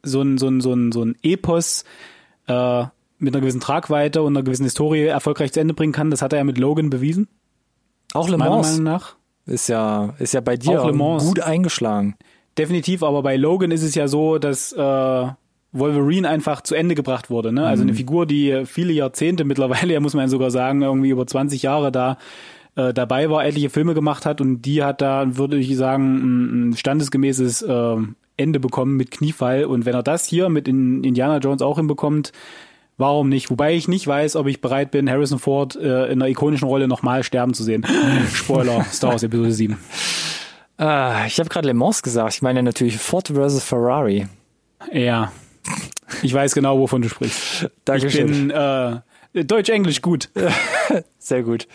so 0.03 0.21
ein, 0.21 0.37
so 0.37 0.47
ein, 0.47 0.61
so 0.61 0.73
ein, 0.73 0.91
so 0.91 1.03
ein 1.03 1.15
Epos 1.23 1.83
äh, 2.47 2.85
mit 3.17 3.33
einer 3.33 3.41
gewissen 3.41 3.61
Tragweite 3.61 4.21
und 4.21 4.35
einer 4.35 4.43
gewissen 4.43 4.65
Historie 4.65 5.05
erfolgreich 5.05 5.51
zu 5.53 5.59
Ende 5.59 5.73
bringen 5.73 5.93
kann. 5.93 6.11
Das 6.11 6.21
hat 6.21 6.33
er 6.33 6.39
ja 6.39 6.43
mit 6.43 6.57
Logan 6.57 6.89
bewiesen, 6.89 7.27
auch 8.13 8.29
Le 8.29 8.37
meiner 8.37 8.51
Mans 8.51 8.67
Meinung 8.71 8.83
nach. 8.83 9.15
Ist 9.45 9.69
ja, 9.69 10.13
ist 10.19 10.33
ja 10.33 10.41
bei 10.41 10.57
dir 10.57 10.81
Auch 10.81 11.19
gut 11.19 11.39
eingeschlagen. 11.39 12.15
Definitiv, 12.57 13.03
aber 13.03 13.21
bei 13.21 13.35
Logan 13.35 13.71
ist 13.71 13.83
es 13.83 13.95
ja 13.95 14.07
so, 14.07 14.37
dass 14.37 14.71
äh, 14.71 15.27
Wolverine 15.71 16.29
einfach 16.29 16.61
zu 16.61 16.73
Ende 16.73 16.95
gebracht 16.95 17.29
wurde. 17.29 17.51
Ne? 17.51 17.65
Also 17.65 17.83
eine 17.83 17.93
Figur, 17.93 18.25
die 18.25 18.63
viele 18.65 18.93
Jahrzehnte 18.93 19.43
mittlerweile, 19.43 19.93
ja 19.93 19.99
muss 19.99 20.13
man 20.13 20.29
sogar 20.29 20.51
sagen, 20.51 20.81
irgendwie 20.81 21.09
über 21.09 21.27
20 21.27 21.61
Jahre 21.61 21.91
da 21.91 22.17
äh, 22.75 22.93
dabei 22.93 23.29
war, 23.29 23.45
etliche 23.45 23.69
Filme 23.69 23.93
gemacht 23.93 24.25
hat 24.25 24.41
und 24.41 24.61
die 24.61 24.83
hat 24.83 25.01
da, 25.01 25.37
würde 25.37 25.57
ich 25.57 25.75
sagen, 25.75 26.15
ein, 26.15 26.69
ein 26.69 26.77
standesgemäßes 26.77 27.61
äh, 27.63 27.95
Ende 28.37 28.59
bekommen 28.59 28.95
mit 28.95 29.11
Kniefall. 29.11 29.65
Und 29.65 29.85
wenn 29.85 29.93
er 29.93 30.03
das 30.03 30.25
hier 30.25 30.49
mit 30.49 30.67
in 30.67 31.03
Indiana 31.03 31.37
Jones 31.37 31.61
auch 31.61 31.77
hinbekommt, 31.77 32.31
warum 32.97 33.29
nicht? 33.29 33.49
Wobei 33.49 33.73
ich 33.75 33.87
nicht 33.87 34.05
weiß, 34.07 34.35
ob 34.35 34.47
ich 34.47 34.61
bereit 34.61 34.91
bin, 34.91 35.09
Harrison 35.09 35.39
Ford 35.39 35.75
äh, 35.75 36.05
in 36.05 36.21
einer 36.21 36.27
ikonischen 36.27 36.67
Rolle 36.67 36.87
nochmal 36.87 37.23
sterben 37.23 37.53
zu 37.53 37.63
sehen. 37.63 37.85
Spoiler, 38.33 38.85
Star 38.91 39.11
Wars 39.11 39.23
Episode 39.23 39.51
7. 39.51 39.77
Ah, 40.77 41.25
ich 41.25 41.39
habe 41.39 41.49
gerade 41.49 41.67
Le 41.67 41.73
Mans 41.73 42.03
gesagt. 42.03 42.33
Ich 42.33 42.41
meine 42.41 42.61
natürlich 42.61 42.97
Ford 42.97 43.27
versus 43.29 43.63
Ferrari. 43.63 44.27
Ja. 44.91 45.31
Ich 46.21 46.33
weiß 46.33 46.53
genau, 46.53 46.79
wovon 46.79 47.01
du 47.01 47.09
sprichst. 47.09 47.63
Ich 47.63 47.69
Dankeschön. 47.85 48.27
bin 48.27 48.51
äh, 48.51 49.45
Deutsch-Englisch 49.45 50.01
gut. 50.01 50.29
Sehr 51.17 51.43
gut. 51.43 51.67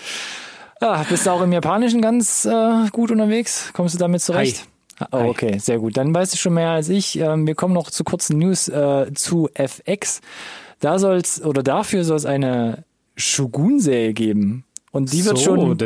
Ah, 0.80 1.04
bist 1.08 1.26
du 1.26 1.30
auch 1.30 1.42
im 1.42 1.52
Japanischen 1.52 2.00
ganz 2.00 2.46
äh, 2.46 2.88
gut 2.90 3.10
unterwegs? 3.10 3.70
Kommst 3.74 3.94
du 3.94 3.98
damit 3.98 4.22
zurecht? 4.22 4.66
Oh, 5.12 5.18
Hi. 5.18 5.28
okay, 5.28 5.58
sehr 5.58 5.78
gut. 5.78 5.96
Dann 5.96 6.14
weißt 6.14 6.34
du 6.34 6.36
schon 6.36 6.54
mehr 6.54 6.70
als 6.70 6.88
ich. 6.90 7.18
Ähm, 7.18 7.46
wir 7.46 7.54
kommen 7.54 7.72
noch 7.72 7.90
zu 7.90 8.04
kurzen 8.04 8.38
News 8.38 8.68
äh, 8.68 9.12
zu 9.14 9.48
FX. 9.54 10.20
Da 10.80 10.98
soll's 10.98 11.42
oder 11.42 11.62
dafür 11.62 12.04
soll 12.04 12.16
es 12.16 12.26
eine 12.26 12.84
Shogun-Serie 13.16 14.12
geben. 14.12 14.64
Und 14.92 15.12
die 15.12 15.24
wird 15.24 15.38
so, 15.38 15.44
schon 15.44 15.78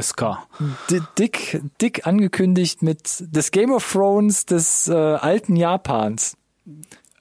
dick, 1.19 1.61
dick 1.81 2.07
angekündigt 2.07 2.83
mit 2.83 3.23
des 3.35 3.51
Game 3.51 3.71
of 3.71 3.93
Thrones 3.93 4.47
des 4.47 4.89
äh, 4.89 4.95
alten 4.95 5.57
Japans. 5.57 6.39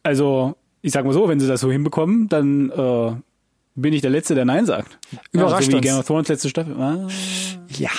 Also, 0.02 0.56
ich 0.82 0.94
sag 0.94 1.04
mal 1.06 1.14
so, 1.14 1.28
wenn 1.28 1.42
sie 1.42 1.48
das 1.48 1.60
so 1.60 1.70
hinbekommen, 1.70 2.30
dann 2.30 2.70
äh, 2.70 3.16
bin 3.76 3.94
ich 3.94 4.02
der 4.02 4.12
Letzte, 4.12 4.34
der 4.34 4.46
Nein 4.46 4.66
sagt. 4.66 4.98
Überrascht 5.34 5.62
ja, 5.62 5.66
so 5.66 5.72
wie 5.72 5.76
uns. 5.76 5.86
Game 5.86 5.98
of 5.98 6.08
Thrones 6.08 6.28
letzte 6.30 6.50
Staffel. 6.50 6.76
Ah. 6.80 7.08
Ja. 7.70 7.90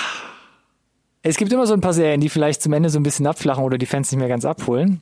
Es 1.27 1.37
gibt 1.37 1.51
immer 1.51 1.65
so 1.65 1.73
ein 1.73 1.81
paar 1.81 1.93
Serien, 1.93 2.21
die 2.21 2.29
vielleicht 2.29 2.61
zum 2.61 2.71
Ende 2.73 2.89
so 2.89 2.99
ein 2.99 3.03
bisschen 3.03 3.25
abflachen 3.25 3.63
oder 3.63 3.79
die 3.79 3.87
Fans 3.87 4.11
nicht 4.11 4.19
mehr 4.19 4.27
ganz 4.27 4.45
abholen. 4.45 5.01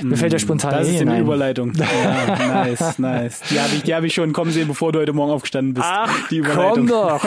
Mir 0.00 0.16
fällt 0.16 0.32
ja 0.32 0.38
spontan 0.38 0.70
Mm, 0.70 0.78
Das 0.78 0.88
ist 0.88 1.00
eine 1.02 1.12
ein. 1.12 1.20
Überleitung. 1.20 1.72
Ja, 1.78 2.64
nice, 2.64 2.98
nice. 2.98 3.40
Die 3.50 3.60
habe 3.60 3.74
ich, 3.74 3.82
die 3.82 3.94
hab 3.94 4.02
ich 4.02 4.14
schon 4.14 4.32
kommen 4.32 4.52
sehen, 4.52 4.68
bevor 4.68 4.90
du 4.92 5.00
heute 5.00 5.12
Morgen 5.12 5.30
aufgestanden 5.32 5.74
bist. 5.74 5.86
Ach, 5.86 6.28
die 6.28 6.40
komm 6.40 6.86
doch. 6.86 7.22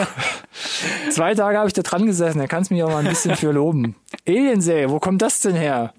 Zwei 1.10 1.34
Tage 1.36 1.58
habe 1.58 1.68
ich 1.68 1.74
da 1.74 1.82
dran 1.82 2.06
gesessen, 2.06 2.40
da 2.40 2.48
kannst 2.48 2.70
du 2.70 2.74
mich 2.74 2.82
auch 2.82 2.90
mal 2.90 2.98
ein 3.04 3.08
bisschen 3.08 3.36
für 3.36 3.52
loben. 3.52 3.94
Alien-Serie, 4.26 4.90
wo 4.90 4.98
kommt 4.98 5.22
das 5.22 5.40
denn 5.40 5.54
her? 5.54 5.94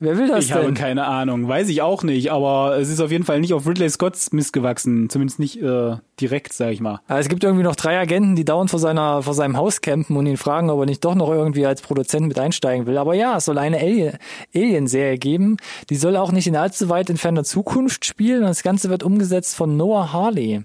Wer 0.00 0.18
will 0.18 0.26
das 0.28 0.44
Ich 0.44 0.52
habe 0.52 0.64
denn? 0.66 0.74
keine 0.74 1.06
Ahnung, 1.06 1.46
weiß 1.48 1.68
ich 1.68 1.80
auch 1.80 2.02
nicht, 2.02 2.30
aber 2.32 2.76
es 2.78 2.90
ist 2.90 3.00
auf 3.00 3.10
jeden 3.12 3.24
Fall 3.24 3.40
nicht 3.40 3.54
auf 3.54 3.66
Ridley 3.66 3.88
Scotts 3.88 4.32
Mist 4.32 4.52
gewachsen, 4.52 5.08
zumindest 5.08 5.38
nicht 5.38 5.62
äh, 5.62 5.96
direkt, 6.20 6.52
sag 6.52 6.72
ich 6.72 6.80
mal. 6.80 7.00
Aber 7.06 7.20
es 7.20 7.28
gibt 7.28 7.44
irgendwie 7.44 7.62
noch 7.62 7.76
drei 7.76 7.98
Agenten, 7.98 8.34
die 8.36 8.44
dauernd 8.44 8.70
vor, 8.70 8.80
seiner, 8.80 9.22
vor 9.22 9.34
seinem 9.34 9.56
Haus 9.56 9.80
campen 9.80 10.16
und 10.16 10.26
ihn 10.26 10.36
fragen, 10.36 10.68
ob 10.68 10.80
er 10.80 10.86
nicht 10.86 11.04
doch 11.04 11.14
noch 11.14 11.30
irgendwie 11.30 11.64
als 11.64 11.80
Produzent 11.80 12.26
mit 12.26 12.38
einsteigen 12.38 12.86
will. 12.86 12.98
Aber 12.98 13.14
ja, 13.14 13.36
es 13.36 13.44
soll 13.44 13.56
eine 13.56 13.78
Alien- 13.78 14.18
Alien-Serie 14.54 15.16
geben. 15.16 15.56
Die 15.90 15.96
soll 15.96 16.16
auch 16.16 16.32
nicht 16.32 16.48
in 16.48 16.56
allzu 16.56 16.88
weit 16.88 17.08
entfernter 17.08 17.44
Zukunft 17.44 18.04
spielen. 18.04 18.40
Und 18.42 18.48
das 18.48 18.62
Ganze 18.64 18.90
wird 18.90 19.04
umgesetzt 19.04 19.54
von 19.56 19.76
Noah 19.76 20.12
Harley. 20.12 20.64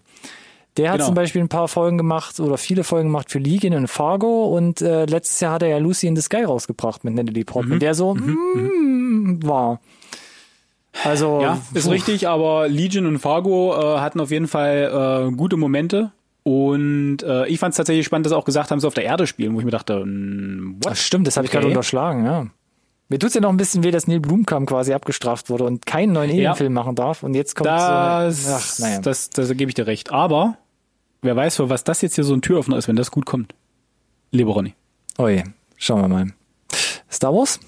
Der 0.78 0.90
hat 0.90 0.98
Genau. 0.98 1.08
zum 1.08 1.16
Beispiel 1.16 1.42
ein 1.42 1.50
paar 1.50 1.68
Folgen 1.68 1.98
gemacht 1.98 2.40
oder 2.40 2.58
viele 2.58 2.84
Folgen 2.84 3.10
gemacht 3.10 3.32
für 3.32 3.40
Legion 3.40 3.74
und 3.74 3.88
Fargo 3.88 4.46
und 4.56 4.82
äh, 4.82 5.06
letztes 5.06 5.40
Jahr 5.40 5.54
hat 5.54 5.64
er 5.64 5.70
ja 5.70 5.78
Lucy 5.78 6.08
in 6.08 6.16
the 6.16 6.22
Sky 6.22 6.44
rausgebracht 6.44 7.04
mit 7.04 7.16
Natalie 7.16 7.44
Portman, 7.44 7.80
der 7.80 7.94
so 7.96 8.16
mm, 8.16 9.40
war. 9.44 9.82
Also 11.04 11.42
Ja, 11.42 11.60
ist 11.74 11.86
puh. 11.86 11.92
richtig, 11.92 12.28
aber 12.28 12.68
Legion 12.68 13.06
und 13.06 13.20
Fargo 13.20 13.74
äh, 13.76 14.00
hatten 14.00 14.20
auf 14.20 14.32
jeden 14.32 14.48
Fall 14.48 15.28
äh, 15.30 15.36
gute 15.36 15.58
Momente. 15.58 16.12
Und 16.44 17.18
äh, 17.24 17.46
ich 17.48 17.60
fand 17.60 17.72
es 17.74 17.78
tatsächlich 17.78 18.06
spannend, 18.06 18.26
dass 18.26 18.32
sie 18.32 18.38
auch 18.38 18.46
gesagt 18.46 18.72
haben, 18.72 18.80
sie 18.80 18.88
auf 18.88 18.94
der 18.94 19.04
Erde 19.04 19.28
spielen, 19.28 19.54
wo 19.54 19.60
ich 19.60 19.66
mir 19.66 19.72
dachte, 19.72 20.04
mm, 20.06 20.78
what? 20.84 20.94
Ach, 20.94 20.96
stimmt, 20.96 21.28
das 21.28 21.36
habe 21.38 21.46
ich 21.46 21.52
gerade 21.52 21.66
Okay. 21.66 21.74
unterschlagen, 21.76 22.26
ja. 22.26 22.48
Mir 23.10 23.18
tut's 23.18 23.34
ja 23.34 23.42
noch 23.42 23.50
ein 23.50 23.58
bisschen 23.58 23.84
weh, 23.84 23.90
dass 23.92 24.06
Neil 24.08 24.20
Blumkamp 24.20 24.70
quasi 24.70 24.94
abgestraft 24.94 25.50
wurde 25.50 25.64
und 25.64 25.86
keinen 25.88 26.14
neuen 26.14 26.30
Alien-Film 26.30 26.72
machen 26.74 26.94
darf. 26.96 27.24
Und 27.24 27.34
jetzt 27.34 27.56
kommt 27.56 27.68
Das, 27.68 28.44
so. 28.44 28.54
Ach, 28.54 28.80
naja. 28.88 29.02
das, 29.02 29.32
das 29.32 29.50
gebe 29.50 29.70
ich 29.70 29.74
dir 29.76 29.88
recht. 29.88 30.12
Aber 30.12 30.58
wer 31.24 31.36
weiß, 31.36 31.56
für 31.56 31.70
was 31.70 31.84
das 31.84 32.02
jetzt 32.04 32.16
hier 32.16 32.24
so 32.24 32.36
ein 32.36 32.42
Türöffner 32.44 32.78
ist, 32.78 32.88
wenn 32.88 32.96
das 32.96 33.10
gut 33.10 33.26
kommt. 33.26 33.56
Lieber 34.32 34.54
Ronny. 34.54 34.76
Oje, 35.18 35.44
schauen 35.76 36.02
wir 36.02 36.08
mal. 36.08 36.28
Star 37.12 37.34
Wars? 37.34 37.60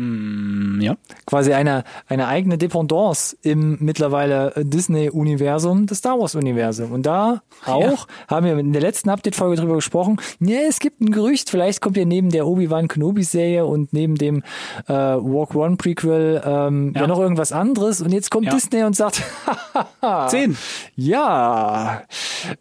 Mm, 0.00 0.80
ja. 0.80 0.96
Quasi 1.26 1.52
eine, 1.52 1.84
eine 2.08 2.26
eigene 2.26 2.56
Dependance 2.56 3.36
im 3.42 3.76
mittlerweile 3.80 4.54
Disney-Universum, 4.56 5.86
das 5.86 5.98
Star 5.98 6.18
Wars-Universum. 6.18 6.92
Und 6.92 7.04
da 7.04 7.42
auch 7.66 7.82
ja. 7.82 8.28
haben 8.28 8.46
wir 8.46 8.58
in 8.58 8.72
der 8.72 8.80
letzten 8.80 9.10
Update-Folge 9.10 9.56
drüber 9.56 9.74
gesprochen, 9.74 10.18
ja, 10.40 10.60
es 10.66 10.80
gibt 10.80 11.02
ein 11.02 11.10
Gerücht, 11.10 11.50
vielleicht 11.50 11.82
kommt 11.82 11.98
ja 11.98 12.06
neben 12.06 12.30
der 12.30 12.46
Obi-Wan 12.46 12.88
Kenobi-Serie 12.88 13.66
und 13.66 13.92
neben 13.92 14.14
dem 14.14 14.42
äh, 14.86 14.92
Walk 14.92 15.54
One 15.54 15.76
Prequel 15.76 16.40
ähm, 16.46 16.92
ja. 16.94 17.02
ja. 17.02 17.06
noch 17.06 17.18
irgendwas 17.18 17.52
anderes. 17.52 18.00
Und 18.00 18.12
jetzt 18.12 18.30
kommt 18.30 18.46
ja. 18.46 18.54
Disney 18.54 18.82
und 18.84 18.96
sagt, 18.96 19.22
Zehn. 20.28 20.56
Ja. 20.96 22.04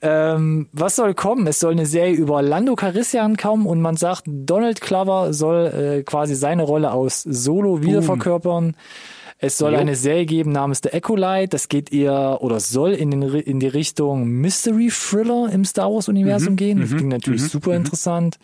Ähm, 0.02 0.67
was 0.73 0.97
soll 0.97 1.13
kommen? 1.13 1.47
Es 1.47 1.62
soll 1.62 1.71
eine 1.71 1.86
Serie 1.86 2.15
über 2.15 2.41
Lando 2.41 2.75
Carissian 2.75 3.38
kommen 3.38 3.65
und 3.65 3.82
man 3.82 3.95
sagt, 3.95 4.23
Donald 4.25 4.82
Glover 4.82 5.34
soll 5.34 5.99
äh, 5.99 6.04
quasi 6.04 6.36
seine 6.36 6.63
Rolle 6.63 6.91
aus 6.91 7.25
Solo 7.32 7.84
wiederverkörpern. 7.84 8.76
Es 9.42 9.58
soll 9.58 9.72
jo. 9.72 9.80
eine 9.80 9.96
Serie 9.96 10.26
geben 10.26 10.52
namens 10.52 10.82
The 10.84 10.89
Ecolite. 10.89 11.48
Das 11.48 11.70
geht 11.70 11.94
eher 11.94 12.39
oder 12.42 12.60
soll 12.60 12.92
in, 12.92 13.10
den, 13.10 13.22
in 13.22 13.62
die 13.62 13.68
Richtung 13.68 14.28
Mystery 14.28 14.89
Thriller 14.92 15.50
im 15.50 15.63
Star 15.63 15.89
Wars 15.89 16.10
Universum 16.10 16.54
mhm. 16.54 16.58
gehen. 16.58 16.82
Das 16.82 16.89
mhm. 16.89 16.98
klingt 16.98 17.12
natürlich 17.13 17.44
mhm. 17.44 17.48
super 17.48 17.70
mhm. 17.70 17.78
interessant. 17.78 18.38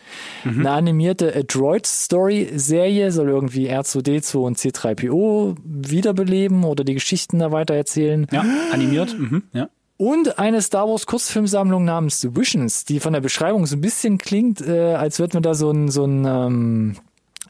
Mhm. 0.44 0.60
Eine 0.60 0.70
animierte 0.70 1.44
Droid 1.44 1.86
Story 1.86 2.48
Serie 2.54 3.12
soll 3.12 3.28
irgendwie 3.28 3.70
R2D2 3.70 4.36
und 4.38 4.56
C3PO 4.56 5.56
wiederbeleben 5.62 6.64
oder 6.64 6.82
die 6.82 6.94
Geschichten 6.94 7.40
da 7.40 7.52
weiter 7.52 7.74
erzählen. 7.74 8.26
Ja, 8.32 8.42
animiert. 8.72 9.18
Mhm. 9.18 9.42
Ja. 9.52 9.68
Und 9.98 10.38
eine 10.38 10.62
Star 10.62 10.88
Wars 10.88 11.04
Kurzfilmsammlung 11.06 11.84
namens 11.84 12.26
Visions, 12.34 12.86
die 12.86 13.00
von 13.00 13.12
der 13.12 13.20
Beschreibung 13.20 13.66
so 13.66 13.76
ein 13.76 13.80
bisschen 13.82 14.16
klingt, 14.16 14.60
äh, 14.60 14.94
als 14.94 15.18
würde 15.18 15.36
man 15.36 15.42
da 15.42 15.54
so 15.54 15.70
ein, 15.70 15.88
so 15.90 16.04
ein 16.04 16.24
ähm, 16.26 16.96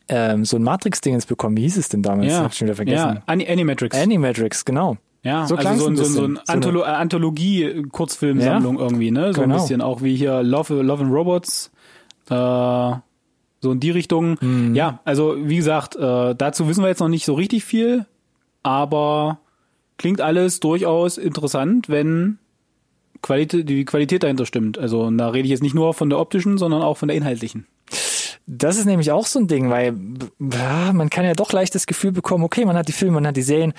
ähm, 0.09 0.45
so 0.45 0.57
ein 0.57 0.63
Matrix-Ding 0.63 1.15
jetzt 1.15 1.29
bekommen. 1.29 1.57
Wie 1.57 1.63
hieß 1.63 1.77
es 1.77 1.89
denn 1.89 2.03
damals? 2.03 2.33
Ja, 2.33 2.43
Hab 2.43 2.53
ich 2.53 2.59
schon 2.59 2.67
wieder 2.67 2.77
vergessen. 2.77 3.17
Ja, 3.17 3.23
Animatrix. 3.27 3.97
Animatrix, 3.97 4.65
genau. 4.65 4.97
Ja, 5.23 5.47
so, 5.47 5.57
also 5.57 5.75
so, 5.75 5.87
ein, 5.89 5.97
so, 5.97 6.05
so 6.05 6.25
ein 6.25 6.39
Antholo 6.47 6.81
so 6.81 6.85
Anthologie-Kurzfilmsammlung 6.85 8.77
ja, 8.77 8.83
irgendwie, 8.83 9.11
ne? 9.11 9.33
So 9.35 9.41
genau. 9.41 9.57
ein 9.57 9.61
bisschen 9.61 9.81
auch 9.81 10.03
wie 10.03 10.15
hier 10.15 10.43
Love, 10.43 10.83
Love 10.83 11.03
and 11.05 11.13
Robots. 11.13 11.73
Äh, 12.31 12.93
so 13.61 13.73
in 13.73 13.81
die 13.81 13.91
Richtung. 13.91 14.39
Mhm. 14.41 14.75
Ja, 14.77 15.01
also 15.05 15.37
wie 15.39 15.57
gesagt, 15.57 15.97
äh, 15.97 16.35
dazu 16.37 16.69
wissen 16.69 16.83
wir 16.83 16.89
jetzt 16.89 17.01
noch 17.01 17.09
nicht 17.09 17.25
so 17.25 17.35
richtig 17.35 17.65
viel, 17.65 18.07
aber 18.63 19.41
klingt 19.99 20.21
alles 20.21 20.61
durchaus 20.61 21.19
interessant, 21.19 21.89
wenn 21.89 22.39
Qualität, 23.23 23.69
die 23.69 23.85
Qualität 23.85 24.23
dahinter 24.23 24.47
stimmt. 24.47 24.79
Also 24.79 25.11
da 25.11 25.31
rede 25.31 25.47
ich 25.47 25.51
jetzt 25.51 25.63
nicht 25.63 25.75
nur 25.75 25.95
von 25.95 26.09
der 26.09 26.21
optischen, 26.21 26.59
sondern 26.59 26.83
auch 26.83 26.97
von 26.97 27.09
der 27.09 27.17
inhaltlichen. 27.17 27.67
Das 28.47 28.77
ist 28.77 28.85
nämlich 28.85 29.11
auch 29.11 29.27
so 29.27 29.41
ein 29.41 29.49
Ding, 29.49 29.71
weil 29.71 29.95
ja, 30.39 30.93
man 30.93 31.11
kann 31.11 31.25
ja 31.25 31.35
doch 31.35 31.53
leicht 31.53 31.75
das 31.75 31.87
Gefühl 31.87 32.13
bekommen, 32.13 32.45
okay, 32.45 32.65
man 32.65 32.77
hat 32.77 32.87
die 32.87 32.93
Filme, 32.93 33.15
man 33.15 33.27
hat 33.27 33.37
die 33.37 33.43
Serien, 33.43 33.75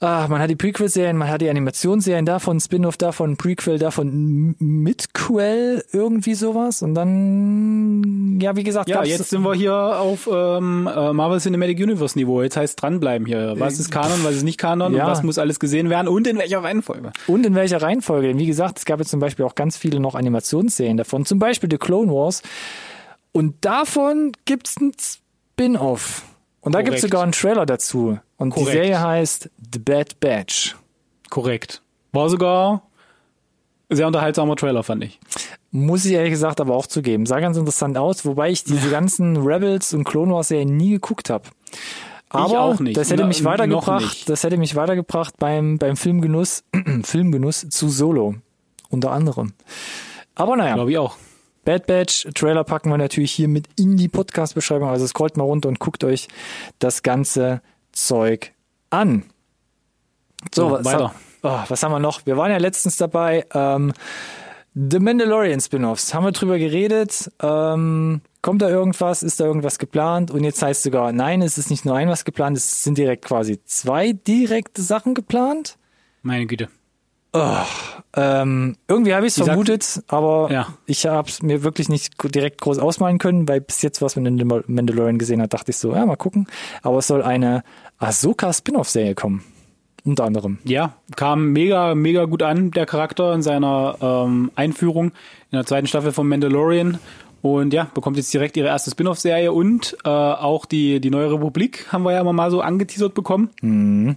ah, 0.00 0.26
man 0.28 0.40
hat 0.40 0.50
die 0.50 0.56
Prequel-Serien, 0.56 1.16
man 1.16 1.28
hat 1.28 1.40
die 1.40 1.50
Animationsserien 1.50 2.24
davon, 2.24 2.60
Spin-off 2.60 2.96
davon, 2.96 3.36
Prequel 3.36 3.78
davon, 3.78 4.54
Midquel, 4.58 5.84
irgendwie 5.92 6.34
sowas. 6.34 6.82
Und 6.82 6.94
dann, 6.94 8.38
ja, 8.40 8.54
wie 8.56 8.62
gesagt, 8.62 8.88
ja, 8.88 9.02
jetzt 9.02 9.30
sind 9.30 9.42
wir 9.42 9.54
hier 9.54 9.74
auf 9.74 10.28
ähm, 10.32 10.88
äh, 10.94 11.12
Marvel 11.12 11.40
Cinematic 11.40 11.78
Universe 11.78 12.16
Niveau. 12.16 12.42
Jetzt 12.42 12.56
heißt 12.56 12.80
dranbleiben 12.80 13.26
hier. 13.26 13.54
Was 13.58 13.80
ist 13.80 13.90
Kanon, 13.90 14.22
was 14.22 14.36
ist 14.36 14.44
nicht 14.44 14.58
Kanon 14.58 14.94
ja. 14.94 15.04
und 15.04 15.10
was 15.10 15.22
muss 15.22 15.38
alles 15.38 15.58
gesehen 15.58 15.90
werden 15.90 16.08
und 16.08 16.26
in 16.26 16.38
welcher 16.38 16.62
Reihenfolge? 16.62 17.12
Und 17.26 17.44
in 17.44 17.54
welcher 17.54 17.82
Reihenfolge? 17.82 18.28
Denn 18.28 18.38
wie 18.38 18.46
gesagt, 18.46 18.78
es 18.78 18.84
gab 18.84 19.00
jetzt 19.00 19.10
zum 19.10 19.20
Beispiel 19.20 19.44
auch 19.44 19.56
ganz 19.56 19.76
viele 19.76 19.98
noch 19.98 20.14
Animationsserien 20.14 20.96
davon. 20.96 21.24
Zum 21.24 21.38
Beispiel 21.38 21.68
The 21.70 21.78
Clone 21.78 22.12
Wars 22.12 22.42
und 23.38 23.54
davon 23.60 24.32
gibt's 24.46 24.76
ein 24.80 24.92
Spin-off. 24.98 26.24
Und 26.60 26.74
da 26.74 26.78
Korrekt. 26.80 26.90
gibt's 26.90 27.02
sogar 27.02 27.22
einen 27.22 27.32
Trailer 27.32 27.66
dazu. 27.66 28.18
Und 28.36 28.50
Korrekt. 28.50 28.68
die 28.68 28.72
Serie 28.72 29.00
heißt 29.00 29.50
The 29.72 29.78
Bad 29.78 30.18
Batch. 30.18 30.76
Korrekt. 31.30 31.80
War 32.12 32.28
sogar 32.28 32.82
sehr 33.90 34.08
unterhaltsamer 34.08 34.56
Trailer, 34.56 34.82
fand 34.82 35.04
ich. 35.04 35.20
Muss 35.70 36.04
ich 36.04 36.14
ehrlich 36.14 36.32
gesagt 36.32 36.60
aber 36.60 36.74
auch 36.74 36.88
zugeben. 36.88 37.26
Sah 37.26 37.40
ganz 37.40 37.56
interessant 37.56 37.96
aus, 37.96 38.24
wobei 38.24 38.50
ich 38.50 38.64
diese 38.64 38.90
ganzen 38.90 39.36
Rebels 39.36 39.94
und 39.94 40.02
Clone 40.02 40.32
Wars 40.34 40.48
Serien 40.48 40.76
nie 40.76 40.90
geguckt 40.90 41.30
habe. 41.30 41.44
Aber 42.30 42.76
das 42.92 43.10
hätte 43.10 43.24
mich 43.24 43.44
weitergebracht, 43.44 44.28
das 44.28 44.42
hätte 44.42 44.58
mich 44.58 44.74
weitergebracht 44.74 45.38
beim, 45.38 45.78
beim 45.78 45.96
Filmgenuss, 45.96 46.64
Filmgenuss 47.04 47.68
zu 47.70 47.88
Solo. 47.88 48.34
Unter 48.90 49.12
anderem. 49.12 49.52
Aber 50.34 50.56
naja. 50.56 50.74
Glaube 50.74 50.90
ich 50.90 50.98
auch. 50.98 51.16
Bad 51.68 51.86
Batch 51.86 52.26
Trailer 52.34 52.64
packen 52.64 52.88
wir 52.88 52.96
natürlich 52.96 53.30
hier 53.30 53.46
mit 53.46 53.66
in 53.78 53.98
die 53.98 54.08
Podcast-Beschreibung. 54.08 54.88
Also 54.88 55.06
scrollt 55.06 55.36
mal 55.36 55.44
runter 55.44 55.68
und 55.68 55.78
guckt 55.78 56.02
euch 56.02 56.26
das 56.78 57.02
ganze 57.02 57.60
Zeug 57.92 58.54
an. 58.88 59.24
So, 60.54 60.70
so 60.70 60.72
was, 60.76 60.84
weiter. 60.86 61.14
Oh, 61.42 61.58
was 61.68 61.82
haben 61.82 61.92
wir 61.92 61.98
noch? 61.98 62.24
Wir 62.24 62.38
waren 62.38 62.50
ja 62.50 62.56
letztens 62.56 62.96
dabei. 62.96 63.44
Ähm, 63.52 63.92
The 64.72 64.98
Mandalorian 64.98 65.60
Spin-offs. 65.60 66.14
Haben 66.14 66.24
wir 66.24 66.32
drüber 66.32 66.58
geredet? 66.58 67.30
Ähm, 67.42 68.22
kommt 68.40 68.62
da 68.62 68.70
irgendwas? 68.70 69.22
Ist 69.22 69.38
da 69.38 69.44
irgendwas 69.44 69.78
geplant? 69.78 70.30
Und 70.30 70.44
jetzt 70.44 70.62
heißt 70.62 70.84
sogar, 70.84 71.12
nein, 71.12 71.42
es 71.42 71.58
ist 71.58 71.68
nicht 71.68 71.84
nur 71.84 71.94
ein 71.94 72.08
was 72.08 72.24
geplant, 72.24 72.56
es 72.56 72.82
sind 72.82 72.96
direkt 72.96 73.26
quasi 73.26 73.62
zwei 73.66 74.12
direkte 74.12 74.80
Sachen 74.80 75.14
geplant. 75.14 75.76
Meine 76.22 76.46
Güte. 76.46 76.70
Oh, 77.32 77.62
ähm, 78.16 78.76
irgendwie 78.88 79.14
habe 79.14 79.26
ich 79.26 79.36
es 79.36 79.44
vermutet, 79.44 80.02
aber 80.08 80.48
ja. 80.50 80.68
ich 80.86 81.06
habe 81.06 81.28
es 81.28 81.42
mir 81.42 81.62
wirklich 81.62 81.88
nicht 81.88 82.14
direkt 82.34 82.60
groß 82.60 82.78
ausmalen 82.78 83.18
können, 83.18 83.46
weil 83.48 83.60
bis 83.60 83.82
jetzt, 83.82 84.00
was 84.00 84.16
man 84.16 84.24
in 84.26 84.38
The 84.38 84.44
Mandalorian 84.66 85.18
gesehen 85.18 85.42
hat, 85.42 85.52
dachte 85.52 85.70
ich 85.70 85.76
so, 85.76 85.94
ja, 85.94 86.06
mal 86.06 86.16
gucken. 86.16 86.46
Aber 86.82 86.98
es 86.98 87.06
soll 87.06 87.22
eine 87.22 87.62
Ahsoka 87.98 88.52
Spin-off-Serie 88.52 89.14
kommen. 89.14 89.44
Unter 90.04 90.24
anderem. 90.24 90.58
Ja, 90.64 90.94
kam 91.16 91.52
mega, 91.52 91.94
mega 91.94 92.24
gut 92.24 92.42
an, 92.42 92.70
der 92.70 92.86
Charakter 92.86 93.34
in 93.34 93.42
seiner 93.42 93.96
ähm, 94.00 94.50
Einführung 94.54 95.08
in 95.50 95.56
der 95.56 95.66
zweiten 95.66 95.86
Staffel 95.86 96.12
von 96.12 96.26
Mandalorian. 96.26 96.98
Und 97.42 97.72
ja, 97.72 97.88
bekommt 97.94 98.16
jetzt 98.16 98.32
direkt 98.32 98.56
ihre 98.56 98.68
erste 98.68 98.90
Spin-off-Serie 98.90 99.52
und 99.52 99.96
äh, 100.04 100.08
auch 100.08 100.66
die, 100.66 101.00
die 101.00 101.10
Neue 101.10 101.32
Republik 101.32 101.86
haben 101.92 102.02
wir 102.02 102.12
ja 102.12 102.20
immer 102.20 102.32
mal 102.32 102.50
so 102.50 102.60
angeteasert 102.60 103.14
bekommen. 103.14 103.50
Mhm. 103.60 104.16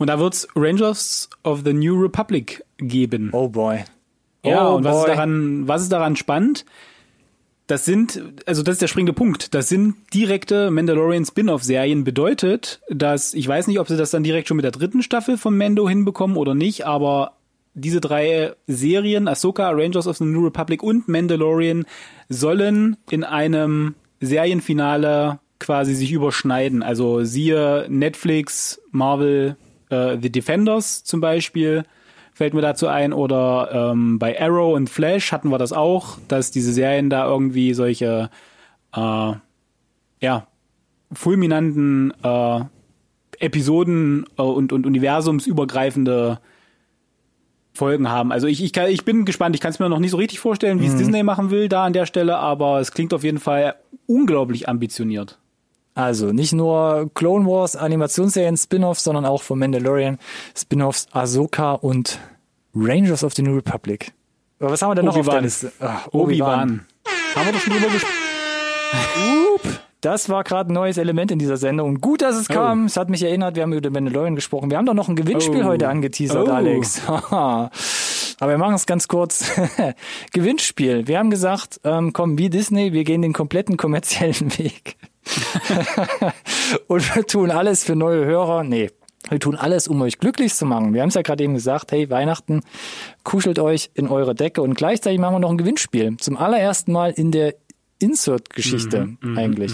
Und 0.00 0.06
da 0.06 0.18
wird's 0.18 0.48
Rangers 0.56 1.28
of 1.44 1.60
the 1.62 1.74
New 1.74 1.94
Republic 1.94 2.64
geben. 2.78 3.28
Oh 3.34 3.48
boy. 3.48 3.84
Oh 4.42 4.48
ja, 4.48 4.66
und 4.68 4.82
was 4.82 4.96
ist 4.96 5.08
daran, 5.08 5.68
was 5.68 5.82
ist 5.82 5.92
daran 5.92 6.16
spannend? 6.16 6.64
Das 7.66 7.84
sind, 7.84 8.22
also 8.46 8.62
das 8.62 8.76
ist 8.76 8.82
der 8.82 8.88
springende 8.88 9.12
Punkt. 9.12 9.52
Das 9.52 9.68
sind 9.68 9.96
direkte 10.14 10.70
Mandalorian 10.70 11.26
Spin-off-Serien. 11.26 12.02
Bedeutet, 12.04 12.80
dass, 12.88 13.34
ich 13.34 13.46
weiß 13.46 13.66
nicht, 13.66 13.78
ob 13.78 13.88
sie 13.88 13.98
das 13.98 14.10
dann 14.10 14.22
direkt 14.22 14.48
schon 14.48 14.56
mit 14.56 14.64
der 14.64 14.72
dritten 14.72 15.02
Staffel 15.02 15.36
von 15.36 15.54
Mando 15.58 15.86
hinbekommen 15.86 16.38
oder 16.38 16.54
nicht, 16.54 16.86
aber 16.86 17.32
diese 17.74 18.00
drei 18.00 18.54
Serien, 18.66 19.28
Ahsoka, 19.28 19.68
Rangers 19.70 20.06
of 20.06 20.16
the 20.16 20.24
New 20.24 20.46
Republic 20.46 20.82
und 20.82 21.08
Mandalorian, 21.08 21.84
sollen 22.30 22.96
in 23.10 23.22
einem 23.22 23.96
Serienfinale 24.22 25.40
quasi 25.58 25.92
sich 25.92 26.10
überschneiden. 26.10 26.82
Also 26.82 27.22
siehe 27.22 27.84
Netflix, 27.90 28.80
Marvel, 28.92 29.58
äh, 29.90 30.18
The 30.20 30.30
Defenders 30.30 31.04
zum 31.04 31.20
Beispiel 31.20 31.84
fällt 32.32 32.54
mir 32.54 32.62
dazu 32.62 32.86
ein 32.86 33.12
oder 33.12 33.90
ähm, 33.92 34.18
bei 34.18 34.40
Arrow 34.40 34.74
und 34.74 34.88
Flash 34.88 35.32
hatten 35.32 35.50
wir 35.50 35.58
das 35.58 35.72
auch, 35.72 36.18
dass 36.28 36.50
diese 36.50 36.72
Serien 36.72 37.10
da 37.10 37.26
irgendwie 37.26 37.74
solche 37.74 38.30
äh, 38.94 39.32
ja 40.20 40.46
fulminanten 41.12 42.14
äh, 42.22 42.60
Episoden 43.40 44.26
äh, 44.38 44.42
und, 44.42 44.72
und 44.72 44.86
universumsübergreifende 44.86 46.40
Folgen 47.72 48.10
haben. 48.10 48.32
Also 48.32 48.46
ich, 48.46 48.62
ich, 48.62 48.72
kann, 48.72 48.90
ich 48.90 49.04
bin 49.04 49.24
gespannt. 49.24 49.54
Ich 49.54 49.60
kann 49.60 49.70
es 49.70 49.78
mir 49.78 49.88
noch 49.88 49.98
nicht 49.98 50.10
so 50.10 50.16
richtig 50.16 50.40
vorstellen, 50.40 50.80
wie 50.80 50.86
es 50.86 50.94
mhm. 50.94 50.98
Disney 50.98 51.22
machen 51.22 51.50
will 51.50 51.68
da 51.68 51.84
an 51.84 51.92
der 51.92 52.06
Stelle, 52.06 52.36
aber 52.36 52.80
es 52.80 52.92
klingt 52.92 53.14
auf 53.14 53.24
jeden 53.24 53.38
Fall 53.38 53.76
unglaublich 54.06 54.68
ambitioniert. 54.68 55.39
Also 55.94 56.32
nicht 56.32 56.52
nur 56.52 57.10
Clone 57.14 57.46
Wars 57.46 57.76
Animationsserien 57.76 58.56
Spin-offs, 58.56 59.04
sondern 59.04 59.26
auch 59.26 59.42
von 59.42 59.58
Mandalorian 59.58 60.18
Spin-offs 60.56 61.08
Ahsoka 61.12 61.72
und 61.72 62.18
Rangers 62.74 63.24
of 63.24 63.34
the 63.34 63.42
New 63.42 63.54
Republic. 63.54 64.12
Aber 64.60 64.72
was 64.72 64.82
haben 64.82 64.90
wir 64.90 64.94
denn 64.94 65.06
noch 65.06 65.16
auf 65.16 65.28
der 65.28 65.40
Liste? 65.40 65.72
Obi-Wan. 66.12 66.86
haben 67.34 67.46
wir 67.46 67.52
doch 67.52 67.60
schon 67.60 67.72
drüber 67.72 67.88
gesprochen. 67.88 68.20
Das 70.00 70.30
war 70.30 70.44
gerade 70.44 70.72
ein 70.72 70.74
neues 70.74 70.96
Element 70.96 71.30
in 71.30 71.38
dieser 71.38 71.58
Sendung. 71.58 72.00
Gut, 72.00 72.22
dass 72.22 72.36
es 72.36 72.48
oh. 72.48 72.54
kam. 72.54 72.86
Es 72.86 72.96
hat 72.96 73.10
mich 73.10 73.22
erinnert, 73.22 73.56
wir 73.56 73.62
haben 73.62 73.72
über 73.72 73.82
den 73.82 73.92
Mandalorian 73.92 74.34
gesprochen. 74.34 74.70
Wir 74.70 74.78
haben 74.78 74.86
doch 74.86 74.94
noch 74.94 75.08
ein 75.08 75.16
Gewinnspiel 75.16 75.62
oh. 75.62 75.66
heute 75.66 75.88
angeteasert, 75.88 76.48
oh. 76.48 76.52
Alex. 76.52 77.02
Aber 78.40 78.52
wir 78.52 78.58
machen 78.58 78.74
es 78.74 78.86
ganz 78.86 79.08
kurz. 79.08 79.52
Gewinnspiel. 80.32 81.06
Wir 81.06 81.18
haben 81.18 81.28
gesagt, 81.28 81.80
ähm, 81.84 82.14
komm, 82.14 82.38
wie 82.38 82.48
Disney, 82.48 82.94
wir 82.94 83.04
gehen 83.04 83.20
den 83.20 83.34
kompletten 83.34 83.76
kommerziellen 83.76 84.58
Weg. 84.58 84.96
und 86.86 87.14
wir 87.14 87.26
tun 87.26 87.50
alles 87.50 87.84
für 87.84 87.96
neue 87.96 88.24
Hörer. 88.24 88.64
Nee, 88.64 88.90
Wir 89.28 89.38
tun 89.38 89.56
alles, 89.56 89.86
um 89.86 90.00
euch 90.02 90.18
glücklich 90.18 90.54
zu 90.54 90.64
machen. 90.64 90.94
Wir 90.94 91.02
haben 91.02 91.10
es 91.10 91.14
ja 91.14 91.22
gerade 91.22 91.44
eben 91.44 91.54
gesagt, 91.54 91.92
hey, 91.92 92.08
Weihnachten, 92.10 92.62
kuschelt 93.22 93.58
euch 93.58 93.90
in 93.94 94.08
eure 94.08 94.34
Decke 94.34 94.62
und 94.62 94.74
gleichzeitig 94.74 95.20
machen 95.20 95.34
wir 95.34 95.40
noch 95.40 95.50
ein 95.50 95.58
Gewinnspiel. 95.58 96.16
Zum 96.16 96.36
allerersten 96.36 96.92
Mal 96.92 97.10
in 97.10 97.30
der 97.30 97.54
Insert-Geschichte 97.98 99.16
Mhm, 99.20 99.38
eigentlich. 99.38 99.72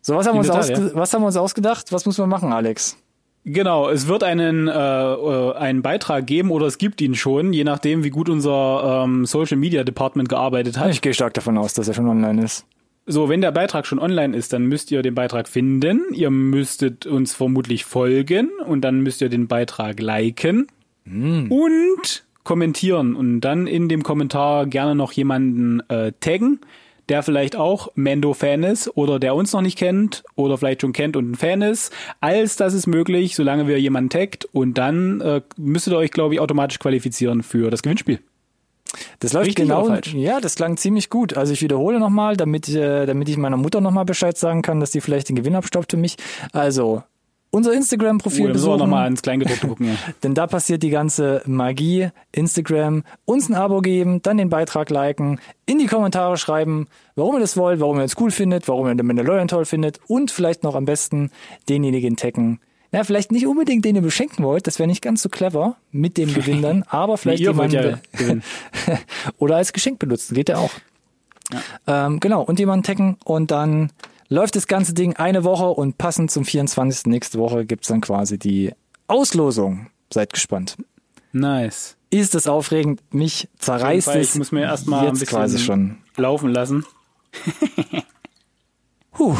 So, 0.00 0.16
was 0.16 0.26
haben, 0.26 0.34
wir 0.34 0.38
uns 0.38 0.48
Tat, 0.48 0.58
ausge 0.58 0.92
was 0.94 1.12
haben 1.12 1.22
wir 1.22 1.26
uns 1.26 1.36
ausgedacht? 1.36 1.92
Was 1.92 2.06
muss 2.06 2.18
man 2.18 2.28
machen, 2.28 2.52
Alex? 2.52 2.96
Genau, 3.44 3.88
es 3.88 4.06
wird 4.06 4.22
einen, 4.22 4.68
äh, 4.68 4.72
äh, 4.72 5.54
einen 5.56 5.82
Beitrag 5.82 6.26
geben 6.26 6.52
oder 6.52 6.66
es 6.66 6.78
gibt 6.78 7.00
ihn 7.00 7.16
schon, 7.16 7.52
je 7.52 7.64
nachdem, 7.64 8.04
wie 8.04 8.10
gut 8.10 8.28
unser 8.28 9.02
ähm, 9.04 9.26
Social 9.26 9.56
Media 9.56 9.82
Department 9.82 10.28
gearbeitet 10.28 10.78
hat. 10.78 10.90
Ich 10.90 11.02
gehe 11.02 11.12
stark 11.12 11.34
davon 11.34 11.58
aus, 11.58 11.74
dass 11.74 11.88
er 11.88 11.94
schon 11.94 12.08
online 12.08 12.44
ist. 12.44 12.66
So, 13.04 13.28
wenn 13.28 13.40
der 13.40 13.50
Beitrag 13.50 13.86
schon 13.86 13.98
online 13.98 14.36
ist, 14.36 14.52
dann 14.52 14.66
müsst 14.66 14.92
ihr 14.92 15.02
den 15.02 15.14
Beitrag 15.14 15.48
finden. 15.48 16.02
Ihr 16.12 16.30
müsstet 16.30 17.04
uns 17.04 17.34
vermutlich 17.34 17.84
folgen 17.84 18.50
und 18.66 18.82
dann 18.82 19.00
müsst 19.00 19.20
ihr 19.20 19.28
den 19.28 19.48
Beitrag 19.48 20.00
liken 20.00 20.68
und 21.50 22.24
kommentieren 22.44 23.14
und 23.14 23.40
dann 23.40 23.66
in 23.66 23.88
dem 23.88 24.02
Kommentar 24.02 24.66
gerne 24.66 24.94
noch 24.94 25.12
jemanden 25.12 25.80
äh, 25.88 26.12
taggen, 26.20 26.60
der 27.08 27.22
vielleicht 27.22 27.56
auch 27.56 27.88
Mando-Fan 27.94 28.62
ist 28.62 28.96
oder 28.96 29.18
der 29.18 29.34
uns 29.34 29.52
noch 29.52 29.62
nicht 29.62 29.78
kennt 29.78 30.22
oder 30.36 30.56
vielleicht 30.56 30.80
schon 30.80 30.92
kennt 30.92 31.16
und 31.16 31.32
ein 31.32 31.34
Fan 31.34 31.62
ist. 31.62 31.92
Alles 32.20 32.56
das 32.56 32.74
ist 32.74 32.86
möglich, 32.86 33.34
solange 33.34 33.66
wir 33.66 33.80
jemanden 33.80 34.10
taggt 34.10 34.44
und 34.52 34.78
dann 34.78 35.20
äh, 35.20 35.40
müsstet 35.56 35.92
ihr 35.92 35.98
euch, 35.98 36.12
glaube 36.12 36.34
ich, 36.34 36.40
automatisch 36.40 36.78
qualifizieren 36.78 37.42
für 37.42 37.70
das 37.70 37.82
Gewinnspiel. 37.82 38.20
Das 39.20 39.32
läuft 39.32 39.46
Richtig 39.46 39.68
genau. 39.68 39.88
Ja, 40.14 40.40
das 40.40 40.54
klang 40.54 40.76
ziemlich 40.76 41.08
gut. 41.10 41.36
Also 41.36 41.52
ich 41.52 41.62
wiederhole 41.62 41.98
nochmal, 41.98 42.36
damit, 42.36 42.68
äh, 42.68 43.06
damit 43.06 43.28
ich 43.28 43.36
meiner 43.36 43.56
Mutter 43.56 43.80
nochmal 43.80 44.04
Bescheid 44.04 44.36
sagen 44.36 44.62
kann, 44.62 44.80
dass 44.80 44.90
die 44.90 45.00
vielleicht 45.00 45.28
den 45.28 45.36
Gewinn 45.36 45.54
abstoppt 45.54 45.92
für 45.92 45.96
mich. 45.96 46.16
Also, 46.52 47.02
unser 47.54 47.74
Instagram-Profil 47.74 48.46
wir 48.46 48.52
besuchen. 48.54 48.78
nochmal 48.78 49.06
ins 49.08 49.20
Kleingedruckte 49.20 49.68
gucken. 49.68 49.88
Ja. 49.88 49.94
Denn 50.22 50.34
da 50.34 50.46
passiert 50.46 50.82
die 50.82 50.88
ganze 50.88 51.42
Magie. 51.44 52.08
Instagram, 52.32 53.04
uns 53.26 53.50
ein 53.50 53.54
Abo 53.54 53.82
geben, 53.82 54.22
dann 54.22 54.38
den 54.38 54.48
Beitrag 54.48 54.88
liken, 54.88 55.38
in 55.66 55.78
die 55.78 55.86
Kommentare 55.86 56.38
schreiben, 56.38 56.88
warum 57.14 57.34
ihr 57.34 57.40
das 57.40 57.58
wollt, 57.58 57.78
warum 57.78 57.98
ihr 57.98 58.04
es 58.04 58.18
cool 58.18 58.30
findet, 58.30 58.68
warum 58.68 58.86
ihr 58.86 58.94
den 58.94 59.06
Mandalorian 59.06 59.48
toll 59.48 59.66
findet 59.66 60.00
und 60.06 60.30
vielleicht 60.30 60.62
noch 60.62 60.74
am 60.74 60.86
besten 60.86 61.30
denjenigen 61.68 62.16
taggen. 62.16 62.58
Ja, 62.92 63.04
vielleicht 63.04 63.32
nicht 63.32 63.46
unbedingt 63.46 63.84
den 63.84 63.96
ihr 63.96 64.02
beschenken 64.02 64.44
wollt, 64.44 64.66
das 64.66 64.78
wäre 64.78 64.86
nicht 64.86 65.00
ganz 65.02 65.22
so 65.22 65.28
clever 65.30 65.76
mit 65.90 66.18
dem 66.18 66.32
Gewinn 66.32 66.60
dann, 66.60 66.82
aber 66.88 67.16
vielleicht 67.16 67.44
wollt 67.56 67.72
jemanden 67.72 68.00
ja 68.18 68.98
oder 69.38 69.56
als 69.56 69.72
Geschenk 69.72 69.98
benutzen, 69.98 70.34
geht 70.34 70.50
ja 70.50 70.58
auch. 70.58 70.72
Ähm, 71.86 72.20
genau, 72.20 72.42
und 72.42 72.58
jemanden 72.58 72.84
taggen 72.84 73.16
und 73.24 73.50
dann 73.50 73.90
läuft 74.28 74.56
das 74.56 74.66
ganze 74.66 74.94
Ding 74.94 75.16
eine 75.16 75.44
Woche 75.44 75.68
und 75.68 75.98
passend 75.98 76.30
zum 76.30 76.44
24. 76.44 77.06
nächste 77.06 77.38
Woche 77.38 77.64
gibt's 77.64 77.88
dann 77.88 78.00
quasi 78.00 78.38
die 78.38 78.72
Auslosung. 79.06 79.88
Seid 80.12 80.32
gespannt. 80.32 80.76
Nice. 81.32 81.96
Ist 82.10 82.34
es 82.34 82.46
aufregend? 82.46 83.00
Mich 83.10 83.48
zerreißt 83.58 84.06
Fall, 84.06 84.20
es 84.20 84.32
ich 84.32 84.38
muss 84.38 84.52
mir 84.52 84.62
erstmal 84.62 85.00
ein 85.00 85.06
jetzt 85.08 85.20
bisschen 85.20 85.38
quasi 85.38 85.58
schon. 85.58 85.98
laufen 86.16 86.50
lassen. 86.50 86.84
Puh. 89.12 89.36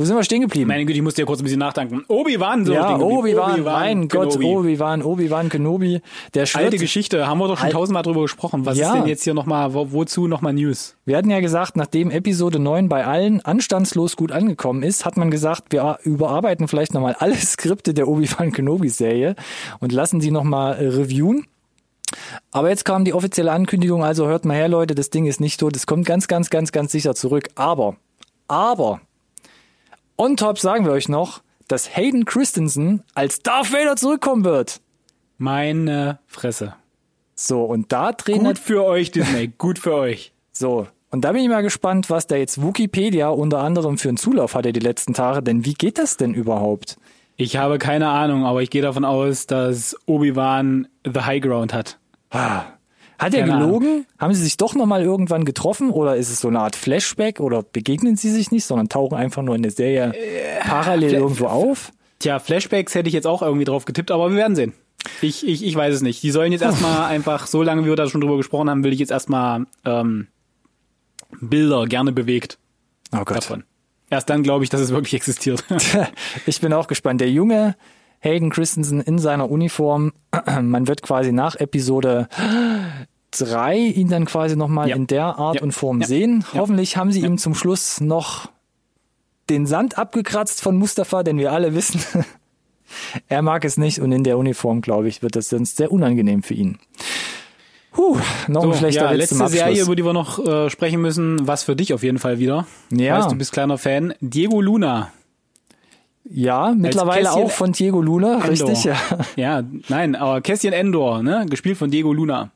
Wo 0.00 0.06
sind 0.06 0.16
wir 0.16 0.24
stehen 0.24 0.40
geblieben? 0.40 0.68
Meine 0.68 0.86
Güte, 0.86 0.96
ich 0.96 1.02
musste 1.02 1.20
ja 1.20 1.26
kurz 1.26 1.40
ein 1.40 1.44
bisschen 1.44 1.58
nachdenken. 1.58 2.06
Obi-Wan, 2.08 2.64
so 2.64 2.72
ja. 2.72 2.98
Obi-Wan, 2.98 3.62
mein 3.62 4.08
Gott. 4.08 4.34
Obi-Wan, 4.42 5.02
Obi-Wan 5.02 5.50
Kenobi. 5.50 6.00
Der 6.32 6.40
Alte 6.44 6.50
schwört, 6.52 6.78
Geschichte, 6.78 7.26
haben 7.26 7.36
wir 7.38 7.48
doch 7.48 7.58
schon 7.58 7.66
Al- 7.66 7.72
tausendmal 7.72 8.02
drüber 8.02 8.22
gesprochen. 8.22 8.64
Was 8.64 8.78
Ja. 8.78 8.86
ist 8.86 8.94
denn 8.94 9.06
jetzt 9.08 9.24
hier 9.24 9.34
nochmal, 9.34 9.74
wo, 9.74 9.92
wozu 9.92 10.26
nochmal 10.26 10.54
News? 10.54 10.96
Wir 11.04 11.18
hatten 11.18 11.28
ja 11.28 11.40
gesagt, 11.40 11.76
nachdem 11.76 12.10
Episode 12.10 12.58
9 12.58 12.88
bei 12.88 13.04
allen 13.06 13.42
anstandslos 13.42 14.16
gut 14.16 14.32
angekommen 14.32 14.82
ist, 14.82 15.04
hat 15.04 15.18
man 15.18 15.30
gesagt, 15.30 15.64
wir 15.68 15.98
überarbeiten 16.02 16.66
vielleicht 16.66 16.94
nochmal 16.94 17.14
alle 17.18 17.34
Skripte 17.36 17.92
der 17.92 18.08
Obi-Wan 18.08 18.52
Kenobi-Serie 18.52 19.36
und 19.80 19.92
lassen 19.92 20.22
sie 20.22 20.30
nochmal 20.30 20.76
äh, 20.78 20.88
reviewen. 20.88 21.44
Aber 22.52 22.70
jetzt 22.70 22.86
kam 22.86 23.04
die 23.04 23.12
offizielle 23.12 23.52
Ankündigung, 23.52 24.02
also 24.02 24.26
hört 24.28 24.46
mal 24.46 24.56
her, 24.56 24.68
Leute, 24.68 24.94
das 24.94 25.10
Ding 25.10 25.26
ist 25.26 25.42
nicht 25.42 25.60
tot, 25.60 25.76
es 25.76 25.86
kommt 25.86 26.06
ganz, 26.06 26.26
ganz, 26.26 26.48
ganz, 26.48 26.72
ganz 26.72 26.90
sicher 26.90 27.14
zurück. 27.14 27.48
Aber, 27.54 27.96
aber, 28.48 29.02
on 30.20 30.36
top 30.36 30.58
sagen 30.58 30.84
wir 30.84 30.92
euch 30.92 31.08
noch, 31.08 31.40
dass 31.66 31.96
Hayden 31.96 32.26
Christensen 32.26 33.02
als 33.14 33.40
Darth 33.40 33.72
Vader 33.72 33.96
zurückkommen 33.96 34.44
wird. 34.44 34.80
Meine 35.38 36.18
Fresse. 36.26 36.74
So, 37.34 37.64
und 37.64 37.90
da 37.90 38.12
drehen 38.12 38.44
Gut 38.44 38.58
für 38.58 38.84
euch, 38.84 39.10
Disney. 39.10 39.48
Gut 39.48 39.78
für 39.78 39.94
euch. 39.94 40.32
So, 40.52 40.88
und 41.10 41.24
da 41.24 41.32
bin 41.32 41.42
ich 41.42 41.48
mal 41.48 41.62
gespannt, 41.62 42.10
was 42.10 42.26
da 42.26 42.36
jetzt 42.36 42.60
Wikipedia 42.60 43.30
unter 43.30 43.60
anderem 43.60 43.96
für 43.96 44.08
einen 44.08 44.18
Zulauf 44.18 44.54
hatte 44.54 44.74
die 44.74 44.80
letzten 44.80 45.14
Tage, 45.14 45.42
denn 45.42 45.64
wie 45.64 45.72
geht 45.72 45.96
das 45.96 46.18
denn 46.18 46.34
überhaupt? 46.34 46.98
Ich 47.36 47.56
habe 47.56 47.78
keine 47.78 48.08
Ahnung, 48.08 48.44
aber 48.44 48.60
ich 48.60 48.68
gehe 48.68 48.82
davon 48.82 49.06
aus, 49.06 49.46
dass 49.46 49.96
Obi-Wan 50.04 50.86
the 51.04 51.20
High 51.20 51.40
Ground 51.40 51.72
hat. 51.72 51.98
Ah, 52.30 52.64
Hat 53.20 53.34
er 53.34 53.44
gelogen? 53.44 54.06
Haben 54.18 54.34
sie 54.34 54.42
sich 54.42 54.56
doch 54.56 54.74
nochmal 54.74 55.02
irgendwann 55.02 55.44
getroffen 55.44 55.90
oder 55.90 56.16
ist 56.16 56.30
es 56.30 56.40
so 56.40 56.48
eine 56.48 56.60
Art 56.60 56.74
Flashback 56.74 57.38
oder 57.40 57.62
begegnen 57.62 58.16
sie 58.16 58.30
sich 58.30 58.50
nicht, 58.50 58.64
sondern 58.64 58.88
tauchen 58.88 59.16
einfach 59.16 59.42
nur 59.42 59.54
in 59.54 59.62
der 59.62 59.70
Serie 59.72 60.12
parallel 60.62 61.12
irgendwo 61.14 61.46
auf? 61.46 61.92
Tja, 62.18 62.38
Flashbacks 62.38 62.94
hätte 62.94 63.08
ich 63.08 63.14
jetzt 63.14 63.26
auch 63.26 63.42
irgendwie 63.42 63.64
drauf 63.64 63.84
getippt, 63.84 64.10
aber 64.10 64.30
wir 64.30 64.36
werden 64.36 64.56
sehen. 64.56 64.72
Ich, 65.22 65.46
ich, 65.46 65.64
ich 65.64 65.74
weiß 65.74 65.94
es 65.94 66.02
nicht. 66.02 66.22
Die 66.22 66.30
sollen 66.30 66.52
jetzt 66.52 66.62
erstmal 66.62 67.04
einfach, 67.08 67.46
so 67.46 67.62
lange 67.62 67.84
wie 67.84 67.88
wir 67.88 67.96
da 67.96 68.08
schon 68.08 68.20
drüber 68.20 68.36
gesprochen 68.36 68.68
haben, 68.68 68.84
will 68.84 68.92
ich 68.92 68.98
jetzt 68.98 69.10
erstmal 69.10 69.66
ähm, 69.84 70.28
Bilder 71.40 71.86
gerne 71.86 72.12
bewegt 72.12 72.58
Oh 73.12 73.18
Gott. 73.24 73.38
davon. 73.38 73.64
Erst 74.10 74.28
dann 74.28 74.42
glaube 74.42 74.64
ich, 74.64 74.70
dass 74.70 74.80
es 74.80 74.90
wirklich 74.90 75.14
existiert. 75.14 75.64
Ich 76.46 76.60
bin 76.60 76.72
auch 76.72 76.86
gespannt. 76.86 77.20
Der 77.20 77.30
junge 77.30 77.76
Hayden 78.20 78.50
Christensen 78.50 79.00
in 79.00 79.18
seiner 79.18 79.50
Uniform, 79.50 80.12
man 80.60 80.86
wird 80.88 81.00
quasi 81.02 81.32
nach 81.32 81.56
Episode 81.56 82.28
drei 83.30 83.76
ihn 83.78 84.08
dann 84.08 84.24
quasi 84.24 84.56
nochmal 84.56 84.88
Ja. 84.88 84.96
in 84.96 85.06
der 85.06 85.38
Art 85.38 85.56
Ja. 85.56 85.62
und 85.62 85.72
Form 85.72 86.00
Ja. 86.00 86.06
sehen. 86.06 86.44
Hoffentlich 86.54 86.96
haben 86.96 87.12
sie 87.12 87.20
ihm 87.20 87.38
zum 87.38 87.54
Schluss 87.54 88.00
noch 88.00 88.48
den 89.48 89.66
Sand 89.66 89.98
abgekratzt 89.98 90.60
von 90.62 90.76
Mustafa, 90.76 91.22
denn 91.22 91.38
wir 91.38 91.52
alle 91.52 91.74
wissen, 91.74 92.00
er 93.28 93.42
mag 93.42 93.64
es 93.64 93.76
nicht 93.76 94.00
und 94.00 94.12
in 94.12 94.24
der 94.24 94.38
Uniform, 94.38 94.80
glaube 94.80 95.08
ich, 95.08 95.22
wird 95.22 95.36
das 95.36 95.48
sonst 95.48 95.76
sehr 95.76 95.90
unangenehm 95.92 96.42
für 96.42 96.54
ihn. 96.54 96.78
Puh, 97.92 98.18
noch 98.46 98.62
ein 98.62 98.72
So, 98.72 98.78
schlechter 98.78 99.06
ja, 99.06 99.10
letzte. 99.12 99.48
Serie, 99.48 99.82
über 99.82 99.96
die 99.96 100.04
wir 100.04 100.12
noch 100.12 100.38
äh, 100.46 100.70
sprechen 100.70 101.00
müssen, 101.00 101.46
was 101.48 101.64
für 101.64 101.74
dich 101.74 101.92
auf 101.92 102.04
jeden 102.04 102.18
Fall 102.18 102.38
wieder. 102.38 102.66
Ja. 102.92 103.18
Weißt, 103.18 103.32
du 103.32 103.36
bist 103.36 103.50
kleiner 103.52 103.78
Fan. 103.78 104.14
Diego 104.20 104.60
Luna. 104.60 105.10
ja, 106.24 106.72
mittlerweile 106.76 107.24
Kästchen 107.24 107.42
auch 107.44 107.50
von 107.50 107.72
Diego 107.72 108.00
Luna, 108.00 108.34
Endor. 108.44 108.50
richtig, 108.50 108.84
ja. 108.84 108.96
Ja, 109.34 109.62
nein, 109.88 110.14
aber 110.14 110.40
Cassian 110.40 110.72
Endor, 110.72 111.22
ne? 111.24 111.46
Gespielt 111.50 111.76
von 111.78 111.90
Diego 111.90 112.12
Luna. 112.12 112.50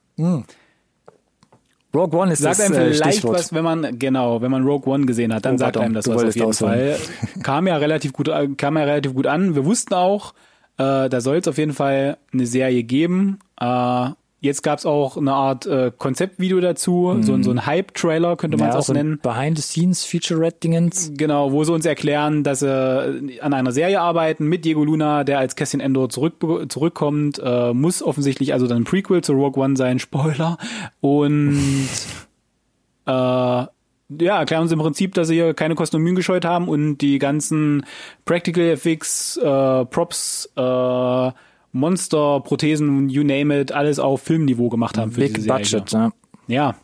Rogue 1.95 2.18
One 2.18 2.32
ist 2.32 2.40
Sagt 2.40 2.59
das 2.59 2.66
einem 2.66 2.74
äh, 2.74 2.92
vielleicht 2.95 3.18
Stichwort. 3.18 3.38
was, 3.38 3.53
wenn 3.53 3.64
man, 3.64 3.99
genau, 3.99 4.40
wenn 4.42 4.51
man 4.51 4.64
Rogue 4.64 4.92
One 4.92 5.07
gesehen 5.07 5.32
hat, 5.32 5.45
dann 5.45 5.55
Oh, 5.55 5.59
sagt 5.59 5.74
pardon, 5.74 5.84
einem 5.84 5.95
das 5.95 6.09
was 6.09 6.24
auf 6.24 6.34
jeden. 6.34 6.53
Fall. 6.53 6.97
Kam 7.42 7.66
ja 7.66 7.76
relativ 7.76 8.12
gut, 8.12 8.28
äh, 8.28 8.49
kam 8.57 8.76
ja 8.76 8.84
relativ 8.84 9.14
gut 9.14 9.26
an. 9.26 9.55
Wir 9.55 9.64
wussten 9.64 9.95
auch, 9.95 10.34
äh, 10.78 11.09
da 11.09 11.20
soll 11.20 11.36
es 11.36 11.47
auf 11.49 11.59
jeden 11.59 11.72
Fall 11.72 12.16
eine 12.32 12.47
Serie 12.47 12.82
geben. 12.82 13.38
Äh, 13.61 14.09
jetzt 14.45 14.62
gab's 14.62 14.86
auch 14.86 15.16
eine 15.16 15.32
Art 15.32 15.66
äh, 15.66 15.90
Konzeptvideo 15.97 16.61
dazu, 16.61 17.16
so, 17.22 17.32
ein- 17.34 17.42
so 17.42 17.51
ein 17.51 17.66
Hype-Trailer 17.66 18.36
könnte 18.36 18.57
man 18.59 18.68
es 18.68 18.74
Mhm. 18.74 18.76
ja, 18.76 18.78
auch 18.80 18.84
so 18.84 18.92
nennen. 18.92 19.18
Behind-the-Scenes-Featurette-Dingens. 19.22 21.12
Genau, 21.16 21.53
wo 21.53 21.64
sie 21.64 21.72
uns 21.72 21.86
erklären, 21.86 22.45
dass 22.45 22.61
sie 22.61 23.40
an 23.40 23.53
einer 23.55 23.72
Serie 23.72 24.01
arbeiten 24.01 24.47
mit 24.47 24.64
Diego 24.64 24.84
Luna, 24.84 25.24
der 25.24 25.38
als 25.38 25.57
Cassian 25.57 25.80
Endor 25.80 26.09
zurück, 26.11 26.34
zurückkommt. 26.68 27.40
Äh, 27.42 27.72
muss 27.72 28.03
offensichtlich 28.03 28.53
also 28.53 28.66
dann 28.66 28.78
ein 28.82 28.84
Prequel 28.84 29.22
zu 29.22 29.32
Rogue 29.32 29.62
One 29.62 29.76
sein, 29.76 29.99
Spoiler. 29.99 30.59
Und 31.01 31.59
äh, 33.07 33.11
ja, 33.11 34.38
erklären 34.38 34.62
uns 34.62 34.72
im 34.72 34.78
Prinzip, 34.78 35.14
dass 35.14 35.28
sie 35.28 35.34
hier 35.34 35.55
keine 35.55 35.74
Kosten 35.74 35.97
und 35.97 36.03
Mühen 36.03 36.14
gescheut 36.14 36.45
haben 36.45 36.68
und 36.68 36.99
die 36.99 37.18
ganzen 37.18 37.84
Practical 38.26 38.64
FX, 38.76 39.38
äh, 39.38 39.84
Props, 39.86 40.51
äh, 40.57 41.30
Monster, 41.75 42.41
Prothesen, 42.41 43.09
you 43.09 43.25
name 43.25 43.61
it, 43.61 43.72
alles 43.72 43.99
auf 43.99 44.22
Filmniveau 44.22 44.68
gemacht 44.68 44.97
haben 44.97 45.11
für 45.11 45.20
Big 45.20 45.35
diese 45.35 45.47
Serie. 45.49 45.59
Budget. 45.59 45.93
Ne? 45.93 46.12
Ja, 46.47 46.77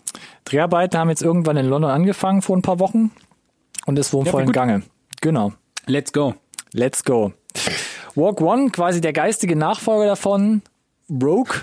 Dreharbeiten 0.44 0.98
haben 0.98 1.10
jetzt 1.10 1.22
irgendwann 1.22 1.56
in 1.56 1.66
London 1.66 1.92
angefangen 1.92 2.42
vor 2.42 2.56
ein 2.56 2.62
paar 2.62 2.80
Wochen 2.80 3.12
und 3.86 3.98
ist 4.00 4.12
wohl 4.12 4.22
im 4.22 4.26
Ja, 4.26 4.32
vollen. 4.32 4.50
Gange. 4.52 4.82
Genau. 5.20 5.52
let's 5.86 6.12
go. 6.12 6.34
Let's 6.72 7.04
go. 7.04 7.32
Walk 8.16 8.40
One, 8.40 8.70
quasi 8.70 9.00
der 9.00 9.12
geistige 9.12 9.54
Nachfolger 9.54 10.06
davon. 10.06 10.62
Rogue, 11.10 11.54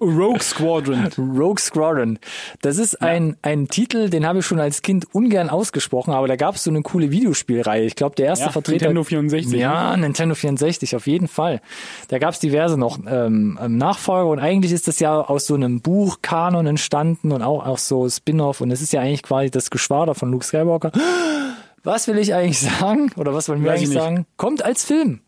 Rogue 0.00 0.40
Squadron. 0.42 1.08
Rogue 1.18 1.60
Squadron. 1.60 2.18
Das 2.60 2.78
ist 2.78 3.00
ein, 3.00 3.36
ein 3.42 3.68
Titel, 3.68 4.10
den 4.10 4.26
habe 4.26 4.40
ich 4.40 4.46
schon 4.46 4.58
als 4.58 4.82
Kind 4.82 5.06
ungern 5.14 5.48
ausgesprochen, 5.48 6.12
aber 6.12 6.26
da 6.26 6.36
gab 6.36 6.56
es 6.56 6.64
so 6.64 6.70
eine 6.70 6.82
coole 6.82 7.10
Videospielreihe. 7.10 7.84
Ich 7.84 7.94
glaube, 7.94 8.16
der 8.16 8.26
erste 8.26 8.46
Ja, 8.46 8.50
Vertreter. 8.52 8.86
Nintendo 8.86 9.04
64. 9.04 9.52
Ja, 9.60 9.96
Nintendo 9.96 10.34
64, 10.34 10.96
auf 10.96 11.06
jeden 11.06 11.28
Fall. 11.28 11.60
Da 12.08 12.18
gab 12.18 12.34
es 12.34 12.40
diverse 12.40 12.76
noch 12.76 12.98
ähm, 13.06 13.58
ähm, 13.62 13.76
Nachfolger 13.76 14.28
und 14.30 14.38
eigentlich 14.40 14.72
ist 14.72 14.88
das 14.88 14.98
ja 14.98 15.20
aus 15.20 15.46
so 15.46 15.54
einem 15.54 15.80
Buchkanon 15.80 16.66
entstanden 16.66 17.32
und 17.32 17.42
auch, 17.42 17.64
auch 17.64 17.78
so 17.78 18.08
Spin-off 18.08 18.60
und 18.60 18.70
es 18.70 18.82
ist 18.82 18.92
ja 18.92 19.00
eigentlich 19.00 19.22
quasi 19.22 19.50
das 19.50 19.70
Geschwader 19.70 20.14
von 20.14 20.30
Luke 20.30 20.44
Skywalker. 20.44 20.92
Was 21.82 22.08
will 22.08 22.18
ich 22.18 22.34
eigentlich 22.34 22.60
sagen? 22.60 23.10
Oder 23.16 23.32
was 23.32 23.48
wollen 23.48 23.64
wir 23.64 23.70
Weiß 23.70 23.80
eigentlich 23.80 23.94
sagen? 23.94 24.26
Kommt 24.36 24.62
als 24.62 24.84
Film. 24.84 25.20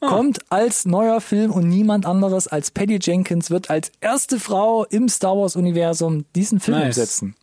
Kommt 0.00 0.40
als 0.50 0.84
neuer 0.86 1.20
Film 1.20 1.50
und 1.52 1.68
niemand 1.68 2.06
anderes 2.06 2.48
als 2.48 2.70
Patty 2.70 2.98
Jenkins 3.00 3.50
wird 3.50 3.70
als 3.70 3.92
erste 4.00 4.40
Frau 4.40 4.84
im 4.84 5.08
Star 5.08 5.36
Wars 5.36 5.54
Universum 5.56 6.24
diesen 6.34 6.58
Film 6.60 6.78
Nice. 6.78 6.86
umsetzen. 6.98 7.34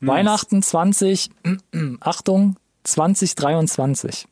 Weihnachten 0.00 0.62
20, 0.62 1.30
Achtung, 2.00 2.56
2023. 2.84 4.26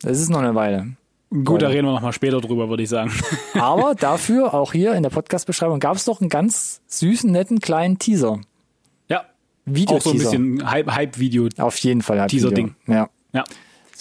Das 0.00 0.18
ist 0.20 0.28
noch 0.30 0.40
eine 0.40 0.54
Weile. 0.54 0.96
Gut, 1.44 1.62
da 1.62 1.68
reden 1.68 1.86
wir 1.86 1.92
nochmal 1.94 2.12
später 2.12 2.40
drüber, 2.40 2.68
würde 2.68 2.82
ich 2.82 2.88
sagen. 2.90 3.10
Aber 3.54 3.94
dafür, 3.94 4.52
auch 4.52 4.72
hier 4.72 4.92
in 4.94 5.02
der 5.02 5.10
Podcast-Beschreibung, 5.10 5.80
gab 5.80 5.96
es 5.96 6.04
doch 6.04 6.20
einen 6.20 6.28
ganz 6.28 6.82
süßen, 6.88 7.30
netten 7.30 7.60
kleinen 7.60 7.98
Teaser. 7.98 8.40
ja. 9.08 9.24
Video 9.64 9.96
Auch 9.96 10.00
so 10.02 10.10
ein 10.10 10.18
bisschen 10.18 10.68
Hype- 10.68 10.90
Hype-Video. 10.92 11.48
Auf 11.58 11.76
jeden 11.78 12.02
Fall. 12.02 12.20
hat 12.20 12.30
Teaser-Ding. 12.32 12.74
Video. 12.84 12.94
Ja. 12.94 13.08
ja. 13.32 13.44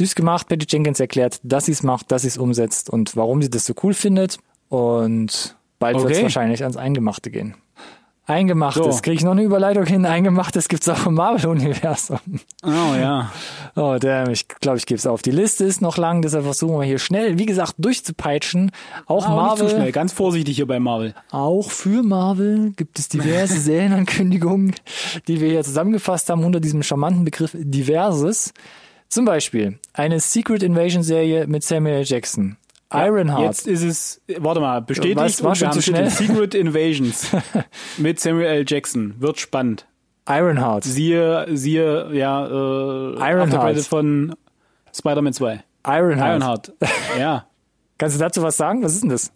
Süß 0.02 0.16
gemacht. 0.16 0.47
Patty 0.49 0.66
Jenkins 0.68 0.99
erklärt, 0.99 1.39
dass 1.43 1.66
sie 1.66 1.72
es 1.74 1.84
macht, 1.84 2.12
dass 2.12 2.24
sie 2.24 2.30
es 2.30 2.38
umsetzt 2.38 2.89
und 2.89 3.16
warum 3.16 3.41
sie 3.41 3.49
das 3.49 3.66
so 3.66 3.74
cool 3.84 3.93
findet. 3.93 4.38
Und 4.70 5.56
bald 5.80 5.97
wird 5.97 6.06
es 6.12 6.12
Okay. 6.18 6.24
wahrscheinlich 6.24 6.64
ans 6.64 6.78
Eingemachte 6.78 7.30
gehen. 7.30 7.56
Eingemachtes. 8.28 8.95
So. 8.97 9.02
Kriege 9.02 9.16
ich 9.18 9.24
noch 9.24 9.32
eine 9.32 9.41
Überleitung 9.43 9.86
hin? 9.86 10.06
Eingemachtes 10.06 10.70
gibt's 10.70 10.88
auch 10.88 11.06
im 11.08 11.16
Marvel-Universum. 11.16 12.20
Oh 12.64 12.68
ja. 12.95 13.32
Oh, 13.76 13.97
damn, 13.99 14.30
ich 14.30 14.47
glaube, 14.47 14.78
ich 14.78 14.86
gebe 14.86 14.97
es 14.99 15.06
auf. 15.08 15.22
Die 15.22 15.32
Liste 15.32 15.66
ist 15.66 15.82
noch 15.82 15.97
lang, 15.97 16.22
deshalb 16.22 16.45
versuchen 16.45 16.80
wir 16.80 16.86
hier 16.86 16.99
schnell, 16.99 17.38
wie 17.39 17.45
gesagt, 17.47 17.74
durchzupeitschen. 17.80 18.72
Auch 19.08 19.26
Aber 19.26 19.36
nicht 19.43 19.58
zu 19.58 19.64
Marvel. 19.64 19.70
schnell. 19.76 19.91
Ganz 19.91 20.14
vorsichtig 20.14 20.56
hier 20.56 20.68
bei 20.68 20.80
Marvel. 20.80 21.14
Auch 21.32 21.72
für 21.72 22.04
Marvel 22.04 22.72
gibt 22.78 22.99
es 22.99 23.10
diverse 23.10 23.60
Serienankündigungen, 23.60 24.76
die 25.28 25.41
wir 25.41 25.49
hier 25.49 25.64
zusammengefasst 25.64 26.30
haben 26.30 26.43
unter 26.45 26.60
diesem 26.60 26.84
charmanten 26.84 27.26
Begriff 27.26 27.52
Diverses. 27.60 28.54
Zum 29.12 29.26
Beispiel 29.26 29.78
eine 29.91 30.22
Secret 30.22 30.64
Invasion 30.64 31.03
Serie 31.03 31.45
mit 31.45 31.64
Samuel 31.66 31.97
L. 31.97 32.03
Jackson. 32.05 32.55
Ironheart. 32.93 33.41
Jetzt 33.41 33.68
ist 33.68 33.84
es, 33.84 34.22
warte 34.38 34.62
mal, 34.62 34.82
bestätigt 34.82 35.18
Was, 35.18 35.43
war 35.43 35.53
schon 35.53 35.74
zu 35.74 35.82
schnell? 35.82 36.09
Secret 36.09 36.55
Invasions 36.55 37.28
mit 37.97 38.22
Samuel 38.22 38.45
L. 38.45 38.66
Jackson. 38.66 39.16
Wird 39.20 39.38
spannend. 39.38 39.86
Ironheart. 40.30 40.86
Siehe, 40.86 41.45
siehe, 41.51 42.14
ja, 42.14 42.45
äh, 42.47 43.32
Ironheart. 43.32 43.80
Von 43.82 44.34
Spider-Man 44.95 45.34
2. 45.34 45.62
Ironheart. 45.86 46.30
Ironheart. 46.30 46.74
ja. 47.20 47.47
Kannst 47.97 48.16
du 48.16 48.20
dazu 48.20 48.41
was 48.43 48.55
sagen? 48.55 48.82
Was 48.82 48.93
ist 48.93 49.01
denn 49.03 49.09
das? 49.09 49.34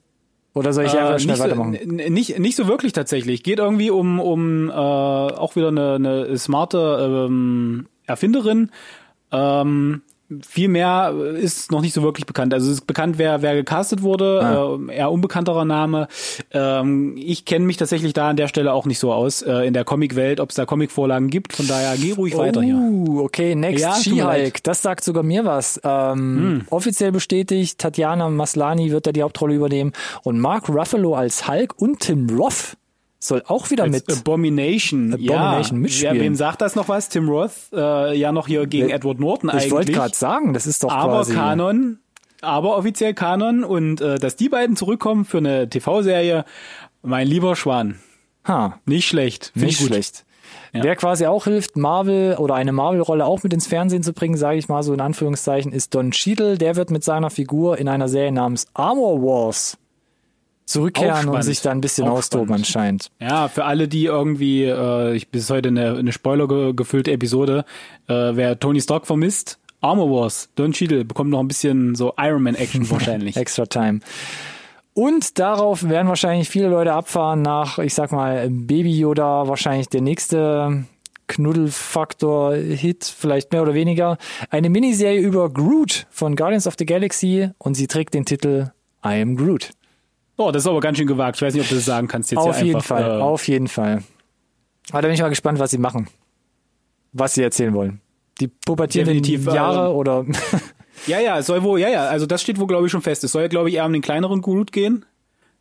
Oder 0.53 0.71
soll 0.71 0.85
ich 0.85 0.97
einfach 0.97 1.15
Äh, 1.15 1.19
schnell 1.19 1.33
nicht, 1.35 1.43
so, 1.43 1.49
weitermachen? 1.49 2.13
nicht, 2.13 2.39
nicht 2.39 2.55
so 2.55 2.67
wirklich 2.69 2.93
tatsächlich. 2.93 3.43
Geht 3.43 3.59
irgendwie 3.59 3.89
um, 3.89 4.21
um 4.21 4.69
äh, 4.69 4.73
auch 4.73 5.57
wieder 5.57 5.67
eine, 5.67 5.95
eine 5.95 6.37
smarte 6.37 7.25
ähm, 7.27 7.87
Erfinderin. 8.05 8.71
Ähm, 9.31 10.01
viel 10.41 10.69
mehr 10.69 11.13
ist 11.35 11.71
noch 11.71 11.81
nicht 11.81 11.93
so 11.93 12.01
wirklich 12.01 12.25
bekannt. 12.25 12.51
Also 12.51 12.65
es 12.71 12.79
ist 12.79 12.87
bekannt, 12.87 13.19
wer, 13.19 13.43
wer 13.43 13.53
gecastet 13.53 14.01
wurde, 14.01 14.41
Ah. 14.41 14.75
äh, 14.91 14.95
eher 14.95 15.11
unbekannterer 15.11 15.65
Name. 15.65 16.07
Ähm, 16.51 17.15
ich 17.15 17.45
kenne 17.45 17.65
mich 17.65 17.77
tatsächlich 17.77 18.13
da 18.13 18.29
an 18.29 18.35
der 18.35 18.47
Stelle 18.47 18.73
auch 18.73 18.87
nicht 18.87 18.97
so 18.97 19.13
aus 19.13 19.43
äh, 19.43 19.67
in 19.67 19.75
der 19.75 19.83
Comicwelt, 19.85 20.39
ob 20.39 20.49
es 20.49 20.55
da 20.55 20.65
Comicvorlagen 20.65 21.29
gibt. 21.29 21.53
Von 21.53 21.67
daher 21.67 21.95
geh 21.95 22.13
ruhig 22.13 22.35
weiter 22.37 22.63
hier. 22.63 22.75
Okay, 23.21 23.53
next 23.53 23.83
Ja, 23.83 23.93
She-Hulk. 23.93 24.55
Hm. 24.55 24.61
Das 24.63 24.81
sagt 24.81 25.03
sogar 25.03 25.21
mir 25.21 25.45
was. 25.45 25.79
Ähm, 25.83 26.63
Offiziell 26.71 27.11
bestätigt, 27.11 27.77
Tatjana 27.77 28.27
Maslani 28.29 28.89
wird 28.91 29.05
da 29.05 29.11
die 29.11 29.21
Hauptrolle 29.21 29.53
übernehmen 29.53 29.93
und 30.23 30.39
Mark 30.39 30.69
Ruffalo 30.69 31.13
als 31.13 31.47
Hulk 31.47 31.75
und 31.79 31.99
Tim 31.99 32.27
Roth 32.35 32.77
soll 33.19 33.43
auch 33.47 33.69
wieder 33.71 33.87
mit. 33.87 34.11
Abomination. 34.11 35.13
Abomination 35.13 35.77
ja. 35.77 35.81
mitspielen. 35.81 36.15
ja. 36.15 36.21
Wem 36.21 36.35
sagt 36.35 36.61
das 36.61 36.75
noch 36.75 36.89
was? 36.89 37.09
Tim 37.09 37.27
Roth, 37.29 37.51
äh, 37.73 38.15
ja 38.17 38.31
noch 38.31 38.47
hier 38.47 38.67
gegen 38.67 38.89
Wer- 38.89 38.95
Edward 38.95 39.19
Norton 39.19 39.49
ich 39.49 39.55
eigentlich. 39.55 39.71
wollte 39.71 39.91
gerade 39.91 40.15
sagen, 40.15 40.53
das 40.53 40.67
ist 40.67 40.83
doch 40.83 40.91
aber 40.91 41.17
quasi. 41.17 41.33
Kanon, 41.33 41.99
aber 42.41 42.77
offiziell 42.77 43.13
Kanon 43.13 43.63
und 43.63 44.01
äh, 44.01 44.19
dass 44.19 44.35
die 44.35 44.49
beiden 44.49 44.75
zurückkommen 44.75 45.25
für 45.25 45.37
eine 45.39 45.69
TV-Serie, 45.69 46.45
mein 47.01 47.27
lieber 47.27 47.55
Schwan, 47.55 47.99
Ha, 48.47 48.79
nicht 48.85 49.07
schlecht. 49.07 49.51
Find 49.53 49.65
nicht 49.65 49.81
ich 49.81 49.87
schlecht. 49.87 50.25
Wer 50.71 50.95
quasi 50.97 51.25
auch 51.25 51.45
hilft, 51.45 51.77
Marvel 51.77 52.35
oder 52.35 52.55
eine 52.55 52.73
Marvel-Rolle 52.73 53.25
auch 53.25 53.41
mit 53.43 53.53
ins 53.53 53.65
Fernsehen 53.65 54.03
zu 54.03 54.11
bringen, 54.11 54.35
sage 54.35 54.57
ich 54.57 54.67
mal 54.67 54.83
so 54.83 54.93
in 54.93 54.99
Anführungszeichen, 54.99 55.71
ist 55.71 55.95
Don 55.95 56.11
Cheadle. 56.11 56.57
Der 56.57 56.75
wird 56.75 56.91
mit 56.91 57.03
seiner 57.03 57.29
Figur 57.29 57.77
in 57.77 57.87
einer 57.87 58.09
Serie 58.09 58.33
namens 58.33 58.67
Armor 58.73 59.21
Wars 59.21 59.77
zurückkehren 60.65 61.29
und 61.29 61.41
sich 61.43 61.61
da 61.61 61.71
ein 61.71 61.81
bisschen 61.81 62.07
austoben 62.07 62.53
anscheinend. 62.53 63.11
Ja, 63.19 63.47
für 63.47 63.65
alle, 63.65 63.87
die 63.87 64.05
irgendwie, 64.05 64.63
äh, 64.63 65.15
ich 65.15 65.29
bis 65.29 65.49
heute 65.49 65.69
eine, 65.69 65.95
eine 65.95 66.11
Spoiler-gefüllte 66.11 67.11
Episode, 67.11 67.65
äh, 68.07 68.13
wer 68.13 68.59
Tony 68.59 68.81
Stark 68.81 69.05
vermisst, 69.05 69.59
Armor 69.81 70.09
Wars, 70.09 70.49
Don 70.55 70.71
Cheadle 70.71 71.05
bekommt 71.05 71.29
noch 71.29 71.39
ein 71.39 71.47
bisschen 71.47 71.95
so 71.95 72.13
Iron 72.17 72.41
Man 72.41 72.55
Action 72.55 72.89
wahrscheinlich. 72.89 73.37
Extra 73.37 73.65
Time. 73.65 73.99
Und 74.93 75.39
darauf 75.39 75.87
werden 75.87 76.07
wahrscheinlich 76.07 76.49
viele 76.49 76.69
Leute 76.69 76.93
abfahren 76.93 77.41
nach, 77.41 77.79
ich 77.79 77.93
sag 77.93 78.11
mal, 78.11 78.49
Baby 78.49 78.97
Yoda, 78.97 79.47
wahrscheinlich 79.47 79.89
der 79.89 80.01
nächste 80.01 80.85
Knuddelfaktor-Hit, 81.27 83.03
vielleicht 83.03 83.51
mehr 83.51 83.61
oder 83.61 83.73
weniger. 83.73 84.17
Eine 84.49 84.69
Miniserie 84.69 85.19
über 85.19 85.49
Groot 85.49 86.07
von 86.09 86.35
Guardians 86.35 86.65
of 86.65 86.75
the 86.79 86.85
Galaxy 86.85 87.49
und 87.57 87.75
sie 87.75 87.87
trägt 87.87 88.13
den 88.13 88.25
Titel 88.25 88.71
I 89.05 89.21
am 89.21 89.35
Groot. 89.35 89.71
Oh, 90.37 90.51
das 90.51 90.63
ist 90.63 90.67
aber 90.67 90.79
ganz 90.81 90.97
schön 90.97 91.07
gewagt. 91.07 91.37
Ich 91.37 91.41
weiß 91.41 91.53
nicht, 91.53 91.63
ob 91.63 91.69
du 91.69 91.75
das 91.75 91.85
sagen 91.85 92.07
kannst 92.07 92.31
jetzt 92.31 92.39
auf 92.39 92.61
jeden 92.61 92.75
einfach. 92.77 92.97
Fall, 92.97 93.19
äh, 93.19 93.21
auf 93.21 93.47
jeden 93.47 93.67
Fall. 93.67 94.03
Aber 94.91 95.01
da 95.01 95.07
bin 95.07 95.15
ich 95.15 95.21
mal 95.21 95.29
gespannt, 95.29 95.59
was 95.59 95.71
sie 95.71 95.77
machen. 95.77 96.07
Was 97.13 97.33
sie 97.35 97.43
erzählen 97.43 97.73
wollen. 97.73 98.01
Die 98.41 98.47
pubertierenden 98.47 99.21
Definitiv, 99.23 99.47
äh, 99.47 99.55
Jahre 99.55 99.93
oder 99.93 100.25
Ja, 101.07 101.19
ja, 101.19 101.39
es 101.39 101.45
soll 101.47 101.61
wohl, 101.63 101.79
ja, 101.79 101.89
ja, 101.89 102.05
also 102.07 102.25
das 102.25 102.41
steht 102.41 102.59
wohl, 102.59 102.67
glaube 102.67 102.85
ich, 102.85 102.91
schon 102.91 103.01
fest. 103.01 103.23
Es 103.23 103.31
soll 103.31 103.43
ja, 103.43 103.47
glaube 103.47 103.69
ich, 103.69 103.75
eher 103.75 103.85
um 103.85 103.93
den 103.93 104.01
kleineren 104.01 104.41
Groot 104.41 104.71
gehen. 104.71 105.05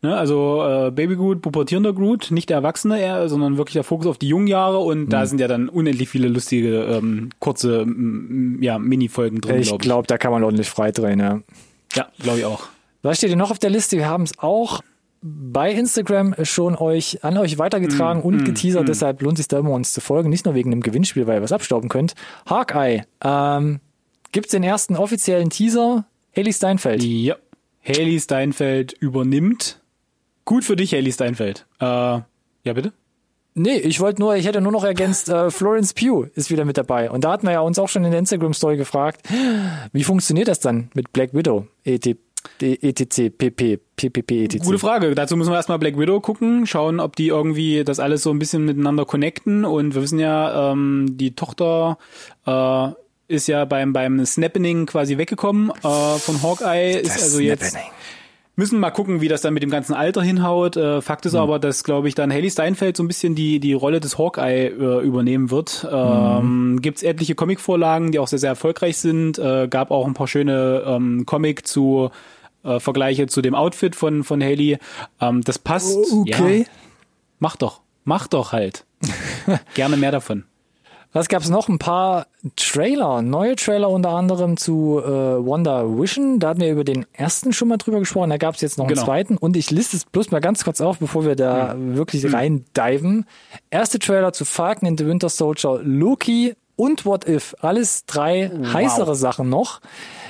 Ne? 0.02 0.16
Also 0.16 0.62
äh, 0.64 0.90
Baby 0.90 1.16
Groot, 1.16 1.40
pubertierender 1.42 1.92
Groot, 1.92 2.30
nicht 2.30 2.50
der 2.50 2.58
Erwachsene 2.58 3.00
eher, 3.00 3.28
sondern 3.28 3.56
wirklich 3.56 3.74
der 3.74 3.84
Fokus 3.84 4.06
auf 4.06 4.18
die 4.18 4.28
jungen 4.28 4.46
Jahre 4.48 4.78
und 4.78 5.02
Hm. 5.02 5.08
da 5.08 5.26
sind 5.26 5.40
ja 5.40 5.48
dann 5.48 5.68
unendlich 5.68 6.08
viele 6.08 6.28
lustige, 6.28 6.84
ähm, 6.84 7.30
kurze, 7.38 7.86
ja, 8.60 8.78
Mini-Folgen 8.78 9.40
drin, 9.40 9.60
ich 9.60 9.68
glaube 9.68 9.82
ich. 9.82 9.86
glaube, 9.86 10.06
da 10.08 10.18
kann 10.18 10.30
man 10.32 10.42
ordentlich 10.44 10.68
freidrehen, 10.68 11.20
ja. 11.20 11.40
Ja, 11.94 12.08
glaube 12.20 12.38
ich 12.40 12.44
auch. 12.44 12.68
Was 13.04 13.18
steht 13.18 13.30
denn 13.30 13.38
noch 13.38 13.50
auf 13.50 13.58
der 13.58 13.68
Liste? 13.68 13.98
Wir 13.98 14.08
haben 14.08 14.22
es 14.22 14.38
auch 14.38 14.80
bei 15.20 15.70
Instagram 15.72 16.34
schon 16.42 16.74
euch 16.74 17.22
an 17.22 17.36
euch 17.36 17.58
weitergetragen 17.58 18.22
Mm, 18.22 18.26
und 18.26 18.44
geteasert, 18.44 18.88
deshalb 18.88 19.20
lohnt 19.20 19.36
sich 19.36 19.46
da 19.46 19.58
immer 19.58 19.70
uns 19.72 19.92
zu 19.92 20.00
folgen, 20.00 20.30
nicht 20.30 20.46
nur 20.46 20.54
wegen 20.54 20.70
dem 20.70 20.80
Gewinnspiel, 20.80 21.26
weil 21.26 21.38
ihr 21.38 21.42
was 21.42 21.52
abstauben 21.52 21.90
könnt. 21.90 22.14
Hawkeye, 22.48 23.02
ähm, 23.22 23.80
gibt's 24.32 24.52
den 24.52 24.62
ersten 24.62 24.96
offiziellen 24.96 25.50
Teaser? 25.50 26.06
Haley 26.34 26.52
Steinfeld. 26.52 27.02
Ja. 27.02 27.36
Haley 27.86 28.18
Steinfeld 28.18 28.94
übernimmt. 28.94 29.80
Gut 30.46 30.64
für 30.64 30.76
dich, 30.76 30.94
Haley 30.94 31.12
Steinfeld. 31.12 31.66
Äh, 31.80 31.84
ja, 31.84 32.24
bitte? 32.64 32.92
Nee, 33.54 33.76
ich 33.76 34.00
wollte 34.00 34.20
nur, 34.20 34.34
ich 34.36 34.46
hätte 34.46 34.60
nur 34.62 34.72
noch 34.72 34.84
ergänzt, 34.84 35.28
äh, 35.28 35.50
Florence 35.50 35.92
Pugh 35.92 36.28
ist 36.34 36.50
wieder 36.50 36.64
mit 36.64 36.76
dabei. 36.78 37.10
Und 37.10 37.24
da 37.24 37.32
hatten 37.32 37.46
wir 37.46 37.52
ja 37.52 37.60
uns 37.60 37.78
auch 37.78 37.88
schon 37.88 38.04
in 38.04 38.10
der 38.10 38.20
Instagram-Story 38.20 38.78
gefragt, 38.78 39.28
wie 39.92 40.04
funktioniert 40.04 40.48
das 40.48 40.60
dann 40.60 40.90
mit 40.94 41.12
Black 41.12 41.34
Widow? 41.34 41.66
ET, 41.84 42.16
ETC, 42.60 43.36
PP, 43.36 43.78
PPP, 43.96 44.44
ETC. 44.44 44.62
Gute 44.62 44.78
Frage. 44.78 45.14
Dazu 45.14 45.36
müssen 45.36 45.50
wir 45.50 45.56
erstmal 45.56 45.78
Black 45.78 45.98
Widow 45.98 46.20
gucken, 46.20 46.66
schauen, 46.66 47.00
ob 47.00 47.16
die 47.16 47.28
irgendwie 47.28 47.84
das 47.84 48.00
alles 48.00 48.22
so 48.22 48.30
ein 48.30 48.38
bisschen 48.38 48.64
miteinander 48.64 49.04
connecten. 49.04 49.64
Und 49.64 49.94
wir 49.94 50.02
wissen 50.02 50.18
ja, 50.18 50.72
ähm, 50.72 51.16
die 51.16 51.34
Tochter 51.34 51.98
äh, 52.46 52.88
ist 53.28 53.48
ja 53.48 53.64
beim 53.64 53.92
beim 53.92 54.24
Snappening 54.24 54.86
quasi 54.86 55.18
weggekommen 55.18 55.70
äh, 55.70 56.18
von 56.18 56.42
Hawkeye. 56.42 57.00
Ist 57.00 57.22
also 57.22 57.40
jetzt 57.40 57.70
Snappening. 57.70 57.92
müssen 58.56 58.78
mal 58.78 58.90
gucken, 58.90 59.20
wie 59.20 59.28
das 59.28 59.40
dann 59.40 59.54
mit 59.54 59.62
dem 59.62 59.70
ganzen 59.70 59.94
Alter 59.94 60.22
hinhaut. 60.22 60.76
Äh, 60.76 61.00
Fakt 61.00 61.26
ist 61.26 61.34
aber, 61.34 61.58
dass 61.58 61.84
glaube 61.84 62.08
ich 62.08 62.14
dann 62.14 62.32
Haley 62.32 62.50
Steinfeld 62.50 62.96
so 62.96 63.02
ein 63.02 63.08
bisschen 63.08 63.34
die 63.34 63.60
die 63.60 63.72
Rolle 63.72 64.00
des 64.00 64.18
Hawkeye 64.18 64.66
äh, 64.68 65.04
übernehmen 65.04 65.50
wird. 65.50 65.86
Ähm, 65.90 66.80
Gibt's 66.82 67.02
etliche 67.02 67.34
Comicvorlagen, 67.34 68.12
die 68.12 68.18
auch 68.18 68.28
sehr 68.28 68.38
sehr 68.38 68.50
erfolgreich 68.50 68.98
sind. 68.98 69.38
Äh, 69.38 69.68
gab 69.68 69.90
auch 69.90 70.06
ein 70.06 70.14
paar 70.14 70.28
schöne 70.28 70.84
ähm, 70.86 71.24
Comic 71.26 71.66
zu 71.66 72.10
äh, 72.64 72.80
Vergleiche 72.80 73.26
zu 73.26 73.42
dem 73.42 73.54
Outfit 73.54 73.94
von 73.96 74.24
von 74.24 74.42
Haley. 74.42 74.78
Ähm, 75.20 75.42
das 75.42 75.58
passt. 75.58 75.96
Okay. 76.12 76.58
Ja, 76.60 76.64
mach 77.38 77.56
doch, 77.56 77.80
mach 78.04 78.26
doch 78.26 78.52
halt. 78.52 78.84
Gerne 79.74 79.96
mehr 79.96 80.12
davon. 80.12 80.44
Was 81.12 81.28
gab's 81.28 81.48
noch? 81.48 81.68
Ein 81.68 81.78
paar 81.78 82.26
Trailer, 82.56 83.22
neue 83.22 83.54
Trailer 83.54 83.88
unter 83.88 84.10
anderem 84.10 84.56
zu 84.56 85.00
äh, 85.00 85.06
Wonder 85.08 85.96
Vision. 85.96 86.40
Da 86.40 86.48
hatten 86.48 86.60
wir 86.60 86.72
über 86.72 86.82
den 86.82 87.06
ersten 87.12 87.52
schon 87.52 87.68
mal 87.68 87.76
drüber 87.76 88.00
gesprochen. 88.00 88.30
Da 88.30 88.36
gab's 88.36 88.60
jetzt 88.62 88.78
noch 88.78 88.88
Genau. 88.88 89.00
einen 89.02 89.06
zweiten. 89.06 89.36
Und 89.36 89.56
ich 89.56 89.70
liste 89.70 89.96
es 89.96 90.06
bloß 90.06 90.32
mal 90.32 90.40
ganz 90.40 90.64
kurz 90.64 90.80
auf, 90.80 90.98
bevor 90.98 91.24
wir 91.24 91.36
da 91.36 91.76
wirklich 91.78 92.32
rein 92.32 92.64
diven. 92.76 93.26
Erste 93.70 94.00
Trailer 94.00 94.32
zu 94.32 94.44
Falcon 94.44 94.88
and 94.88 94.98
the 94.98 95.06
Winter 95.06 95.28
Soldier, 95.28 95.78
Loki 95.84 96.56
und 96.74 97.06
What 97.06 97.28
If. 97.28 97.54
Alles 97.60 98.06
drei 98.06 98.50
heißere 98.72 99.14
Sachen 99.14 99.48
noch 99.48 99.80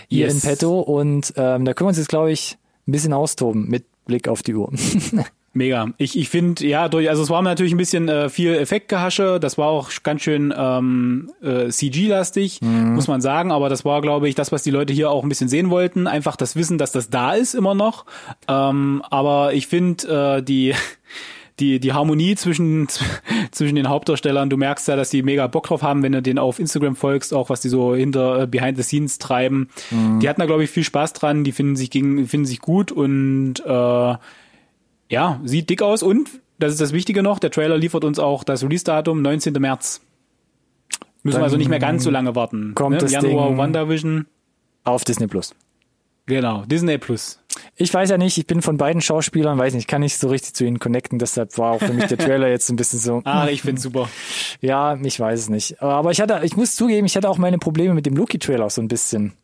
hier 0.08 0.26
Yes. 0.26 0.34
in 0.34 0.40
petto. 0.40 0.80
Und 0.80 1.32
ähm, 1.36 1.64
da 1.64 1.74
können 1.74 1.86
wir 1.86 1.88
uns 1.88 1.98
jetzt, 1.98 2.08
glaube 2.08 2.32
ich, 2.32 2.56
ein 2.86 2.92
bisschen 2.92 3.12
austoben 3.12 3.68
mit 3.68 3.84
Blick 4.06 4.28
auf 4.28 4.42
die 4.42 4.54
Uhr. 4.54 4.70
Mega. 5.56 5.86
Ich, 5.98 6.18
ich 6.18 6.28
finde, 6.28 6.66
ja, 6.66 6.88
durch, 6.88 7.08
also 7.08 7.22
es 7.22 7.30
war 7.30 7.40
natürlich 7.40 7.72
ein 7.72 7.78
bisschen 7.78 8.08
äh, 8.08 8.28
viel 8.28 8.54
Effektgehasche, 8.54 9.38
das 9.38 9.56
war 9.56 9.68
auch 9.68 9.88
ganz 10.02 10.22
schön 10.22 10.52
ähm, 10.56 11.30
äh, 11.42 11.68
CG-lastig, 11.68 12.60
mhm. 12.60 12.94
muss 12.96 13.06
man 13.06 13.20
sagen, 13.20 13.52
aber 13.52 13.68
das 13.68 13.84
war, 13.84 14.00
glaube 14.00 14.28
ich, 14.28 14.34
das, 14.34 14.50
was 14.50 14.64
die 14.64 14.72
Leute 14.72 14.92
hier 14.92 15.12
auch 15.12 15.22
ein 15.22 15.28
bisschen 15.28 15.48
sehen 15.48 15.70
wollten. 15.70 16.08
Einfach 16.08 16.34
das 16.34 16.56
Wissen, 16.56 16.76
dass 16.76 16.90
das 16.90 17.08
da 17.08 17.34
ist 17.34 17.54
immer 17.54 17.74
noch. 17.74 18.04
Ähm, 18.48 19.02
aber 19.10 19.54
ich 19.54 19.68
finde, 19.68 20.38
äh, 20.38 20.42
die 20.42 20.74
die, 21.60 21.78
die 21.80 21.92
Harmonie 21.92 22.34
zwischen, 22.34 22.88
zwischen 23.50 23.76
den 23.76 23.88
Hauptdarstellern, 23.88 24.50
du 24.50 24.56
merkst 24.56 24.88
ja, 24.88 24.96
dass 24.96 25.10
die 25.10 25.22
mega 25.22 25.46
Bock 25.46 25.66
drauf 25.66 25.82
haben, 25.82 26.02
wenn 26.02 26.12
du 26.12 26.22
den 26.22 26.38
auf 26.38 26.58
Instagram 26.58 26.96
folgst, 26.96 27.32
auch 27.32 27.50
was 27.50 27.60
die 27.60 27.68
so 27.68 27.94
hinter 27.94 28.42
äh, 28.42 28.46
Behind 28.46 28.76
the 28.76 28.82
Scenes 28.82 29.18
treiben. 29.18 29.68
Mhm. 29.90 30.20
Die 30.20 30.28
hatten 30.28 30.40
da, 30.40 30.46
glaube 30.46 30.64
ich, 30.64 30.70
viel 30.70 30.84
Spaß 30.84 31.12
dran, 31.12 31.44
die 31.44 31.52
finden 31.52 31.76
sich 31.76 31.90
gegen, 31.90 32.26
finden 32.26 32.46
sich 32.46 32.60
gut 32.60 32.92
und 32.92 33.54
äh, 33.64 34.14
ja, 35.08 35.40
sieht 35.44 35.70
dick 35.70 35.82
aus 35.82 36.02
und 36.02 36.28
das 36.58 36.72
ist 36.72 36.80
das 36.80 36.92
Wichtige 36.92 37.22
noch, 37.22 37.38
der 37.38 37.50
Trailer 37.50 37.76
liefert 37.76 38.04
uns 38.04 38.18
auch 38.18 38.44
das 38.44 38.62
Release-Datum 38.62 39.22
19. 39.22 39.52
März. 39.54 40.00
Müssen 41.22 41.34
Dann 41.34 41.40
wir 41.40 41.44
also 41.44 41.56
nicht 41.56 41.70
mehr 41.70 41.78
ganz 41.78 42.04
so 42.04 42.10
lange 42.10 42.34
warten. 42.34 42.74
Kommt 42.74 43.02
ne? 43.02 43.08
Januar 43.08 43.48
Ding 43.48 43.58
WandaVision. 43.58 44.26
Auf 44.84 45.04
Disney 45.04 45.26
Plus. 45.26 45.54
Genau, 46.26 46.64
Disney 46.64 46.98
Plus. 46.98 47.38
Ich 47.76 47.92
weiß 47.92 48.10
ja 48.10 48.18
nicht, 48.18 48.38
ich 48.38 48.46
bin 48.46 48.62
von 48.62 48.76
beiden 48.76 49.02
Schauspielern, 49.02 49.58
weiß 49.58 49.74
nicht, 49.74 49.86
kann 49.86 50.00
nicht 50.00 50.18
so 50.18 50.28
richtig 50.28 50.54
zu 50.54 50.64
ihnen 50.64 50.78
connecten, 50.78 51.18
deshalb 51.18 51.56
war 51.58 51.72
auch 51.72 51.80
für 51.80 51.92
mich 51.92 52.06
der 52.06 52.18
Trailer 52.18 52.48
jetzt 52.48 52.70
ein 52.70 52.76
bisschen 52.76 52.98
so. 52.98 53.22
ah, 53.24 53.48
ich 53.48 53.62
find's 53.62 53.82
super. 53.82 54.08
Ja, 54.60 54.96
ich 55.02 55.20
weiß 55.20 55.38
es 55.38 55.48
nicht. 55.48 55.82
Aber 55.82 56.10
ich 56.10 56.20
hatte, 56.20 56.40
ich 56.42 56.56
muss 56.56 56.74
zugeben, 56.74 57.06
ich 57.06 57.16
hatte 57.16 57.28
auch 57.28 57.38
meine 57.38 57.58
Probleme 57.58 57.94
mit 57.94 58.06
dem 58.06 58.16
Loki-Trailer 58.16 58.70
so 58.70 58.80
ein 58.80 58.88
bisschen. 58.88 59.34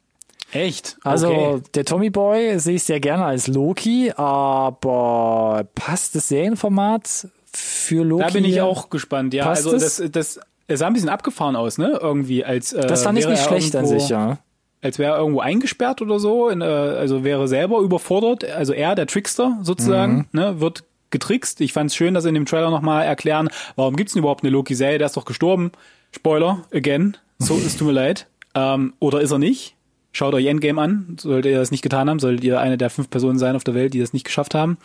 Echt? 0.53 0.97
Also 1.05 1.29
okay. 1.29 1.63
der 1.75 1.85
Tommy 1.85 2.11
Boy 2.11 2.59
sehe 2.59 2.77
ich 2.77 2.83
sehr 2.83 2.99
gerne 2.99 3.25
als 3.25 3.47
Loki, 3.47 4.13
aber 4.17 5.65
passt 5.75 6.17
das 6.17 6.29
Serienformat 6.29 7.29
für 7.53 8.05
Loki? 8.05 8.25
Da 8.25 8.31
bin 8.31 8.45
ich 8.45 8.61
auch 8.61 8.91
gespannt, 8.91 9.35
ja. 9.35 9.45
Passt 9.45 9.67
also 9.67 9.79
das, 9.79 10.03
das, 10.11 10.41
es 10.67 10.79
sah 10.81 10.87
ein 10.87 10.95
bisschen 10.95 11.09
abgefahren 11.09 11.57
aus, 11.57 11.79
ne? 11.79 11.99
Irgendwie 12.01 12.45
als 12.45 12.73
äh, 12.73 12.87
Das 12.87 13.05
fand 13.05 13.19
ich 13.19 13.29
nicht 13.29 13.45
schlecht 13.45 13.77
an 13.77 13.87
sich, 13.87 14.09
ja. 14.09 14.39
Als 14.83 14.99
wäre 14.99 15.15
er 15.15 15.19
irgendwo 15.19 15.41
eingesperrt 15.41 16.01
oder 16.01 16.19
so, 16.19 16.49
in, 16.49 16.63
äh, 16.63 16.65
also 16.65 17.23
wäre 17.23 17.49
selber 17.49 17.81
überfordert, 17.81 18.45
also 18.45 18.73
er, 18.73 18.95
der 18.95 19.07
Trickster 19.07 19.59
sozusagen, 19.63 20.29
mhm. 20.33 20.41
ne, 20.41 20.61
wird 20.61 20.85
getrickst. 21.11 21.61
Ich 21.61 21.73
fand 21.73 21.91
es 21.91 21.97
schön, 21.97 22.15
dass 22.15 22.23
sie 22.23 22.29
in 22.29 22.35
dem 22.35 22.47
Trailer 22.47 22.71
nochmal 22.71 23.05
erklären, 23.05 23.51
warum 23.77 23.97
gibt's 23.97 24.15
denn 24.15 24.21
überhaupt 24.21 24.43
eine 24.43 24.51
Loki-Serie? 24.51 24.99
Der 24.99 25.07
ist 25.07 25.17
doch 25.17 25.25
gestorben. 25.25 25.73
Spoiler, 26.13 26.65
again. 26.73 27.17
So, 27.39 27.57
es 27.57 27.77
tut 27.77 27.89
mir 27.89 27.93
leid. 27.93 28.27
Ähm, 28.55 28.95
oder 28.99 29.21
ist 29.21 29.31
er 29.31 29.39
nicht? 29.39 29.77
Schaut 30.13 30.35
euch 30.35 30.47
Endgame 30.47 30.81
an. 30.81 31.17
Solltet 31.21 31.53
ihr 31.53 31.59
das 31.59 31.71
nicht 31.71 31.83
getan 31.83 32.11
haben, 32.11 32.19
solltet 32.19 32.45
ihr 32.45 32.61
eine 32.61 32.79
der 32.79 32.91
fünf 32.91 33.11
Personen 33.11 33.39
sein 33.39 33.57
auf 33.57 33.65
der 33.65 33.75
Welt, 33.75 33.95
die 33.95 34.01
das 34.01 34.13
nicht 34.13 34.25
geschafft 34.25 34.55
haben. 34.55 34.79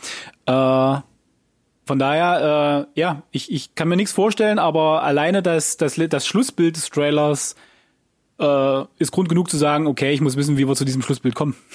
Äh, 0.46 0.98
von 1.88 2.00
daher, 2.00 2.88
äh, 2.96 3.00
ja, 3.00 3.24
ich, 3.32 3.52
ich 3.52 3.76
kann 3.76 3.88
mir 3.88 3.96
nichts 3.96 4.14
vorstellen, 4.14 4.60
aber 4.60 5.04
alleine 5.04 5.44
das, 5.44 5.78
das, 5.78 6.00
das 6.10 6.26
Schlussbild 6.26 6.76
des 6.76 6.90
Trailers 6.90 7.56
äh, 8.40 8.84
ist 9.00 9.12
Grund 9.12 9.30
genug 9.30 9.50
zu 9.50 9.58
sagen, 9.58 9.88
okay, 9.88 10.12
ich 10.12 10.22
muss 10.22 10.36
wissen, 10.36 10.58
wie 10.58 10.68
wir 10.68 10.76
zu 10.76 10.86
diesem 10.86 11.02
Schlussbild 11.02 11.36
kommen. 11.36 11.56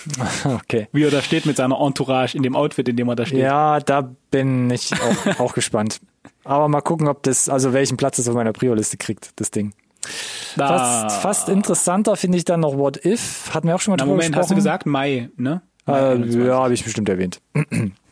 Okay. 0.45 0.89
Wie 0.93 1.03
er 1.03 1.11
da 1.11 1.23
steht 1.23 1.47
mit 1.47 1.57
seiner 1.57 1.81
Entourage 1.81 2.37
in 2.37 2.43
dem 2.43 2.57
Outfit, 2.57 2.89
in 2.89 2.97
dem 2.97 3.09
er 3.09 3.17
da 3.17 3.27
steht. 3.27 3.41
Ja, 3.41 3.81
da 3.81 4.11
bin 4.31 4.71
ich 4.71 4.91
auch, 4.95 5.39
auch 5.41 5.55
gespannt. 5.55 6.01
Aber 6.45 6.69
mal 6.69 6.81
gucken, 6.81 7.09
ob 7.09 7.23
das, 7.23 7.49
also 7.49 7.73
welchen 7.73 7.97
Platz 7.97 8.19
es 8.19 8.29
auf 8.29 8.35
meiner 8.35 8.53
Prio-Liste 8.53 8.97
kriegt, 8.97 9.33
das 9.37 9.51
Ding. 9.51 9.73
Fast, 10.57 11.21
fast 11.21 11.49
interessanter 11.49 12.17
finde 12.17 12.39
ich 12.39 12.45
dann 12.45 12.61
noch 12.61 12.77
What 12.77 13.05
If. 13.05 13.51
Hatten 13.53 13.69
wir 13.69 13.75
auch 13.75 13.81
schon 13.81 13.93
mal 13.93 13.97
Na, 13.97 14.05
drüber 14.05 14.15
Moment, 14.17 14.29
gesprochen. 14.29 14.43
hast 14.43 14.51
du 14.51 14.55
gesagt 14.55 14.87
Mai, 14.87 15.31
ne? 15.37 15.63
Mai 15.87 15.99
äh, 16.15 16.47
ja, 16.47 16.55
habe 16.63 16.75
ich 16.75 16.85
bestimmt 16.85 17.09
erwähnt. 17.09 17.41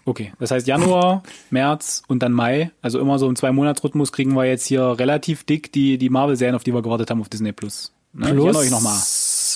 Okay, 0.08 0.32
das 0.38 0.50
heißt 0.50 0.66
Januar, 0.66 1.22
März 1.50 2.02
und 2.08 2.22
dann 2.22 2.32
Mai, 2.32 2.70
also 2.80 2.98
immer 2.98 3.18
so 3.18 3.28
im 3.28 3.36
Zwei-Monats-Rhythmus 3.36 4.10
kriegen 4.10 4.32
wir 4.32 4.46
jetzt 4.46 4.64
hier 4.64 4.98
relativ 4.98 5.44
dick 5.44 5.70
die, 5.70 5.98
die 5.98 6.08
Marvel-Serien, 6.08 6.56
auf 6.56 6.64
die 6.64 6.72
wir 6.72 6.80
gewartet 6.80 7.10
haben 7.10 7.20
auf 7.20 7.28
Disney 7.28 7.52
Plus. 7.52 7.92
Ne? 8.12 8.32
Plus, 8.32 8.50
ich 8.50 8.56
euch 8.56 8.70
nochmal. 8.70 8.98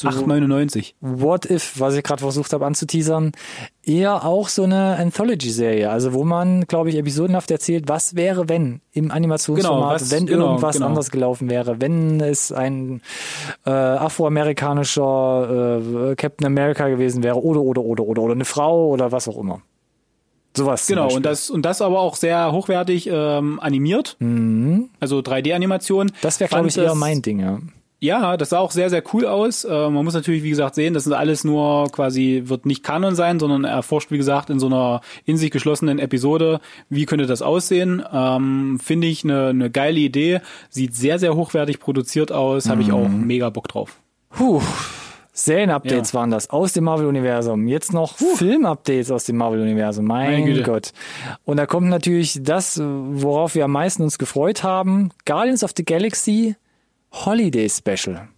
8,99. 0.03 0.95
What 1.01 1.49
If, 1.49 1.79
was 1.79 1.95
ich 1.95 2.03
gerade 2.03 2.23
versucht 2.23 2.53
habe 2.53 2.67
anzuteasern, 2.67 3.33
eher 3.85 4.25
auch 4.25 4.49
so 4.49 4.65
eine 4.65 4.97
Anthology-Serie, 4.97 5.91
also 5.91 6.13
wo 6.13 6.25
man, 6.25 6.67
glaube 6.67 6.91
ich, 6.91 6.97
episodenhaft 6.97 7.51
erzählt, 7.51 7.89
was 7.89 8.17
wäre, 8.17 8.49
wenn 8.49 8.81
im 8.93 9.11
Animationsformat, 9.11 9.81
genau, 9.81 9.95
was, 9.95 10.11
wenn 10.11 10.27
genau, 10.27 10.47
irgendwas 10.47 10.77
genau. 10.77 10.87
anders 10.87 11.11
gelaufen 11.11 11.51
wäre, 11.51 11.81
wenn 11.81 12.21
es 12.21 12.53
ein 12.53 13.03
äh, 13.65 13.71
afroamerikanischer 13.71 16.11
äh, 16.11 16.15
Captain 16.17 16.47
America 16.47 16.89
gewesen 16.89 17.23
wäre 17.23 17.43
oder 17.43 17.61
oder 17.61 17.83
oder 17.83 18.05
oder 18.05 18.23
oder 18.23 18.35
eine 18.35 18.45
Frau 18.45 18.89
oder 18.89 19.13
was 19.13 19.29
auch 19.29 19.39
immer. 19.39 19.63
Sowas. 20.55 20.87
Genau, 20.87 21.11
und 21.11 21.25
das, 21.25 21.49
und 21.49 21.63
das 21.63 21.81
aber 21.81 22.01
auch 22.01 22.15
sehr 22.15 22.53
hochwertig 22.53 23.09
ähm, 23.11 23.59
animiert. 23.61 24.17
Mhm. 24.19 24.91
Also 25.01 25.21
3D-Animation. 25.21 26.13
Das 26.21 26.41
wäre, 26.41 26.51
glaube 26.51 26.69
ich, 26.69 26.77
eher 26.77 26.95
mein 26.95 27.23
Ding, 27.23 27.41
ja. 27.41 27.59
Ja, 28.03 28.37
das 28.37 28.49
sah 28.49 28.59
auch 28.59 28.73
sehr, 28.73 28.91
sehr 28.91 29.05
cool 29.15 29.27
aus. 29.27 29.63
Äh, 29.63 29.71
man 29.71 30.05
muss 30.05 30.15
natürlich, 30.15 30.43
wie 30.43 30.51
gesagt, 30.51 30.75
sehen, 30.75 30.93
das 30.93 31.07
ist 31.07 31.13
alles 31.13 31.45
nur 31.45 31.89
quasi, 31.93 32.43
wird 32.47 32.67
nicht 32.67 32.83
Kanon 32.83 33.15
sein, 33.15 33.39
sondern 33.39 33.63
erforscht, 33.63 34.11
wie 34.11 34.19
gesagt, 34.19 34.51
in 34.51 34.59
so 34.59 34.67
einer 34.67 35.03
in 35.25 35.37
sich 35.37 35.53
geschlossenen 35.53 36.01
Episode, 36.01 36.61
wie 36.89 37.07
könnte 37.07 37.27
das 37.27 37.43
aussehen. 37.43 38.03
Ähm, 38.13 38.81
Finde 38.83 39.07
ich 39.07 39.23
eine, 39.23 39.51
eine 39.51 39.71
geile 39.71 40.01
Idee. 40.01 40.41
Sieht 40.69 40.97
sehr, 40.97 41.21
sehr 41.21 41.37
hochwertig 41.37 41.79
produziert 41.79 42.33
aus. 42.33 42.69
Habe 42.69 42.83
ich 42.83 42.91
auch 42.91 43.07
mhm. 43.07 43.25
mega 43.25 43.51
Bock 43.51 43.69
drauf. 43.69 44.01
Puh. 44.31 44.61
Serien-Updates 45.33 46.11
ja. 46.11 46.19
waren 46.19 46.33
das 46.33 46.51
aus 46.51 46.73
dem 46.73 46.83
Marvel-Universum. 46.83 47.69
Jetzt 47.69 47.93
noch 47.93 48.17
Film-Updates 48.17 49.13
aus 49.13 49.27
dem 49.27 49.37
Marvel-Universum. 49.37 50.05
Mein 50.05 50.65
Gott. 50.65 50.93
Und 51.45 51.57
da 51.57 51.67
kommt 51.67 51.89
natürlich 51.89 52.41
das, 52.43 52.81
worauf 52.83 53.55
wir 53.55 53.67
am 53.67 53.73
meisten 53.73 54.03
uns 54.03 54.19
gefreut 54.19 54.65
haben. 54.65 55.11
Guardians 55.25 55.63
of 55.63 55.71
the 55.77 55.85
Galaxy 55.85 56.57
Holiday 57.13 57.69
Special. 57.69 58.29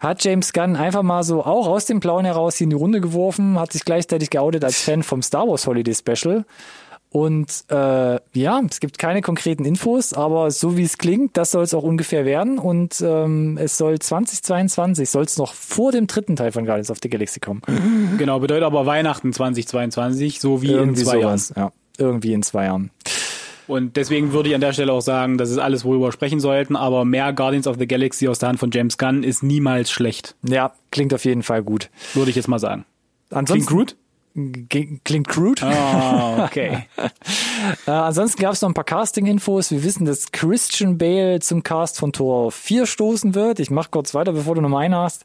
Hat 0.00 0.24
James 0.24 0.52
Gunn 0.52 0.74
einfach 0.74 1.02
mal 1.02 1.22
so 1.22 1.44
auch 1.44 1.68
aus 1.68 1.86
dem 1.86 2.00
Blauen 2.00 2.24
heraus 2.24 2.56
hier 2.56 2.64
in 2.64 2.70
die 2.70 2.76
Runde 2.76 3.00
geworfen, 3.00 3.58
hat 3.58 3.72
sich 3.72 3.84
gleichzeitig 3.84 4.30
geoutet 4.30 4.64
als 4.64 4.80
Fan 4.82 5.02
vom 5.02 5.22
Star 5.22 5.46
Wars 5.46 5.66
Holiday 5.66 5.94
Special. 5.94 6.44
Und 7.12 7.64
äh, 7.68 8.18
ja, 8.32 8.62
es 8.68 8.80
gibt 8.80 8.98
keine 8.98 9.20
konkreten 9.20 9.66
Infos, 9.66 10.14
aber 10.14 10.50
so 10.50 10.78
wie 10.78 10.82
es 10.82 10.96
klingt, 10.96 11.36
das 11.36 11.50
soll 11.50 11.62
es 11.62 11.74
auch 11.74 11.82
ungefähr 11.82 12.24
werden. 12.24 12.58
Und 12.58 13.02
ähm, 13.02 13.58
es 13.60 13.76
soll 13.76 13.98
2022, 13.98 15.10
soll 15.10 15.24
es 15.24 15.36
noch 15.36 15.52
vor 15.52 15.92
dem 15.92 16.06
dritten 16.06 16.36
Teil 16.36 16.52
von 16.52 16.64
Guardians 16.64 16.90
of 16.90 16.98
the 17.02 17.10
Galaxy 17.10 17.38
kommen. 17.38 17.60
Genau, 18.16 18.40
bedeutet 18.40 18.64
aber 18.64 18.86
Weihnachten 18.86 19.32
2022, 19.32 20.40
so 20.40 20.62
wie 20.62 20.70
Irgendwie 20.70 21.00
in 21.00 21.06
zwei 21.06 21.20
sowas, 21.20 21.52
Jahren. 21.54 21.72
Ja, 21.98 22.04
irgendwie 22.06 22.32
in 22.32 22.42
zwei 22.42 22.64
Jahren. 22.64 22.90
Und 23.68 23.96
deswegen 23.96 24.32
würde 24.32 24.48
ich 24.48 24.54
an 24.54 24.60
der 24.60 24.72
Stelle 24.72 24.92
auch 24.92 25.00
sagen, 25.00 25.38
das 25.38 25.50
ist 25.50 25.58
alles, 25.58 25.84
worüber 25.84 26.06
wir 26.06 26.12
sprechen 26.12 26.40
sollten, 26.40 26.76
aber 26.76 27.04
mehr 27.04 27.32
Guardians 27.32 27.66
of 27.66 27.76
the 27.78 27.86
Galaxy 27.86 28.28
aus 28.28 28.38
der 28.38 28.50
Hand 28.50 28.58
von 28.58 28.70
James 28.70 28.98
Gunn 28.98 29.22
ist 29.22 29.42
niemals 29.42 29.90
schlecht. 29.90 30.34
Ja, 30.42 30.72
klingt 30.90 31.14
auf 31.14 31.24
jeden 31.24 31.42
Fall 31.42 31.62
gut. 31.62 31.90
Würde 32.14 32.30
ich 32.30 32.36
jetzt 32.36 32.48
mal 32.48 32.58
sagen. 32.58 32.84
Ansonsten, 33.30 33.66
klingt 33.66 33.70
gut? 33.70 33.96
Klingt 34.34 35.28
crude. 35.28 35.62
Oh, 35.62 36.42
okay. 36.42 36.86
äh, 37.86 37.90
ansonsten 37.90 38.40
gab 38.40 38.54
es 38.54 38.62
noch 38.62 38.70
ein 38.70 38.74
paar 38.74 38.84
Casting-Infos. 38.84 39.70
Wir 39.70 39.84
wissen, 39.84 40.06
dass 40.06 40.32
Christian 40.32 40.96
Bale 40.96 41.40
zum 41.40 41.62
Cast 41.62 41.98
von 41.98 42.12
Tor 42.12 42.50
4 42.50 42.86
stoßen 42.86 43.34
wird. 43.34 43.60
Ich 43.60 43.70
mach 43.70 43.90
kurz 43.90 44.14
weiter, 44.14 44.32
bevor 44.32 44.54
du 44.54 44.62
Nummer 44.62 44.78
1 44.78 44.94
hast. 44.94 45.24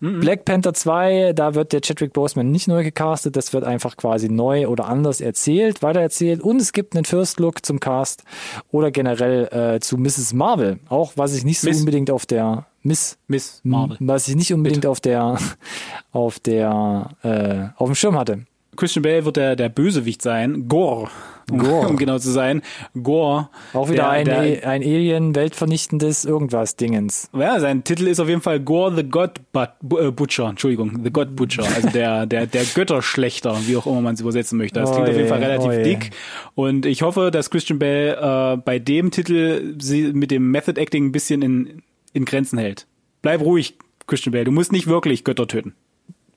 Mhm. 0.00 0.20
Black 0.20 0.44
Panther 0.44 0.74
2, 0.74 1.34
da 1.34 1.54
wird 1.54 1.72
der 1.72 1.82
Chadwick 1.82 2.12
Boseman 2.12 2.50
nicht 2.50 2.66
neu 2.66 2.82
gecastet. 2.82 3.36
Das 3.36 3.52
wird 3.52 3.62
einfach 3.62 3.96
quasi 3.96 4.28
neu 4.28 4.66
oder 4.66 4.86
anders 4.86 5.20
erzählt, 5.20 5.80
weitererzählt. 5.82 6.40
Und 6.40 6.60
es 6.60 6.72
gibt 6.72 6.96
einen 6.96 7.04
First 7.04 7.38
Look 7.38 7.64
zum 7.64 7.78
Cast 7.78 8.24
oder 8.72 8.90
generell 8.90 9.76
äh, 9.76 9.80
zu 9.80 9.98
Mrs. 9.98 10.32
Marvel. 10.32 10.80
Auch 10.88 11.12
was 11.14 11.32
ich 11.36 11.44
nicht 11.44 11.60
so 11.60 11.68
Miss. 11.68 11.78
unbedingt 11.78 12.10
auf 12.10 12.26
der 12.26 12.66
Miss, 12.82 13.18
Miss 13.26 13.60
Marvel. 13.64 13.98
Was 14.00 14.28
ich 14.28 14.34
nicht 14.34 14.52
unbedingt 14.52 14.82
Bitte. 14.82 14.90
auf 14.90 15.00
der, 15.00 15.38
auf 16.12 16.40
der, 16.40 17.10
äh, 17.22 17.80
auf 17.80 17.88
dem 17.88 17.94
Schirm 17.94 18.18
hatte. 18.18 18.47
Christian 18.78 19.02
Bale 19.02 19.24
wird 19.24 19.36
der, 19.36 19.56
der 19.56 19.68
Bösewicht 19.68 20.22
sein. 20.22 20.68
Gore. 20.68 21.10
Gore. 21.50 21.88
Um 21.88 21.96
genau 21.96 22.18
zu 22.18 22.30
sein. 22.30 22.62
Gore. 23.02 23.48
Auch 23.72 23.88
wieder 23.88 24.04
der, 24.04 24.10
ein, 24.10 24.24
der, 24.24 24.44
e, 24.44 24.62
ein 24.62 24.82
Alien, 24.82 25.34
weltvernichtendes 25.34 26.24
irgendwas 26.24 26.76
Dingens. 26.76 27.28
Ja, 27.36 27.58
sein 27.58 27.82
Titel 27.82 28.06
ist 28.06 28.20
auf 28.20 28.28
jeden 28.28 28.40
Fall 28.40 28.60
Gore 28.60 28.94
the 28.94 29.02
God 29.02 29.40
äh, 29.98 30.10
Butcher. 30.12 30.48
Entschuldigung, 30.48 31.00
the 31.02 31.10
God 31.10 31.34
Butcher. 31.34 31.64
Also 31.74 31.88
der, 31.88 32.26
der, 32.26 32.46
der 32.46 32.64
Götterschlechter, 32.64 33.56
wie 33.66 33.76
auch 33.76 33.86
immer 33.86 34.00
man 34.00 34.14
es 34.14 34.20
übersetzen 34.20 34.58
möchte. 34.58 34.78
Das 34.78 34.92
klingt 34.92 35.08
oh 35.08 35.10
auf 35.10 35.16
jeden 35.16 35.28
Fall 35.28 35.42
relativ 35.42 35.72
oh 35.80 35.82
dick. 35.82 36.10
Und 36.54 36.86
ich 36.86 37.02
hoffe, 37.02 37.30
dass 37.32 37.50
Christian 37.50 37.80
Bale 37.80 38.54
äh, 38.54 38.56
bei 38.58 38.78
dem 38.78 39.10
Titel 39.10 39.74
sie 39.80 40.12
mit 40.12 40.30
dem 40.30 40.50
Method 40.52 40.80
Acting 40.80 41.06
ein 41.06 41.12
bisschen 41.12 41.42
in, 41.42 41.82
in 42.12 42.24
Grenzen 42.24 42.58
hält. 42.58 42.86
Bleib 43.22 43.40
ruhig, 43.40 43.76
Christian 44.06 44.32
Bale. 44.32 44.44
Du 44.44 44.52
musst 44.52 44.70
nicht 44.70 44.86
wirklich 44.86 45.24
Götter 45.24 45.48
töten. 45.48 45.74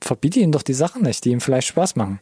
Verbiete 0.01 0.39
ihm 0.39 0.51
doch 0.51 0.63
die 0.63 0.73
Sachen 0.73 1.03
nicht, 1.03 1.23
die 1.25 1.29
ihm 1.31 1.41
vielleicht 1.41 1.67
Spaß 1.67 1.95
machen. 1.95 2.19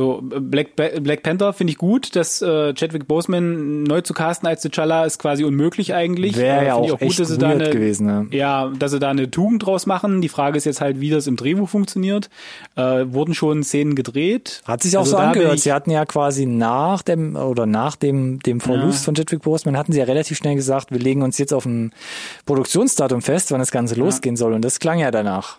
So, 0.00 0.20
Black, 0.22 0.76
Black 0.76 1.24
Panther 1.24 1.52
finde 1.52 1.72
ich 1.72 1.76
gut, 1.76 2.14
dass 2.14 2.40
äh, 2.40 2.72
Chadwick 2.72 3.08
Boseman 3.08 3.82
neu 3.82 4.00
zu 4.00 4.14
casten 4.14 4.46
als 4.46 4.64
T'Challa 4.64 5.04
ist 5.04 5.18
quasi 5.18 5.42
unmöglich 5.42 5.92
eigentlich. 5.92 6.36
Wäre 6.36 6.60
Äh, 6.60 6.66
ja 6.68 6.84
ich 6.84 6.92
auch, 6.92 7.00
echt 7.00 7.18
dass 7.18 7.26
sie 7.30 7.36
da 7.38 7.48
eine, 7.48 7.68
gewesen. 7.70 8.06
Ne? 8.06 8.28
Ja, 8.30 8.70
dass 8.78 8.92
sie 8.92 9.00
da 9.00 9.10
eine 9.10 9.28
Tugend 9.28 9.66
draus 9.66 9.86
machen. 9.86 10.20
Die 10.20 10.28
Frage 10.28 10.56
ist 10.56 10.66
jetzt 10.66 10.80
halt, 10.80 11.00
wie 11.00 11.10
das 11.10 11.26
im 11.26 11.34
Drehbuch 11.34 11.68
funktioniert. 11.68 12.30
Äh, 12.76 13.06
wurden 13.08 13.34
schon 13.34 13.64
Szenen 13.64 13.96
gedreht. 13.96 14.62
Hat 14.66 14.84
sich 14.84 14.96
auch 14.96 15.00
Also 15.00 15.12
so 15.12 15.16
angehört. 15.16 15.56
ich- 15.56 15.62
Sie 15.64 15.72
hatten 15.72 15.90
ja 15.90 16.04
quasi 16.04 16.46
nach 16.46 17.02
dem 17.02 17.34
oder 17.34 17.66
nach 17.66 17.96
dem 17.96 18.38
dem 18.38 18.60
Verlust 18.60 19.00
Ja. 19.00 19.04
von 19.06 19.14
Chadwick 19.16 19.42
Boseman 19.42 19.76
hatten 19.76 19.90
sie 19.90 19.98
ja 19.98 20.04
relativ 20.04 20.36
schnell 20.38 20.54
gesagt, 20.54 20.92
wir 20.92 21.00
legen 21.00 21.22
uns 21.22 21.38
jetzt 21.38 21.52
auf 21.52 21.66
ein 21.66 21.92
Produktionsdatum 22.46 23.20
fest, 23.20 23.50
wann 23.50 23.58
das 23.58 23.72
Ganze 23.72 23.96
losgehen 23.96 24.36
soll. 24.36 24.52
Und 24.52 24.64
das 24.64 24.78
klang 24.78 25.00
ja 25.00 25.10
danach. 25.10 25.58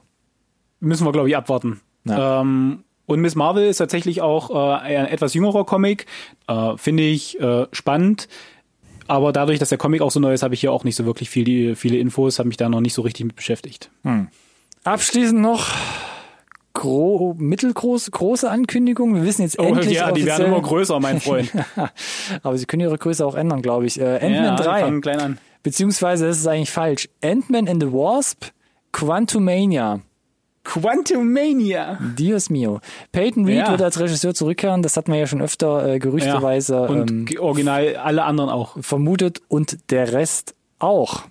Müssen 0.80 1.06
wir, 1.06 1.12
glaube 1.12 1.30
ich, 1.30 1.36
abwarten. 1.36 1.82
Ja. 2.06 2.42
Ähm, 2.42 2.84
und 3.06 3.22
Miss 3.22 3.36
Marvel 3.36 3.68
ist 3.68 3.78
tatsächlich 3.78 4.22
auch 4.22 4.52
äh, 4.52 4.80
ein 4.82 5.08
etwas 5.08 5.34
jüngerer 5.34 5.66
Comic. 5.66 6.06
Äh, 6.48 6.78
Finde 6.78 7.04
ich 7.04 7.40
äh, 7.40 7.66
spannend. 7.72 8.28
Aber 9.08 9.34
dadurch, 9.34 9.58
dass 9.58 9.70
der 9.70 9.80
Comic 9.80 10.02
auch 10.02 10.12
so 10.12 10.20
neu 10.20 10.34
ist, 10.34 10.44
habe 10.44 10.54
ich 10.54 10.62
hier 10.62 10.72
auch 10.72 10.84
nicht 10.84 10.96
so 10.96 11.06
wirklich 11.06 11.30
viel, 11.30 11.76
viele 11.76 11.98
Infos, 11.98 12.38
habe 12.38 12.48
mich 12.48 12.58
da 12.58 12.70
noch 12.70 12.82
nicht 12.82 12.94
so 12.94 13.02
richtig 13.02 13.26
mit 13.26 13.36
beschäftigt. 13.36 13.90
Abschließend 14.84 15.42
noch 15.42 15.74
gro 16.74 17.36
mittelgroße 17.38 18.12
große 18.12 18.50
Ankündigung. 18.50 19.16
Wir 19.16 19.24
wissen 19.24 19.42
jetzt 19.42 19.58
endlich 19.60 19.88
Oh, 19.88 19.92
ja, 19.92 20.12
die 20.12 20.26
werden 20.26 20.34
offiziell, 20.34 20.48
immer 20.48 20.62
größer, 20.62 21.00
mein 21.00 21.20
Freund. 21.20 21.52
aber 22.44 22.58
sie 22.58 22.66
können 22.66 22.82
ihre 22.82 22.98
Größe 22.98 23.26
auch 23.26 23.36
ändern, 23.36 23.62
glaube 23.62 23.86
ich. 23.86 24.00
Äh, 24.00 24.20
Ant-Man 24.20 24.34
ja, 24.34 24.56
die 24.56 24.64
3, 24.64 24.80
fangen 24.82 25.02
klein 25.02 25.20
an. 25.20 25.38
beziehungsweise 25.64 26.28
das 26.28 26.38
ist 26.38 26.48
eigentlich 26.48 26.72
falsch. 26.72 27.10
Ant-Man 27.24 27.68
and 27.68 27.84
the 27.84 27.92
Wasp, 27.92 28.46
Quantumania. 28.92 30.02
Quantumania. 30.64 31.98
Dios 32.18 32.50
mio. 32.50 32.80
Peyton 33.12 33.46
Reed 33.46 33.58
Ja. 33.58 33.72
wird 33.72 33.82
als 33.82 34.00
Regisseur 34.00 34.34
zurückkehren. 34.34 34.82
Das 34.82 34.98
hatten 34.98 35.12
wir 35.12 35.20
ja 35.20 35.28
schon 35.28 35.42
öfter 35.42 35.88
äh, 35.96 36.00
gerüchteweise 36.00 36.82
Und 36.88 37.10
ähm, 37.12 37.28
original 37.40 37.96
alle 37.98 38.24
anderen 38.24 38.50
auch. 38.50 38.78
vermutet 38.82 39.42
und 39.48 39.92
der 39.92 40.14
Rest 40.14 40.56
auch. 40.80 41.24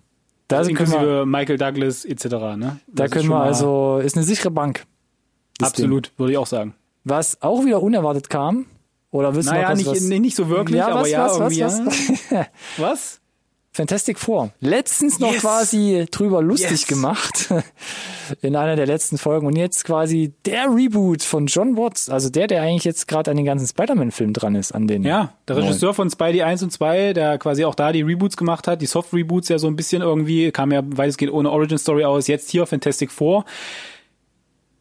Da 0.48 0.58
Also 0.58 0.72
können 0.72 0.90
wir, 0.90 0.98
inklusive 0.98 1.26
Michael 1.26 1.58
Douglas 1.58 2.04
etc. 2.04 2.24
Ne? 2.24 2.80
da 2.86 3.04
Das 3.04 3.10
können 3.10 3.28
wir 3.28 3.36
also, 3.40 3.98
ist 4.02 4.16
eine 4.16 4.24
sichere 4.24 4.50
Bank. 4.50 4.84
das 5.58 5.72
Ding. 5.72 5.84
Absolut, 5.84 6.12
würde 6.16 6.32
ich 6.32 6.38
auch 6.38 6.46
sagen. 6.46 6.74
Was 7.04 7.40
auch 7.42 7.64
wieder 7.64 7.82
unerwartet 7.82 8.30
kam, 8.30 8.66
oder 9.10 9.32
du 9.32 9.40
Naja, 9.40 9.74
nicht, 9.74 9.86
was, 9.86 10.00
nicht 10.02 10.36
so 10.36 10.48
wirklich, 10.48 10.78
ja, 10.78 10.88
aber 10.88 11.00
was, 11.00 11.10
ja, 11.10 11.24
was, 11.26 11.38
was, 11.38 11.56
irgendwie. 11.56 11.94
was? 11.94 12.30
ja. 12.30 12.46
Was? 12.78 13.20
Fantastic 13.78 14.18
Four. 14.18 14.50
Letztens 14.60 15.18
noch 15.20 15.32
Yes. 15.32 15.40
quasi 15.40 16.06
drüber 16.10 16.42
lustig 16.42 16.70
Yes. 16.72 16.86
gemacht. 16.88 17.48
In 18.42 18.56
einer 18.56 18.74
der 18.76 18.86
letzten 18.86 19.18
Folgen. 19.18 19.46
Und 19.46 19.56
jetzt 19.56 19.84
quasi 19.84 20.32
der 20.44 20.66
Reboot 20.74 21.22
von 21.22 21.46
John 21.46 21.76
Watts. 21.76 22.10
Also 22.10 22.28
der, 22.28 22.48
der 22.48 22.60
eigentlich 22.62 22.82
jetzt 22.84 23.06
gerade 23.08 23.30
an 23.30 23.36
den 23.36 23.46
ganzen 23.46 23.66
Spider-Man-Filmen 23.68 24.34
dran 24.34 24.56
ist. 24.56 24.72
An 24.72 24.88
den 24.88 25.04
Ja, 25.04 25.32
der. 25.46 25.56
Regisseur 25.58 25.94
von 25.94 26.10
Spidey 26.10 26.42
1 26.42 26.62
und 26.64 26.72
2, 26.72 27.12
der 27.12 27.38
quasi 27.38 27.64
auch 27.64 27.74
da 27.76 27.92
die 27.92 28.02
Reboots 28.02 28.36
gemacht 28.36 28.66
hat, 28.66 28.82
die 28.82 28.86
Soft-Reboots 28.86 29.48
ja 29.48 29.58
so 29.58 29.68
ein 29.68 29.76
bisschen 29.76 30.02
irgendwie, 30.02 30.50
kam 30.50 30.72
ja 30.72 30.82
weitestgehend 30.84 31.32
ohne 31.32 31.50
Origin-Story 31.50 32.04
aus, 32.04 32.26
jetzt 32.26 32.50
hier 32.50 32.66
Fantastic 32.66 33.12
Four. 33.12 33.44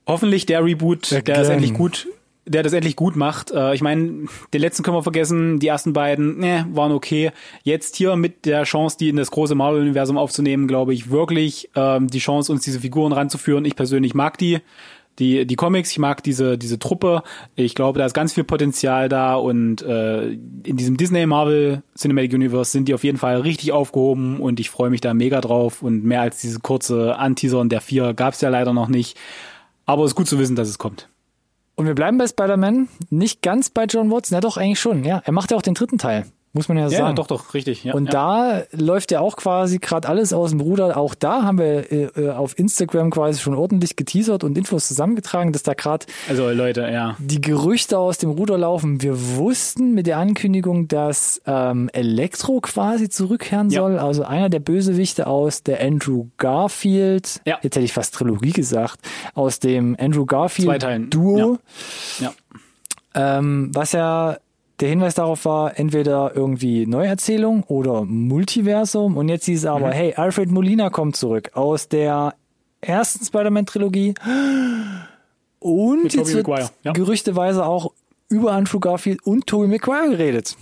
Hoffentlich 0.08 0.46
der 0.46 0.64
Reboot, 0.64 1.12
der 1.12 1.22
das 1.22 1.40
Again. 1.48 1.52
endlich 1.52 1.74
gut, 1.74 2.08
der 2.48 2.64
das 2.64 2.74
endlich 2.74 2.96
gut 2.96 3.16
macht. 3.16 3.52
Äh, 3.52 3.76
ich 3.76 3.82
meine, 3.82 4.28
den 4.54 4.62
letzten 4.62 4.84
können 4.84 4.98
wir 4.98 5.04
vergessen, 5.04 5.60
die 5.60 5.68
ersten 5.68 5.94
beiden, 5.94 6.40
ne, 6.40 6.66
waren 6.72 6.92
okay. 6.92 7.32
Jetzt 7.64 7.96
hier 7.96 8.16
mit 8.16 8.46
der 8.46 8.64
Chance, 8.64 8.98
die 9.00 9.10
in 9.10 9.18
das 9.18 9.32
große 9.32 9.56
Marvel-Universum 9.56 10.18
aufzunehmen, 10.18 10.68
glaube 10.68 10.94
ich, 10.94 11.12
wirklich 11.12 11.70
ähm, 11.76 12.08
die 12.08 12.20
Chance, 12.20 12.52
uns 12.52 12.64
diese 12.64 12.80
Figuren 12.80 13.14
ranzuführen. 13.14 13.66
Ich 13.66 13.76
persönlich 13.76 14.14
mag 14.14 14.38
die 14.38 14.60
die, 15.20 15.48
die 15.48 15.56
Comics, 15.56 15.92
ich 15.92 16.00
mag 16.00 16.22
diese, 16.24 16.58
diese 16.58 16.78
Truppe. 16.78 17.24
Ich 17.56 17.74
glaube, 17.74 18.00
da 18.00 18.06
ist 18.06 18.14
ganz 18.14 18.34
viel 18.34 18.44
Potenzial 18.44 19.10
da 19.10 19.36
und 19.36 19.82
äh, 19.82 20.28
in 20.30 20.78
diesem 20.78 20.98
Disney 20.98 21.26
Marvel 21.26 21.82
Cinematic 21.98 22.34
Universe 22.34 22.72
sind 22.72 22.88
die 22.88 22.94
auf 22.94 23.04
jeden 23.04 23.18
Fall 23.18 23.42
richtig 23.42 23.72
aufgehoben 23.72 24.40
und 24.40 24.60
ich 24.60 24.70
freue 24.70 24.90
mich 24.90 25.02
da 25.02 25.14
mega 25.14 25.42
drauf 25.42 25.82
und 25.82 26.04
mehr 26.04 26.22
als 26.22 26.40
diese 26.42 26.60
kurze 26.60 27.18
Anteasern 27.18 27.70
der 27.70 27.82
vier 27.82 28.14
gab's 28.14 28.42
ja 28.42 28.50
leider 28.50 28.74
noch 28.74 28.90
nicht. 28.90 29.18
Aber 29.86 30.04
es 30.04 30.12
ist 30.12 30.16
gut 30.16 30.28
zu 30.28 30.38
wissen, 30.38 30.56
dass 30.56 30.70
es 30.70 30.78
kommt. 30.78 31.10
Und 31.78 31.86
wir 31.86 31.94
bleiben 31.94 32.18
bei 32.18 32.26
Spider-Man. 32.28 32.90
Nicht 33.12 33.44
ganz 33.44 33.70
bei 33.70 33.86
John 33.86 34.12
Watts. 34.12 34.32
Na 34.32 34.42
doch, 34.42 34.58
eigentlich 34.58 34.80
schon. 34.80 35.06
Ja, 35.06 35.22
er 35.24 35.32
macht 35.32 35.52
ja 35.52 35.58
auch 35.58 35.62
den 35.62 35.76
dritten 35.76 36.00
Teil. 36.00 36.26
Muss 36.58 36.68
man 36.68 36.78
ja, 36.78 36.84
Ja, 36.88 36.98
sagen. 36.98 37.16
doch, 37.16 37.28
doch, 37.28 37.54
richtig. 37.54 37.84
Ja, 37.84 37.94
Und 37.94 38.06
ja. 38.08 38.12
da 38.12 38.64
läuft 38.72 39.12
ja 39.12 39.20
auch 39.22 39.36
quasi 39.38 39.78
gerade 39.78 40.08
alles 40.10 40.34
aus 40.34 40.50
dem 40.50 40.60
Ruder. 40.60 40.98
Auch 40.98 41.16
da 41.16 41.44
haben 41.44 41.60
wir 41.60 41.92
äh, 41.92 42.04
äh, 42.16 42.30
auf 42.32 42.58
Instagram 42.60 43.12
quasi 43.12 43.40
schon 43.40 43.54
ordentlich 43.56 43.96
geteasert 43.96 44.44
und 44.44 44.58
Infos 44.58 44.88
zusammengetragen, 44.88 45.54
dass 45.54 45.64
da 45.64 45.74
gerade 45.74 46.06
Also 46.28 46.50
Leute, 46.50 46.82
ja. 46.92 47.16
die 47.20 47.40
Gerüchte 47.40 47.98
aus 48.00 48.18
dem 48.18 48.32
Ruder 48.32 48.58
laufen. 48.58 49.02
Wir 49.02 49.36
wussten 49.38 49.94
mit 49.94 50.08
der 50.08 50.18
Ankündigung, 50.18 50.88
dass 50.88 51.42
ähm, 51.46 51.90
Elektro 51.94 52.60
quasi 52.62 53.08
zurückkehren 53.10 53.70
Ja. 53.70 53.82
soll. 53.82 54.00
Also 54.00 54.24
einer 54.24 54.50
der 54.50 54.60
Bösewichte 54.60 55.28
aus 55.28 55.64
der 55.64 55.82
Andrew 55.82 56.26
Garfield, 56.38 57.40
Ja. 57.46 57.60
jetzt 57.62 57.76
hätte 57.76 57.86
ich 57.86 57.94
fast 57.94 58.16
Trilogie 58.16 58.52
gesagt, 58.52 59.00
aus 59.36 59.60
dem 59.60 59.96
Andrew 60.00 60.26
Garfield. 60.26 60.84
Duo. 61.14 61.60
Ja. 62.20 62.34
Ähm, 63.16 63.72
was 63.74 63.92
ja 63.94 64.38
der 64.80 64.90
Hinweis 64.90 65.16
darauf 65.16 65.46
war, 65.46 65.80
entweder 65.80 66.34
irgendwie 66.36 66.86
Neuerzählung 66.86 67.64
oder 67.64 68.04
Multiversum. 68.06 69.18
Und 69.18 69.30
jetzt 69.30 69.46
hieß 69.46 69.60
es 69.60 69.64
Mhm. 69.64 69.70
aber, 69.76 69.92
hey, 69.92 70.14
Alfred 70.16 70.52
Molina 70.52 70.90
kommt 70.90 71.16
zurück 71.16 71.52
aus 71.54 71.88
der 71.90 72.36
ersten 72.82 73.26
Spider-Man-Trilogie. 73.26 74.14
Und 75.60 76.04
Mit 76.04 76.14
jetzt 76.14 76.34
wird 76.34 76.48
Maguire, 76.48 76.70
ja. 76.84 76.92
gerüchteweise 76.94 77.66
auch 77.66 77.92
über 78.30 78.52
Andrew 78.52 78.80
Garfield 78.80 79.26
und 79.26 79.48
Tobey 79.48 79.68
Maguire 79.68 80.10
geredet. 80.12 80.56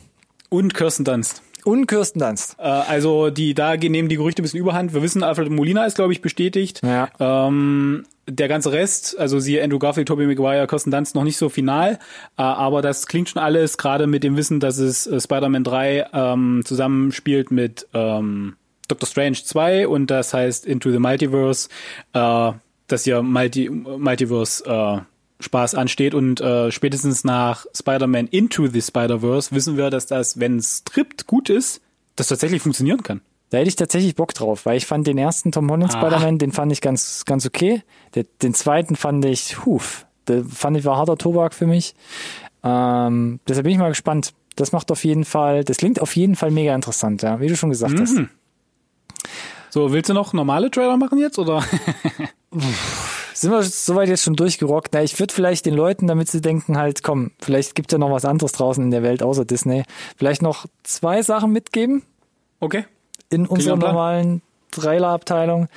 Und 0.49 0.73
Kirsten 0.73 1.03
Dunst. 1.03 1.41
Und 1.65 1.87
Kirsten 1.87 2.19
Dunst. 2.19 2.55
Äh, 2.59 2.63
also 2.63 3.29
die 3.31 3.53
da 3.53 3.75
nehmen 3.75 4.07
die 4.07 4.15
Gerüchte 4.17 4.41
ein 4.41 4.43
bisschen 4.43 4.59
überhand. 4.59 4.93
Wir 4.93 5.01
wissen, 5.01 5.23
Alfred 5.23 5.49
Molina 5.49 5.85
ist, 5.85 5.95
glaube 5.95 6.13
ich, 6.13 6.21
bestätigt. 6.21 6.81
Ja. 6.83 7.09
Ähm, 7.19 8.05
der 8.27 8.47
ganze 8.47 8.71
Rest, 8.71 9.17
also 9.19 9.39
sie 9.39 9.61
Andrew 9.61 9.79
Garfield, 9.79 10.07
Tobey 10.07 10.25
Maguire, 10.25 10.67
Kirsten 10.67 10.91
Dunst 10.91 11.15
noch 11.15 11.23
nicht 11.23 11.37
so 11.37 11.49
final, 11.49 11.99
äh, 12.37 12.41
aber 12.41 12.81
das 12.81 13.07
klingt 13.07 13.29
schon 13.29 13.41
alles, 13.41 13.77
gerade 13.77 14.07
mit 14.07 14.23
dem 14.23 14.35
Wissen, 14.35 14.59
dass 14.59 14.77
es 14.77 15.05
äh, 15.05 15.19
Spider-Man 15.19 15.63
3 15.63 16.07
ähm, 16.13 16.61
zusammenspielt 16.65 17.51
mit 17.51 17.87
ähm, 17.93 18.55
Doctor 18.87 19.07
Strange 19.07 19.37
2 19.43 19.87
und 19.87 20.07
das 20.07 20.33
heißt 20.33 20.65
Into 20.65 20.91
the 20.91 20.99
Multiverse, 20.99 21.69
äh, 22.13 22.51
dass 22.87 23.03
hier 23.03 23.21
Multi 23.21 23.69
Multiverse 23.69 24.65
äh, 24.65 25.01
Spaß 25.43 25.75
ansteht 25.75 26.13
und 26.13 26.39
äh, 26.41 26.71
spätestens 26.71 27.23
nach 27.23 27.65
Spider-Man 27.75 28.27
Into 28.27 28.67
the 28.67 28.81
Spider-Verse 28.81 29.53
wissen 29.53 29.77
wir, 29.77 29.89
dass 29.89 30.07
das, 30.07 30.39
wenn 30.39 30.57
es 30.57 30.77
Skript 30.77 31.27
gut 31.27 31.49
ist, 31.49 31.81
das 32.15 32.27
tatsächlich 32.27 32.61
funktionieren 32.61 33.03
kann. 33.03 33.21
Da 33.49 33.59
hätte 33.59 33.67
ich 33.69 33.75
tatsächlich 33.75 34.15
Bock 34.15 34.33
drauf, 34.33 34.65
weil 34.65 34.77
ich 34.77 34.85
fand 34.85 35.05
den 35.07 35.17
ersten 35.17 35.51
Tom 35.51 35.69
Holland 35.71 35.93
Ah. 35.95 35.99
Spider-Man, 35.99 36.39
den 36.39 36.51
fand 36.51 36.71
ich 36.71 36.81
ganz, 36.81 37.25
ganz 37.25 37.45
okay. 37.45 37.83
Der, 38.15 38.25
den 38.41 38.53
zweiten 38.53 38.95
fand 38.95 39.23
ich, 39.25 39.65
huf, 39.65 40.05
der 40.27 40.43
fand 40.43 40.77
ich 40.77 40.85
war 40.85 40.97
harter 40.97 41.17
Tobak 41.17 41.53
für 41.53 41.67
mich. 41.67 41.93
Ähm, 42.63 43.39
deshalb 43.47 43.63
bin 43.65 43.73
ich 43.73 43.79
mal 43.79 43.89
gespannt. 43.89 44.33
Das 44.55 44.71
macht 44.71 44.89
auf 44.91 45.03
jeden 45.03 45.25
Fall, 45.25 45.63
das 45.63 45.77
klingt 45.77 46.01
auf 46.01 46.15
jeden 46.15 46.35
Fall 46.35 46.49
mega 46.49 46.73
interessant, 46.73 47.21
ja, 47.21 47.39
wie 47.39 47.47
du 47.47 47.55
schon 47.55 47.69
gesagt 47.69 47.99
hast. 47.99 48.13
Mhm. 48.15 48.29
So, 49.69 49.91
willst 49.91 50.09
du 50.09 50.13
noch 50.13 50.31
normale 50.33 50.71
Trailer 50.71 50.95
machen 50.97 51.19
jetzt 51.19 51.37
oder? 51.37 51.61
Sind 53.33 53.51
wir 53.51 53.61
soweit 53.63 54.07
jetzt 54.07 54.23
schon 54.23 54.37
durchgerockt? 54.37 54.93
Na, 54.93 55.03
ich 55.03 55.19
würde 55.19 55.33
vielleicht 55.33 55.65
den 55.65 55.73
Leuten, 55.73 56.07
damit 56.07 56.29
sie 56.29 56.39
denken 56.39 56.77
halt, 56.77 57.03
komm, 57.03 57.31
vielleicht 57.41 57.75
gibt 57.75 57.91
ja 57.91 57.97
noch 57.97 58.09
was 58.11 58.23
anderes 58.23 58.53
draußen 58.53 58.81
in 58.81 58.91
der 58.91 59.03
Welt 59.03 59.21
außer 59.21 59.43
Disney, 59.43 59.83
vielleicht 60.15 60.41
noch 60.41 60.65
zwei 60.83 61.21
Sachen 61.21 61.51
mitgeben. 61.51 62.03
Okay. 62.61 62.85
In 63.35 63.45
unserer 63.45 63.75
normalen 63.75 64.41
Trailerabteilung. 64.71 65.67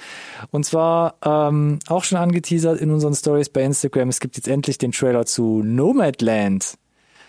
Und 0.51 0.65
zwar 0.65 1.15
ähm, 1.25 1.79
auch 1.89 2.05
schon 2.05 2.19
angeteasert 2.19 2.81
in 2.81 2.91
unseren 2.91 3.15
Stories 3.15 3.49
bei 3.49 3.63
Instagram. 3.63 4.09
Es 4.09 4.21
gibt 4.21 4.37
jetzt 4.37 4.49
endlich 4.49 4.79
den 4.79 4.93
Trailer 4.93 5.27
zu 5.27 5.63
Nomadland. 5.63 6.79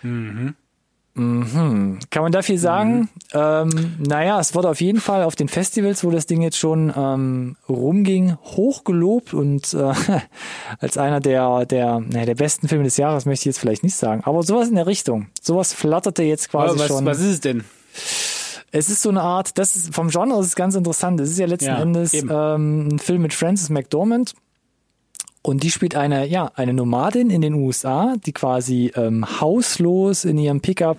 Mhm. 0.02 0.56
Kann 2.12 2.24
man 2.24 2.32
da 2.32 2.42
viel 2.42 2.58
sagen? 2.58 3.10
Ähm, 3.34 3.98
naja, 4.00 4.40
es 4.40 4.56
wurde 4.56 4.70
auf 4.70 4.80
jeden 4.80 5.02
Fall 5.02 5.24
auf 5.24 5.36
den 5.36 5.50
Festivals, 5.50 6.04
wo 6.06 6.12
das 6.12 6.28
Ding 6.28 6.42
jetzt 6.42 6.58
schon 6.58 6.94
ähm, 6.96 7.58
rumging, 7.68 8.38
hochgelobt 8.42 9.34
und 9.34 9.74
äh, 9.74 9.94
als 10.80 10.98
einer 10.98 11.20
der, 11.20 11.66
der, 11.66 12.00
naja, 12.00 12.26
der 12.26 12.36
besten 12.36 12.70
Filme 12.70 12.86
des 12.86 12.96
Jahres 12.96 13.26
möchte 13.26 13.42
ich 13.42 13.46
jetzt 13.48 13.60
vielleicht 13.60 13.84
nicht 13.84 13.98
sagen, 13.98 14.22
aber 14.24 14.44
sowas 14.44 14.70
in 14.70 14.76
der 14.76 14.88
Richtung. 14.88 15.28
Sowas 15.42 15.74
flatterte 15.74 16.24
jetzt 16.24 16.52
quasi 16.52 16.80
was, 16.80 16.88
schon. 16.88 17.06
was 17.06 17.20
ist 17.20 17.26
es 17.26 17.40
denn? 17.42 17.66
Es 18.72 18.90
ist 18.90 19.02
so 19.02 19.10
eine 19.10 19.22
Art, 19.22 19.58
das 19.58 19.76
ist 19.76 19.94
vom 19.94 20.10
Genre 20.10 20.40
ist 20.40 20.48
es 20.48 20.56
ganz 20.56 20.76
interessant. 20.76 21.20
Es 21.20 21.30
ist 21.32 21.40
ja 21.40 21.48
letzten 21.48 21.68
Ja, 21.70 21.82
Endes 21.82 22.14
eben. 22.14 22.30
ähm, 22.32 22.88
ein 22.90 23.00
Film 23.00 23.22
mit 23.22 23.34
Frances 23.34 23.70
McDormand. 23.70 24.34
Und 25.42 25.64
die 25.64 25.72
spielt 25.72 25.96
eine, 25.96 26.28
ja, 26.28 26.52
eine 26.56 26.74
Nomadin 26.74 27.30
in 27.30 27.40
den 27.42 27.54
USA, 27.54 28.16
die 28.26 28.34
quasi 28.34 28.92
ähm, 28.96 29.40
hauslos 29.40 30.26
in 30.26 30.38
ihrem 30.38 30.60
Pickup 30.60 30.98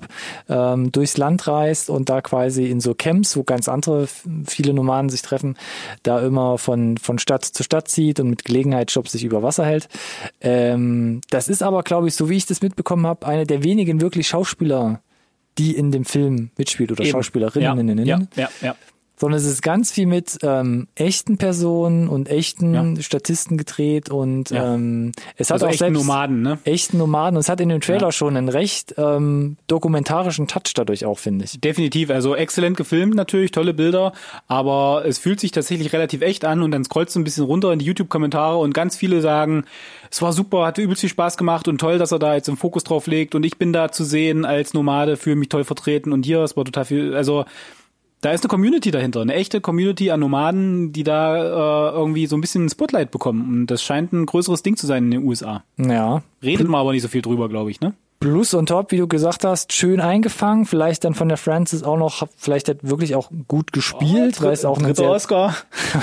ähm, 0.48 0.90
durchs 0.90 1.18
Land 1.18 1.46
reist 1.46 1.90
und 1.90 2.08
da 2.08 2.22
quasi 2.22 2.70
in 2.70 2.80
so 2.80 2.94
Camps, 2.94 3.36
wo 3.36 3.42
ganz 3.42 3.68
andere, 3.68 4.08
viele 4.46 4.72
Nomaden 4.72 5.10
sich 5.10 5.20
treffen, 5.20 5.56
da 6.02 6.20
immer 6.20 6.56
von, 6.56 6.96
von 6.96 7.18
Stadt 7.18 7.44
zu 7.44 7.62
Stadt 7.62 7.88
zieht 7.88 8.18
und 8.18 8.30
mit 8.30 8.46
Gelegenheitsjobs 8.46 9.12
sich 9.12 9.24
über 9.24 9.42
Wasser 9.42 9.66
hält. 9.66 9.88
Ähm, 10.40 11.20
das 11.28 11.48
ist 11.50 11.62
aber, 11.62 11.82
glaube 11.82 12.08
ich, 12.08 12.14
so 12.14 12.30
wie 12.30 12.38
ich 12.38 12.46
das 12.46 12.62
mitbekommen 12.62 13.06
habe, 13.06 13.26
eine 13.26 13.44
der 13.44 13.62
wenigen 13.62 14.00
wirklich 14.00 14.26
Schauspieler, 14.28 15.02
die 15.59 15.76
in 15.76 15.90
dem 15.90 16.05
Film 16.05 16.51
mitspielt 16.57 16.92
oder. 16.92 17.05
Schauspielerinnen. 17.05 18.05
Ja, 18.05 18.18
ja, 18.18 18.28
ja, 18.36 18.51
ja. 18.61 18.76
Sondern 19.20 19.38
es 19.38 19.44
ist 19.44 19.60
ganz 19.60 19.92
viel 19.92 20.06
mit 20.06 20.38
ähm, 20.42 20.88
echten 20.94 21.36
Personen 21.36 22.08
und 22.08 22.30
echten 22.30 22.72
Ja. 22.96 23.02
Statisten 23.02 23.58
gedreht 23.58 24.08
und 24.08 24.48
Ja. 24.50 24.74
ähm, 24.74 25.12
es 25.36 25.50
hat 25.50 25.56
Also 25.56 25.66
auch 25.66 25.70
echten 25.72 25.92
Nomaden, 25.92 26.40
ne? 26.40 26.58
echten 26.64 26.96
Nomaden 26.96 27.36
und 27.36 27.40
es 27.40 27.50
hat 27.50 27.60
in 27.60 27.68
dem 27.68 27.82
Trailer 27.82 28.06
Ja. 28.06 28.12
schon 28.12 28.36
einen 28.36 28.48
recht 28.48 28.94
ähm, 28.96 29.58
dokumentarischen 29.66 30.46
Touch 30.48 30.72
dadurch 30.74 31.04
auch, 31.04 31.18
finde 31.18 31.44
ich. 31.44 31.60
Definitiv, 31.60 32.08
also 32.08 32.34
exzellent 32.34 32.78
gefilmt 32.78 33.14
natürlich, 33.14 33.50
tolle 33.50 33.74
Bilder, 33.74 34.12
aber 34.48 35.04
es 35.06 35.18
fühlt 35.18 35.38
sich 35.38 35.50
tatsächlich 35.52 35.92
relativ 35.92 36.22
echt 36.22 36.46
an 36.46 36.62
und 36.62 36.70
dann 36.70 36.84
scrollst 36.84 37.14
du 37.14 37.20
ein 37.20 37.24
bisschen 37.24 37.44
runter 37.44 37.72
in 37.74 37.78
die 37.78 37.84
YouTube-Kommentare 37.84 38.56
und 38.56 38.72
ganz 38.72 38.96
viele 38.96 39.20
sagen, 39.20 39.64
es 40.10 40.22
war 40.22 40.32
super, 40.32 40.64
hat 40.64 40.78
übelst 40.78 41.00
viel 41.02 41.10
Spaß 41.10 41.36
gemacht 41.36 41.68
und 41.68 41.78
toll, 41.78 41.98
dass 41.98 42.10
er 42.10 42.18
da 42.18 42.34
jetzt 42.34 42.48
den 42.48 42.56
Fokus 42.56 42.84
drauf 42.84 43.06
legt 43.06 43.34
und 43.34 43.44
ich 43.44 43.58
bin 43.58 43.72
da 43.74 43.92
zu 43.92 44.02
sehen 44.04 44.46
als 44.46 44.72
Nomade, 44.72 45.18
fühle 45.18 45.36
mich 45.36 45.50
toll 45.50 45.64
vertreten 45.64 46.12
und 46.12 46.24
hier, 46.24 46.40
es 46.40 46.56
war 46.56 46.64
total 46.64 46.86
viel, 46.86 47.14
also 47.14 47.44
da 48.20 48.32
ist 48.32 48.44
eine 48.44 48.48
Community 48.48 48.90
dahinter, 48.90 49.20
eine 49.22 49.34
echte 49.34 49.60
Community 49.60 50.10
an 50.10 50.20
Nomaden, 50.20 50.92
die 50.92 51.04
da 51.04 51.90
äh, 51.90 51.92
irgendwie 51.96 52.26
so 52.26 52.36
ein 52.36 52.40
bisschen 52.40 52.68
Spotlight 52.68 53.10
bekommen 53.10 53.60
und 53.60 53.66
das 53.68 53.82
scheint 53.82 54.12
ein 54.12 54.26
größeres 54.26 54.62
Ding 54.62 54.76
zu 54.76 54.86
sein 54.86 55.04
in 55.04 55.10
den 55.12 55.24
USA. 55.24 55.62
Ja. 55.78 56.22
Redet 56.42 56.68
man 56.68 56.80
aber 56.80 56.92
nicht 56.92 57.02
so 57.02 57.08
viel 57.08 57.22
drüber, 57.22 57.48
glaube 57.48 57.70
ich, 57.70 57.80
ne? 57.80 57.94
Plus 58.22 58.52
und 58.52 58.68
top, 58.68 58.92
wie 58.92 58.98
du 58.98 59.08
gesagt 59.08 59.44
hast, 59.46 59.72
schön 59.72 59.98
eingefangen, 59.98 60.66
vielleicht 60.66 61.04
dann 61.04 61.14
von 61.14 61.28
der 61.28 61.38
Francis 61.38 61.82
auch 61.82 61.96
noch, 61.96 62.28
vielleicht 62.36 62.68
hat 62.68 62.76
wirklich 62.82 63.14
auch 63.14 63.30
gut 63.48 63.72
gespielt, 63.72 64.42
weil 64.42 64.52
es 64.52 64.66
auch 64.66 64.78
ein 64.78 64.94
sehr, 64.94 65.08
Oscar. 65.08 65.54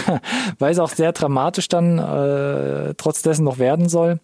weil 0.57 0.72
es 0.72 0.80
auch 0.80 0.89
sehr 0.89 1.11
dramatisch 1.11 1.68
dann 1.68 1.99
äh, 1.99 2.95
trotz 2.97 3.22
dessen 3.22 3.43
noch 3.43 3.59
werden 3.59 3.88
soll. 3.88 4.20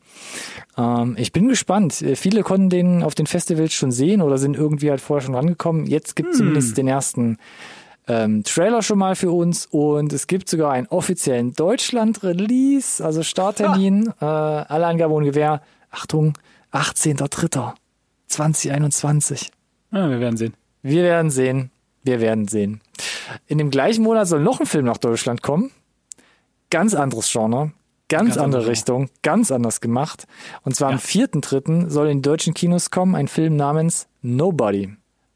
Ähm, 0.75 1.15
ich 1.19 1.31
bin 1.33 1.47
gespannt. 1.47 2.01
Äh, 2.01 2.15
Viele 2.15 2.41
konnten 2.41 2.69
den 2.71 3.03
auf 3.03 3.13
den 3.13 3.27
Festivals 3.27 3.73
schon 3.73 3.91
sehen 3.91 4.23
oder 4.23 4.39
sind 4.39 4.57
irgendwie 4.57 4.89
halt 4.89 4.99
vorher 4.99 5.23
schon 5.23 5.35
rangekommen. 5.35 5.85
Jetzt 5.85 6.15
gibt 6.15 6.29
es 6.29 6.39
Hm. 6.39 6.47
zumindest 6.47 6.75
den 6.77 6.87
ersten 6.87 7.37
ähm, 8.07 8.43
Trailer 8.43 8.81
schon 8.81 8.97
mal 8.99 9.15
für 9.15 9.31
uns 9.31 9.65
und 9.65 10.11
es 10.13 10.27
gibt 10.27 10.49
sogar 10.49 10.71
einen 10.71 10.87
offiziellen 10.87 11.53
Deutschland-Release, 11.53 13.03
also 13.03 13.23
Starttermin, 13.23 14.13
äh, 14.19 14.25
alle 14.25 14.87
Angaben 14.87 15.13
ohne 15.13 15.25
Gewähr. 15.27 15.61
Achtung, 15.91 16.33
18.03.2021. 18.29 19.49
Ja, 19.91 20.09
wir 20.09 20.19
werden 20.19 20.37
sehen. 20.37 20.53
Wir 20.81 21.03
werden 21.03 21.29
sehen. 21.31 21.71
Wir 22.03 22.19
werden 22.19 22.47
sehen. 22.47 22.81
In 23.47 23.57
dem 23.57 23.69
gleichen 23.69 24.03
Monat 24.03 24.27
soll 24.27 24.41
noch 24.41 24.59
ein 24.59 24.65
Film 24.65 24.85
nach 24.85 24.97
Deutschland 24.97 25.41
kommen. 25.41 25.71
Ganz 26.69 26.93
anderes 26.95 27.31
Genre. 27.31 27.71
Ganz, 28.09 28.31
Ganz 28.35 28.37
andere 28.37 28.67
Richtung. 28.67 29.09
Ganz 29.21 29.49
anders 29.51 29.79
gemacht. 29.79 30.27
Und 30.63 30.75
zwar 30.75 30.89
Ja. 30.89 30.95
am 30.95 30.99
4.3. 31.01 31.89
soll 31.89 32.09
in 32.09 32.21
deutschen 32.21 32.53
Kinos 32.53 32.91
kommen 32.91 33.15
ein 33.15 33.27
Film 33.27 33.55
namens 33.55 34.07
Nobody. 34.21 34.93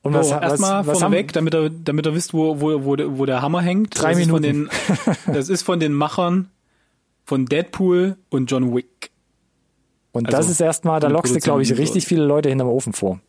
Und 0.08 0.14
So, 0.14 0.20
was, 0.20 0.42
erstmal 0.42 0.80
was, 0.80 0.88
was 0.88 1.00
vorneweg, 1.00 1.34
damit 1.34 1.54
ihr, 1.56 1.70
damit 1.70 2.06
ihr 2.06 2.14
wisst, 2.16 2.34
wo, 2.34 2.60
wo, 2.62 2.84
wo, 2.86 2.96
der- 2.96 3.18
wo 3.18 3.26
der 3.26 3.42
Hammer 3.42 3.62
hängt. 3.62 4.00
Drei 4.02 4.12
das 4.12 4.20
Ist 4.22 4.30
von 4.30 4.42
Minuten. 4.42 4.70
den, 5.28 5.34
das 5.34 5.50
ist 5.50 5.62
von 5.64 5.80
den 5.80 5.94
Machern 5.94 6.50
von 7.26 7.46
Deadpool 7.46 8.18
und 8.30 8.50
John 8.52 8.74
Wick. 8.76 9.12
Und 10.12 10.28
also 10.28 10.38
das 10.38 10.50
ist 10.50 10.62
erstmal, 10.62 11.00
da 11.00 11.08
lockst 11.10 11.36
du, 11.36 11.40
glaube 11.40 11.62
ich, 11.62 11.78
richtig 11.78 12.06
viele 12.08 12.26
Leute 12.26 12.50
hinterm 12.50 12.70
Ofen 12.70 12.94
vor. 12.94 13.20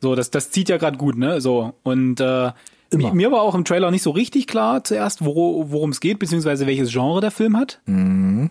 So, 0.00 0.14
das, 0.14 0.30
das 0.30 0.50
zieht 0.50 0.68
ja 0.68 0.76
gerade 0.76 0.96
gut, 0.98 1.16
ne? 1.16 1.40
So. 1.40 1.72
Und 1.82 2.20
äh, 2.20 2.52
Immer. 2.90 3.10
mi- 3.10 3.12
mir 3.14 3.32
war 3.32 3.42
auch 3.42 3.54
im 3.54 3.64
Trailer 3.64 3.90
nicht 3.90 4.02
so 4.02 4.10
richtig 4.10 4.46
klar 4.46 4.84
zuerst, 4.84 5.24
worum 5.24 5.90
es 5.90 6.00
geht, 6.00 6.18
beziehungsweise 6.18 6.66
welches 6.66 6.90
Genre 6.92 7.20
der 7.20 7.30
Film 7.30 7.56
hat. 7.56 7.80
Mhm. 7.86 8.50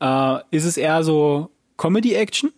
Äh, 0.00 0.38
ist 0.50 0.64
es 0.64 0.76
eher 0.76 1.02
so 1.02 1.50
Comedy-Action? 1.78 2.52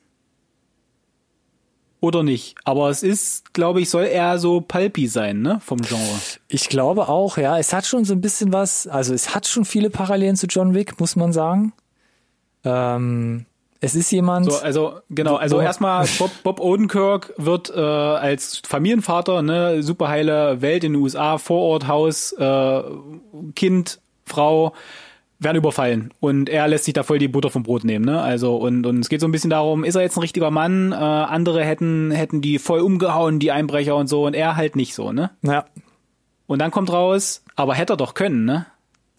Oder 2.00 2.22
nicht? 2.22 2.54
Aber 2.64 2.90
es 2.90 3.02
ist, 3.02 3.52
glaube 3.54 3.80
ich, 3.80 3.90
soll 3.90 4.04
eher 4.04 4.38
so 4.38 4.60
pulpy 4.60 5.08
sein, 5.08 5.42
ne? 5.42 5.60
Vom 5.64 5.82
Genre. 5.82 6.20
Ich 6.48 6.68
glaube 6.68 7.08
auch, 7.08 7.38
ja. 7.38 7.58
Es 7.58 7.72
hat 7.72 7.86
schon 7.86 8.04
so 8.04 8.14
ein 8.14 8.20
bisschen 8.20 8.52
was, 8.52 8.86
also 8.86 9.14
es 9.14 9.34
hat 9.34 9.48
schon 9.48 9.64
viele 9.64 9.90
Parallelen 9.90 10.36
zu 10.36 10.46
John 10.46 10.74
Wick, 10.74 11.00
muss 11.00 11.16
man 11.16 11.32
sagen. 11.32 11.72
Ähm, 12.64 13.46
es 13.80 13.94
ist 13.94 14.10
jemand. 14.12 14.46
So, 14.46 14.58
also 14.58 15.00
genau, 15.10 15.36
also 15.36 15.60
erstmal 15.60 16.06
Bob, 16.18 16.30
Bob 16.42 16.60
Odenkirk 16.60 17.34
wird 17.36 17.70
äh, 17.70 17.80
als 17.80 18.62
Familienvater, 18.66 19.42
ne, 19.42 19.82
superheile 19.82 20.60
Welt 20.60 20.84
in 20.84 20.94
den 20.94 21.02
USA, 21.02 21.38
Vorort, 21.38 21.86
Haus, 21.86 22.32
äh, 22.32 22.82
Kind, 23.54 24.00
Frau 24.24 24.72
werden 25.38 25.56
überfallen 25.56 26.12
und 26.20 26.48
er 26.48 26.66
lässt 26.66 26.84
sich 26.84 26.94
da 26.94 27.02
voll 27.02 27.18
die 27.18 27.28
Butter 27.28 27.50
vom 27.50 27.62
Brot 27.62 27.84
nehmen, 27.84 28.04
ne? 28.04 28.20
Also 28.20 28.56
und 28.56 28.86
und 28.86 29.00
es 29.00 29.08
geht 29.08 29.20
so 29.20 29.28
ein 29.28 29.32
bisschen 29.32 29.50
darum, 29.50 29.84
ist 29.84 29.94
er 29.94 30.02
jetzt 30.02 30.16
ein 30.16 30.20
richtiger 30.20 30.50
Mann? 30.50 30.92
Äh, 30.92 30.96
andere 30.96 31.64
hätten 31.64 32.10
hätten 32.10 32.40
die 32.40 32.58
voll 32.58 32.80
umgehauen, 32.80 33.38
die 33.38 33.52
Einbrecher 33.52 33.94
und 33.94 34.08
so 34.08 34.26
und 34.26 34.34
er 34.34 34.56
halt 34.56 34.74
nicht 34.74 34.94
so, 34.94 35.12
ne? 35.12 35.30
ja, 35.42 35.64
Und 36.46 36.60
dann 36.60 36.70
kommt 36.70 36.92
raus, 36.92 37.44
aber 37.54 37.74
hätte 37.74 37.92
er 37.92 37.96
doch 37.96 38.14
können, 38.14 38.44
ne? 38.44 38.66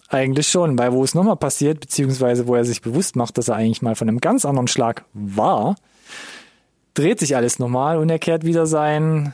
eigentlich 0.09 0.47
schon, 0.47 0.77
weil 0.77 0.91
wo 0.91 1.03
es 1.03 1.13
nochmal 1.13 1.37
passiert, 1.37 1.79
beziehungsweise 1.79 2.47
wo 2.47 2.55
er 2.55 2.65
sich 2.65 2.81
bewusst 2.81 3.15
macht, 3.15 3.37
dass 3.37 3.47
er 3.47 3.55
eigentlich 3.55 3.81
mal 3.81 3.95
von 3.95 4.09
einem 4.09 4.19
ganz 4.19 4.43
anderen 4.43 4.67
Schlag 4.67 5.05
war, 5.13 5.75
dreht 6.95 7.19
sich 7.19 7.35
alles 7.35 7.59
nochmal 7.59 7.97
und 7.97 8.09
er 8.09 8.19
kehrt 8.19 8.43
wieder 8.43 8.65
sein 8.65 9.33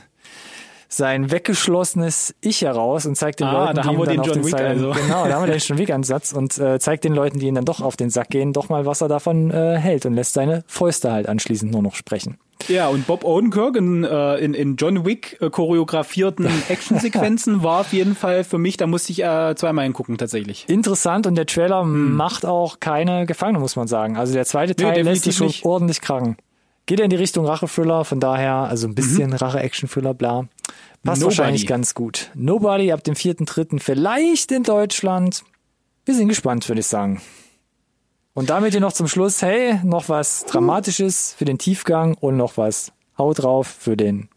sein 0.88 1.30
weggeschlossenes 1.30 2.34
Ich 2.40 2.62
heraus 2.62 3.06
und 3.06 3.16
zeigt 3.16 3.40
den 3.40 3.48
Ah, 3.48 3.64
Leuten, 3.64 3.76
da 3.76 3.82
die 3.82 3.88
haben 3.88 3.98
wir 3.98 4.06
den 4.06 4.22
John 4.22 4.44
Wick 4.44 4.50
Seil- 4.50 4.66
also. 4.66 4.92
genau, 4.92 5.26
da 5.26 5.34
haben 5.34 5.46
wir 5.46 5.52
den 5.52 5.60
John 5.60 5.78
Wick 5.78 5.90
Ansatz 5.90 6.32
und 6.32 6.58
äh, 6.58 6.78
zeigt 6.78 7.04
den 7.04 7.14
Leuten, 7.14 7.38
die 7.38 7.46
ihn 7.46 7.54
dann 7.54 7.64
doch 7.64 7.80
auf 7.80 7.96
den 7.96 8.10
Sack 8.10 8.30
gehen, 8.30 8.52
doch 8.52 8.68
mal, 8.68 8.86
was 8.86 9.00
er 9.00 9.08
davon 9.08 9.50
äh, 9.50 9.76
hält 9.76 10.06
und 10.06 10.14
lässt 10.14 10.34
seine 10.34 10.64
Fäuste 10.66 11.10
halt 11.12 11.28
anschließend 11.28 11.72
nur 11.72 11.82
noch 11.82 11.94
sprechen. 11.94 12.38
Ja, 12.68 12.88
und 12.88 13.06
Bob 13.06 13.22
Odenkirk 13.24 13.76
in, 13.76 14.02
äh, 14.04 14.36
in, 14.38 14.54
in 14.54 14.76
John 14.76 15.04
Wick 15.04 15.36
äh, 15.42 15.50
choreografierten 15.50 16.46
Actionsequenzen 16.68 17.62
war 17.62 17.80
auf 17.80 17.92
jeden 17.92 18.14
Fall 18.16 18.44
für 18.44 18.56
mich, 18.58 18.76
da 18.78 18.86
musste 18.86 19.12
ich 19.12 19.22
äh, 19.22 19.54
zweimal 19.56 19.84
hingucken 19.84 20.16
tatsächlich. 20.16 20.66
Interessant 20.68 21.26
und 21.26 21.34
der 21.34 21.46
Trailer 21.46 21.84
macht 21.84 22.46
auch 22.46 22.80
keine 22.80 23.26
Gefangene, 23.26 23.58
muss 23.58 23.76
man 23.76 23.88
sagen. 23.88 24.16
Also 24.16 24.32
der 24.32 24.46
zweite 24.46 24.74
Teil 24.74 25.02
lässt 25.02 25.06
definitiv 25.06 25.24
sich 25.24 25.36
schon 25.36 25.46
nicht. 25.48 25.64
ordentlich 25.66 26.00
krachen. 26.00 26.36
Geht 26.86 27.00
er 27.00 27.04
in 27.04 27.10
die 27.10 27.16
Richtung 27.16 27.44
Rache-Thriller, 27.46 28.04
von 28.04 28.20
daher, 28.20 28.54
also 28.54 28.86
ein 28.86 28.94
bisschen 28.94 29.30
Mhm. 29.30 29.36
Rache-Action-Thriller, 29.36 30.14
bla. 30.14 30.46
Passt 31.04 31.20
Nobody. 31.20 31.24
wahrscheinlich 31.38 31.66
ganz 31.66 31.94
gut. 31.94 32.30
Nobody 32.34 32.92
ab 32.92 33.02
dem 33.04 33.14
4.3. 33.14 33.80
vielleicht 33.80 34.52
in 34.52 34.62
Deutschland. 34.62 35.42
Wir 36.04 36.14
sind 36.14 36.28
gespannt, 36.28 36.68
würde 36.68 36.80
ich 36.80 36.86
sagen. 36.86 37.20
Und 38.34 38.50
damit 38.50 38.72
hier 38.72 38.80
noch 38.80 38.92
zum 38.92 39.08
Schluss, 39.08 39.42
hey, 39.42 39.80
noch 39.82 40.08
was 40.08 40.44
Dramatisches 40.46 41.34
für 41.36 41.44
den 41.44 41.58
Tiefgang 41.58 42.14
und 42.14 42.36
noch 42.36 42.56
was 42.56 42.92
Haut 43.18 43.42
drauf 43.42 43.66
für 43.66 43.96
den, 43.96 44.28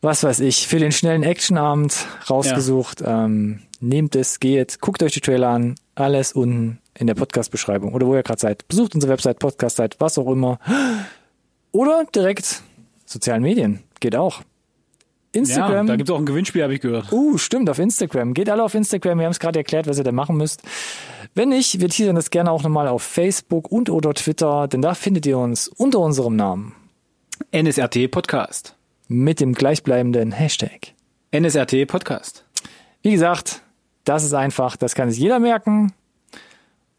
was 0.00 0.22
weiß 0.24 0.40
ich, 0.40 0.66
für 0.66 0.78
den 0.78 0.90
schnellen 0.92 1.22
Actionabend 1.22 2.06
rausgesucht. 2.30 3.02
Ähm, 3.04 3.60
nehmt 3.80 4.16
es, 4.16 4.40
geht, 4.40 4.80
guckt 4.80 5.02
euch 5.02 5.12
die 5.12 5.20
Trailer 5.20 5.48
an, 5.50 5.74
alles 5.94 6.32
unten 6.32 6.78
in 6.98 7.06
der 7.06 7.14
Podcast-Beschreibung 7.14 7.94
oder 7.94 8.06
wo 8.06 8.14
ihr 8.14 8.22
gerade 8.22 8.40
seid. 8.40 8.66
Besucht 8.68 8.94
unsere 8.94 9.12
Website, 9.12 9.38
Podcast-Site, 9.38 9.96
was 9.98 10.18
auch 10.18 10.30
immer. 10.30 10.58
Oder 11.72 12.06
direkt 12.14 12.62
sozialen 13.04 13.42
Medien, 13.42 13.82
geht 14.00 14.16
auch. 14.16 14.40
Ja, 15.34 15.42
Instagram. 15.42 15.86
da 15.86 15.96
gibt's 15.96 16.10
auch 16.10 16.18
ein 16.18 16.24
Gewinnspiel, 16.24 16.62
habe 16.62 16.74
ich 16.74 16.80
gehört. 16.80 17.12
Uh, 17.12 17.36
stimmt, 17.36 17.68
auf 17.68 17.78
Instagram. 17.78 18.32
Geht 18.32 18.48
alle 18.48 18.64
auf 18.64 18.74
Instagram. 18.74 19.18
Wir 19.18 19.26
haben 19.26 19.32
es 19.32 19.38
gerade 19.38 19.58
erklärt, 19.58 19.86
was 19.86 19.98
ihr 19.98 20.04
da 20.04 20.12
machen 20.12 20.38
müsst. 20.38 20.62
Wenn 21.34 21.50
nicht, 21.50 21.78
wir 21.78 21.90
teasern 21.90 22.16
das 22.16 22.30
gerne 22.30 22.50
auch 22.50 22.62
nochmal 22.62 22.88
auf 22.88 23.02
Facebook 23.02 23.70
und 23.70 23.90
oder 23.90 24.14
Twitter, 24.14 24.66
denn 24.66 24.80
da 24.80 24.94
findet 24.94 25.26
ihr 25.26 25.36
uns 25.36 25.68
unter 25.68 25.98
unserem 26.00 26.36
Namen 26.36 26.74
NSRT 27.52 28.10
Podcast. 28.10 28.74
mit 29.08 29.40
dem 29.40 29.52
gleichbleibenden 29.52 30.32
Hashtag. 30.32 30.94
NSRT 31.32 31.86
Podcast. 31.86 32.44
Wie 33.02 33.10
gesagt, 33.10 33.60
das 34.04 34.24
ist 34.24 34.32
einfach, 34.32 34.76
das 34.76 34.94
kann 34.94 35.10
sich 35.10 35.20
jeder 35.20 35.38
merken. 35.38 35.92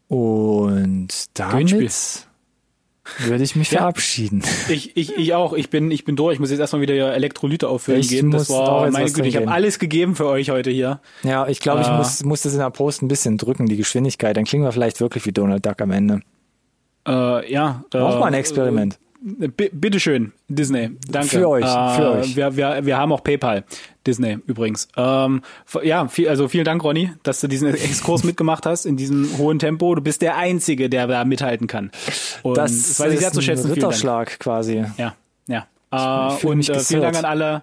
Und 0.08 1.08
damit 1.34 2.24
würde 3.18 3.42
ich 3.42 3.56
mich 3.56 3.70
Ja. 3.70 3.78
verabschieden. 3.80 4.42
Ich, 4.68 4.96
ich, 4.96 5.16
ich 5.16 5.34
auch. 5.34 5.52
Ich 5.54 5.70
bin, 5.70 5.90
ich 5.90 6.04
bin 6.04 6.16
durch. 6.16 6.34
Ich 6.34 6.40
muss 6.40 6.50
jetzt 6.50 6.60
erstmal 6.60 6.82
wieder 6.82 7.14
Elektrolyte 7.14 7.68
auffüllen 7.68 8.00
Ich 8.00 8.08
gehen. 8.08 8.30
Das 8.30 8.50
war 8.50 8.90
meine 8.90 9.10
Güte. 9.10 9.28
Ich 9.28 9.36
habe 9.36 9.48
alles 9.48 9.78
gegeben 9.78 10.14
für 10.14 10.26
euch 10.26 10.50
heute 10.50 10.70
hier. 10.70 11.00
Ja, 11.22 11.46
ich 11.46 11.60
glaube, 11.60 11.80
ich 11.82 11.86
Ah. 11.86 11.96
muss, 11.98 12.22
muss 12.24 12.42
das 12.42 12.52
in 12.52 12.58
der 12.58 12.70
Post 12.70 13.02
ein 13.02 13.08
bisschen 13.08 13.38
drücken, 13.38 13.66
die 13.66 13.76
Geschwindigkeit. 13.76 14.36
Dann 14.36 14.44
klingen 14.44 14.64
wir 14.64 14.72
vielleicht 14.72 15.00
wirklich 15.00 15.24
wie 15.26 15.32
Donald 15.32 15.64
Duck 15.64 15.80
am 15.80 15.90
Ende. 15.90 16.20
Äh, 17.06 17.50
ja. 17.52 17.84
Äh, 17.94 17.98
Auch 17.98 18.18
mal 18.20 18.26
ein 18.26 18.34
Experiment. 18.34 18.98
B 19.20 19.68
bitteschön, 19.72 20.32
Disney. 20.48 20.90
Danke. 21.10 21.28
Für 21.28 21.48
euch, 21.48 21.64
Äh, 21.64 21.96
für 21.96 22.10
euch. 22.12 22.36
Wir, 22.36 22.56
wir, 22.56 22.86
wir 22.86 22.96
haben 22.98 23.10
auch 23.10 23.24
PayPal. 23.24 23.64
Disney 24.08 24.38
übrigens. 24.46 24.88
Ähm, 24.96 25.42
ja, 25.82 26.08
viel, 26.08 26.28
also 26.28 26.48
vielen 26.48 26.64
Dank, 26.64 26.82
Ronny, 26.82 27.12
dass 27.22 27.40
du 27.40 27.46
diesen 27.46 27.68
Exkurs 27.74 28.24
mitgemacht 28.24 28.64
hast 28.66 28.86
in 28.86 28.96
diesem 28.96 29.36
hohen 29.38 29.58
Tempo. 29.58 29.94
Du 29.94 30.00
bist 30.02 30.22
der 30.22 30.36
Einzige, 30.36 30.88
der 30.88 31.06
da 31.06 31.24
mithalten 31.24 31.66
kann. 31.66 31.90
Und 32.42 32.56
Das, 32.56 32.72
das 32.72 33.00
weiß 33.00 33.12
ich 33.12 33.20
sehr 33.20 33.32
zu 33.32 33.40
ein 33.40 33.42
schätzen. 33.42 33.64
Dank. 33.68 33.76
Ritterschlag 33.76 34.38
quasi. 34.38 34.84
Ja, 34.96 35.14
ja. 35.46 35.66
Äh, 35.90 36.46
und 36.46 36.68
äh, 36.68 36.78
vielen. 36.80 37.02
Dank 37.02 37.16
an 37.16 37.24
alle, 37.24 37.62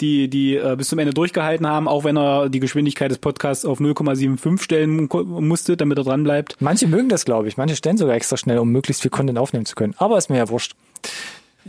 die, 0.00 0.28
die 0.28 0.56
äh, 0.56 0.74
bis 0.76 0.88
zum 0.88 0.98
Ende 0.98 1.14
durchgehalten 1.14 1.66
haben, 1.66 1.86
auch 1.88 2.04
wenn 2.04 2.16
er 2.16 2.48
die 2.48 2.60
Geschwindigkeit 2.60 3.10
des 3.10 3.18
Podcasts 3.18 3.64
auf 3.64 3.78
0,75 3.80 4.62
stellen 4.62 5.08
musste, 5.10 5.76
damit 5.76 5.98
er 5.98 6.04
dran 6.04 6.24
bleibt. 6.24 6.56
Manche 6.60 6.88
mögen 6.88 7.08
das, 7.08 7.24
glaube 7.24 7.48
ich. 7.48 7.56
Manche 7.56 7.76
stellen 7.76 7.96
sogar 7.96 8.16
extra 8.16 8.36
schnell, 8.36 8.58
um 8.58 8.70
möglichst 8.70 9.02
viel 9.02 9.10
Content 9.10 9.38
aufnehmen 9.38 9.64
zu 9.66 9.74
können. 9.74 9.94
Aber 9.98 10.18
ist 10.18 10.28
mir 10.30 10.38
ja 10.38 10.48
wurscht. 10.48 10.74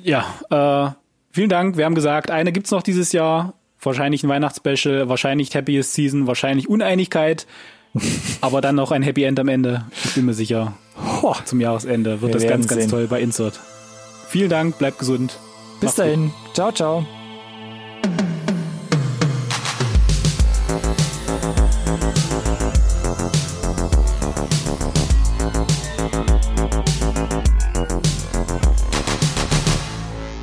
Ja, 0.01 0.25
äh, 0.49 0.91
vielen 1.31 1.49
Dank. 1.49 1.77
Wir 1.77 1.85
haben 1.85 1.95
gesagt, 1.95 2.31
eine 2.31 2.51
gibt's 2.51 2.71
noch 2.71 2.81
dieses 2.81 3.11
Jahr. 3.11 3.53
Wahrscheinlich 3.85 4.23
ein 4.23 4.29
Weihnachtsspecial, 4.29 5.09
wahrscheinlich 5.09 5.55
Happiest 5.55 5.93
Season, 5.93 6.27
wahrscheinlich 6.27 6.69
Uneinigkeit. 6.69 7.45
aber 8.41 8.61
dann 8.61 8.75
noch 8.75 8.91
ein 8.91 9.03
Happy 9.03 9.23
End 9.23 9.39
am 9.39 9.47
Ende. 9.47 9.85
Ich 10.03 10.15
bin 10.15 10.25
mir 10.25 10.33
sicher, 10.33 10.73
Ho, 11.21 11.35
zum 11.45 11.61
Jahresende 11.61 12.21
wird 12.21 12.33
Wir 12.33 12.39
das 12.39 12.49
ganz, 12.49 12.67
ganz 12.67 12.81
sehen. 12.81 12.89
toll 12.89 13.07
bei 13.07 13.21
Insert. 13.21 13.59
Vielen 14.29 14.49
Dank, 14.49 14.77
bleibt 14.79 14.99
gesund. 14.99 15.37
bis 15.79 15.89
Macht's 15.89 15.95
gut. 15.97 16.05
dahin. 16.05 16.31
Ciao, 16.53 16.71
ciao. 16.71 17.05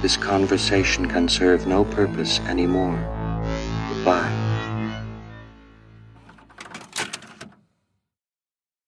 This 0.02 0.16
conversation 0.16 1.06
can 1.06 1.28
serve 1.28 1.66
no 1.66 1.84
purpose 1.84 2.40
anymore. 2.48 3.19
Bye. 4.04 4.49